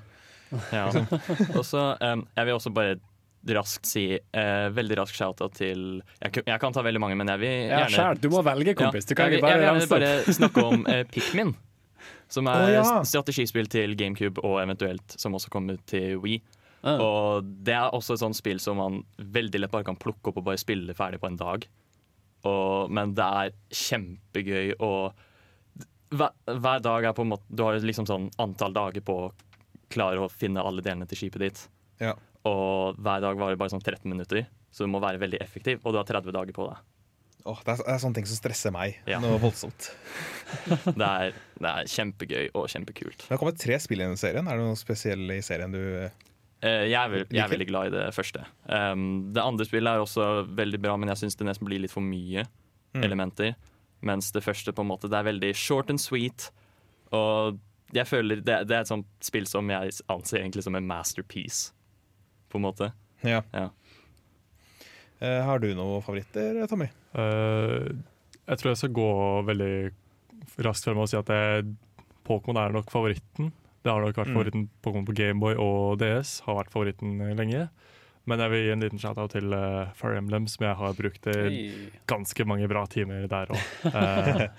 [0.74, 0.88] Ja.
[1.58, 3.00] Og så um, Jeg vil også bare
[3.48, 7.28] raskt si eh, veldig rask shout-out til jeg, kan- jeg kan ta veldig mange, men
[7.28, 9.06] jeg vil Ja, gjerne du må velge, kompis.
[9.08, 10.26] Du kan jeg, ikke vil- bare jeg vil ramse gjerne opp.
[10.26, 11.56] bare snakke om eh, Pikmin.
[12.30, 13.04] Som er Å, ja.
[13.04, 16.42] strategispill til GameCube, og eventuelt som også kommer til Wii.
[16.84, 17.00] Ah.
[17.02, 20.38] Og det er også et sånt spill som man veldig lett bare kan plukke opp
[20.38, 21.66] og bare spille ferdig på en dag.
[22.48, 25.12] Og, men det er kjempegøy, og
[26.16, 29.34] hver, hver dag er på en måte Du har liksom sånn antall dager på å
[29.92, 31.66] klare å finne alle delene til skipet ditt.
[32.00, 32.14] Ja.
[32.50, 35.94] Og hver dag varer bare sånn 13 minutter, så du må være veldig effektiv, og
[35.96, 36.80] du har 30 dager på deg.
[37.50, 39.20] Åh, det, er, det er sånne ting som stresser meg Ja.
[39.24, 39.92] noe voldsomt.
[41.00, 43.22] Det er, det er kjempegøy og kjempekult.
[43.24, 44.48] Det har kommet tre spill i serien.
[44.50, 45.82] Er det noe spesielt i serien du
[46.60, 48.42] Eh, jeg, er, jeg er veldig glad i det første.
[48.68, 50.26] Um, det andre spillet er også
[50.58, 52.44] veldig bra, men jeg syns det nesten blir litt for mye
[52.92, 53.04] Mm.
[53.06, 53.54] elementer.
[54.04, 56.50] Mens det første på en måte, det er veldig short and sweet.
[57.16, 57.60] Og
[57.96, 61.70] jeg føler det, det er et sånt spill som jeg anser egentlig som en masterpiece,
[62.50, 62.92] på en måte.
[63.24, 63.42] Ja.
[63.54, 63.70] Ja.
[65.22, 66.88] Uh, Har du noen favoritter, Tommy?
[67.14, 67.90] Uh,
[68.48, 69.10] jeg tror jeg skal gå
[69.50, 69.74] veldig
[70.66, 71.30] raskt frem og si at
[72.26, 73.52] Pokémon er nok favoritten.
[73.84, 74.36] Det har nok vært Mm.
[74.38, 76.40] favoritten Pokémon på Gameboy og DS.
[76.46, 77.70] Har vært favoritten lenge.
[78.30, 81.26] Men jeg vil gi en liten shout-out til uh, Fire Emblem, som jeg har brukt
[81.26, 81.90] Hey.
[82.08, 83.64] ganske mange bra timer der òg.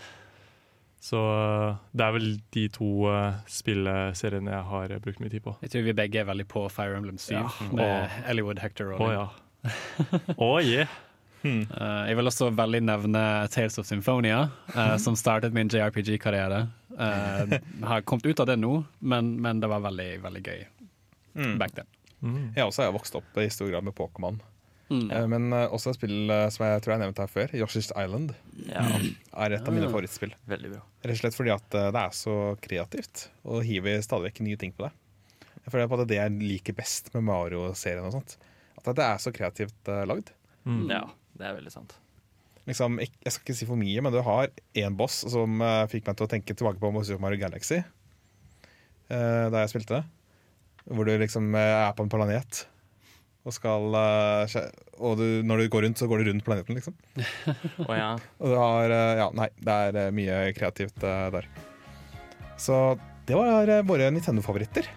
[1.01, 5.55] så eh, det er vel de to uh, spillseriene jeg har brukt mye tid på.
[5.65, 7.47] Jeg tror vi begge er veldig på Fire Emblem 7, Ja.
[7.73, 8.19] med Åh.
[8.31, 8.93] Ellywood Hector.
[9.01, 9.29] Å ja.
[10.37, 10.89] Å yeah.
[11.41, 14.43] Eh, jeg vil også veldig nevne Tales of Symphonia,
[14.77, 16.67] uh, som startet min JRPG-karriere.
[17.01, 17.55] Uh,
[17.89, 20.67] har kommet ut av det nå, men, men det var veldig, veldig gøy
[21.31, 21.59] Mm.
[21.61, 21.87] back then.
[22.57, 24.41] Jeg også har vokst opp i stor grad med Pokémon.
[24.91, 25.05] Mm.
[25.15, 27.93] Eh, Men eh, også et spill eh, som jeg tror jeg nevnte her før, Yoshi's
[27.95, 28.33] Island,
[28.67, 28.83] Ja.
[29.45, 29.93] er et av mine Ah.
[29.93, 30.33] favorittspill.
[30.51, 30.81] Veldig bra.
[31.05, 34.73] Rett og slett fordi at det er så kreativt, og hiver stadig vekk nye ting
[34.75, 34.93] på det.
[35.65, 38.05] Jeg føler på at det er det jeg liker best med Mario-serien.
[38.05, 38.37] og sånt
[38.81, 40.31] At det er så kreativt uh, lagd.
[40.67, 41.05] Ja,
[41.39, 41.95] det er veldig sant.
[42.67, 45.87] Liksom, jeg, jeg skal ikke si for mye, men du har én boss som uh,
[45.87, 47.79] fikk meg til å tenke tilbake på Super Mario Galaxy.
[49.11, 50.03] uh, da jeg spilte.
[50.91, 52.65] Hvor du liksom uh, er på en planet.
[53.49, 54.57] Og skal eh,
[55.01, 56.97] Og du, når du går rundt, så går du rundt planeten, liksom.
[57.89, 58.13] oh, ja.
[58.41, 61.49] Og du har eh, Ja, nei, det er eh, mye kreativt der.
[62.61, 62.99] Så
[63.29, 64.89] det var våre Nintendo-favoritter.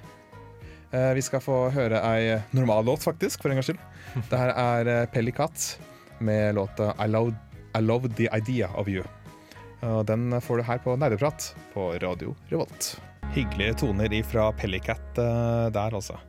[0.93, 3.79] Vi skal få høre ei normal låt, faktisk, for en gangs skyld.
[4.29, 5.63] Det her er Pellicat
[6.21, 7.33] med låta I Love,
[7.73, 9.05] I Love The Idea of You.
[9.87, 12.91] Og den får du her på Nerdeprat på Radio Revolt.
[13.33, 16.19] Hyggelige toner ifra Pellicat der, altså.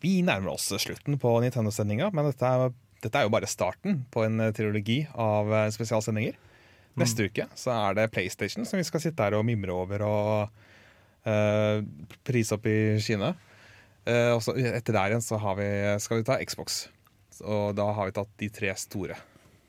[0.00, 4.26] Vi nærmer oss slutten på Nintendo-sendinga, men dette er dette er jo bare starten på
[4.26, 6.34] en eh, trilogi av eh, spesialsendinger.
[7.00, 10.58] Neste uke så er det PlayStation som vi skal sitte her og mimre over og
[11.24, 11.78] uh,
[12.26, 13.30] prise opp i skyene.
[14.04, 15.68] Uh, og så etter der igjen så har vi,
[16.02, 16.82] skal vi ta Xbox.
[17.40, 19.16] Og da har vi tatt de tre store.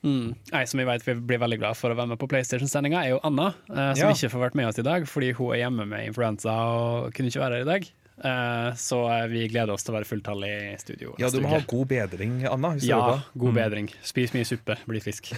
[0.01, 0.33] Mm.
[0.57, 3.13] Ei som vi vet vi blir veldig glad for å være med på PlayStation-sendinga, er
[3.13, 4.11] jo Anna, eh, som Ja.
[4.11, 7.29] ikke får vært med oss i dag fordi hun er hjemme med influensa og kunne
[7.29, 7.91] ikke være her i dag.
[8.21, 11.15] Eh, så eh, vi gleder oss til å være fulltallig i studio.
[11.21, 12.75] Ja, du må ha god bedring, Anna.
[12.77, 12.99] Hvis Ja,
[13.33, 13.57] god Mm.
[13.57, 13.87] bedring.
[14.05, 15.31] Spis mye suppe, bli frisk.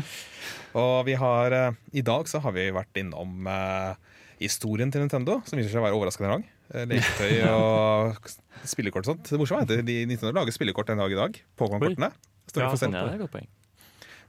[0.80, 3.46] Og vi har, eh, i dag så har vi vært innom
[4.40, 6.44] historien til Nintendo, som viser seg å være overraskende lang.
[6.70, 8.18] Leketøy og
[8.64, 9.30] spillekort og sånt.
[9.30, 11.40] Det morsomme er at de Nintendo lager spillekort en dag i dag.
[11.58, 12.10] Pokémon-kortene.
[12.54, 13.48] Ja, for ja, det er et godt poeng.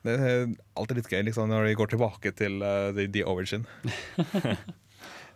[0.02, 0.48] Det er
[0.78, 3.66] alltid litt gøy liksom, når de går tilbake til uh, the, the origin.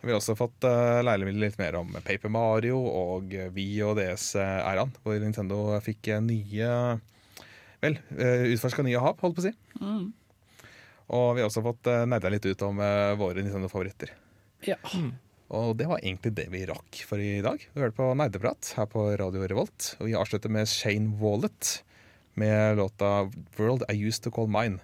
[0.06, 4.92] Vi har også fått uh, lære litt mer om Paper Mario og Wii og DS-æraen,
[5.02, 6.70] hvor Nintendo fikk eh, nye
[7.82, 9.52] Vel, uh, utforska nye hav, holdt på å si.
[9.82, 10.06] Mm.
[11.16, 14.14] Og vi har også fått uh, nerda litt ut om uh, våre Nintendo-favoritter.
[14.66, 14.78] Ja.
[15.54, 17.60] Og det var egentlig det vi rakk for i dag.
[17.74, 19.92] Du hørte på Nerdeprat her på Radio Revolt.
[20.00, 21.80] Og vi avslutter med Shane Wallet
[22.34, 24.80] med låta 'World I Used To Call Mine'.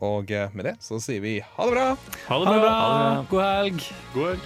[0.00, 1.88] Og eh, med det så sier vi ha det bra!
[2.28, 2.72] Ha det Ha det bra!
[2.72, 3.24] bra!
[3.30, 3.80] God helg!
[4.14, 4.44] God helg.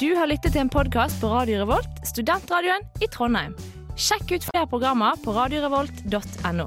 [0.00, 3.52] Du har lyttet til en podkast på Radio Revolt, studentradioen i Trondheim.
[4.00, 6.66] Sjekk ut flere programmer på radiorevolt.no.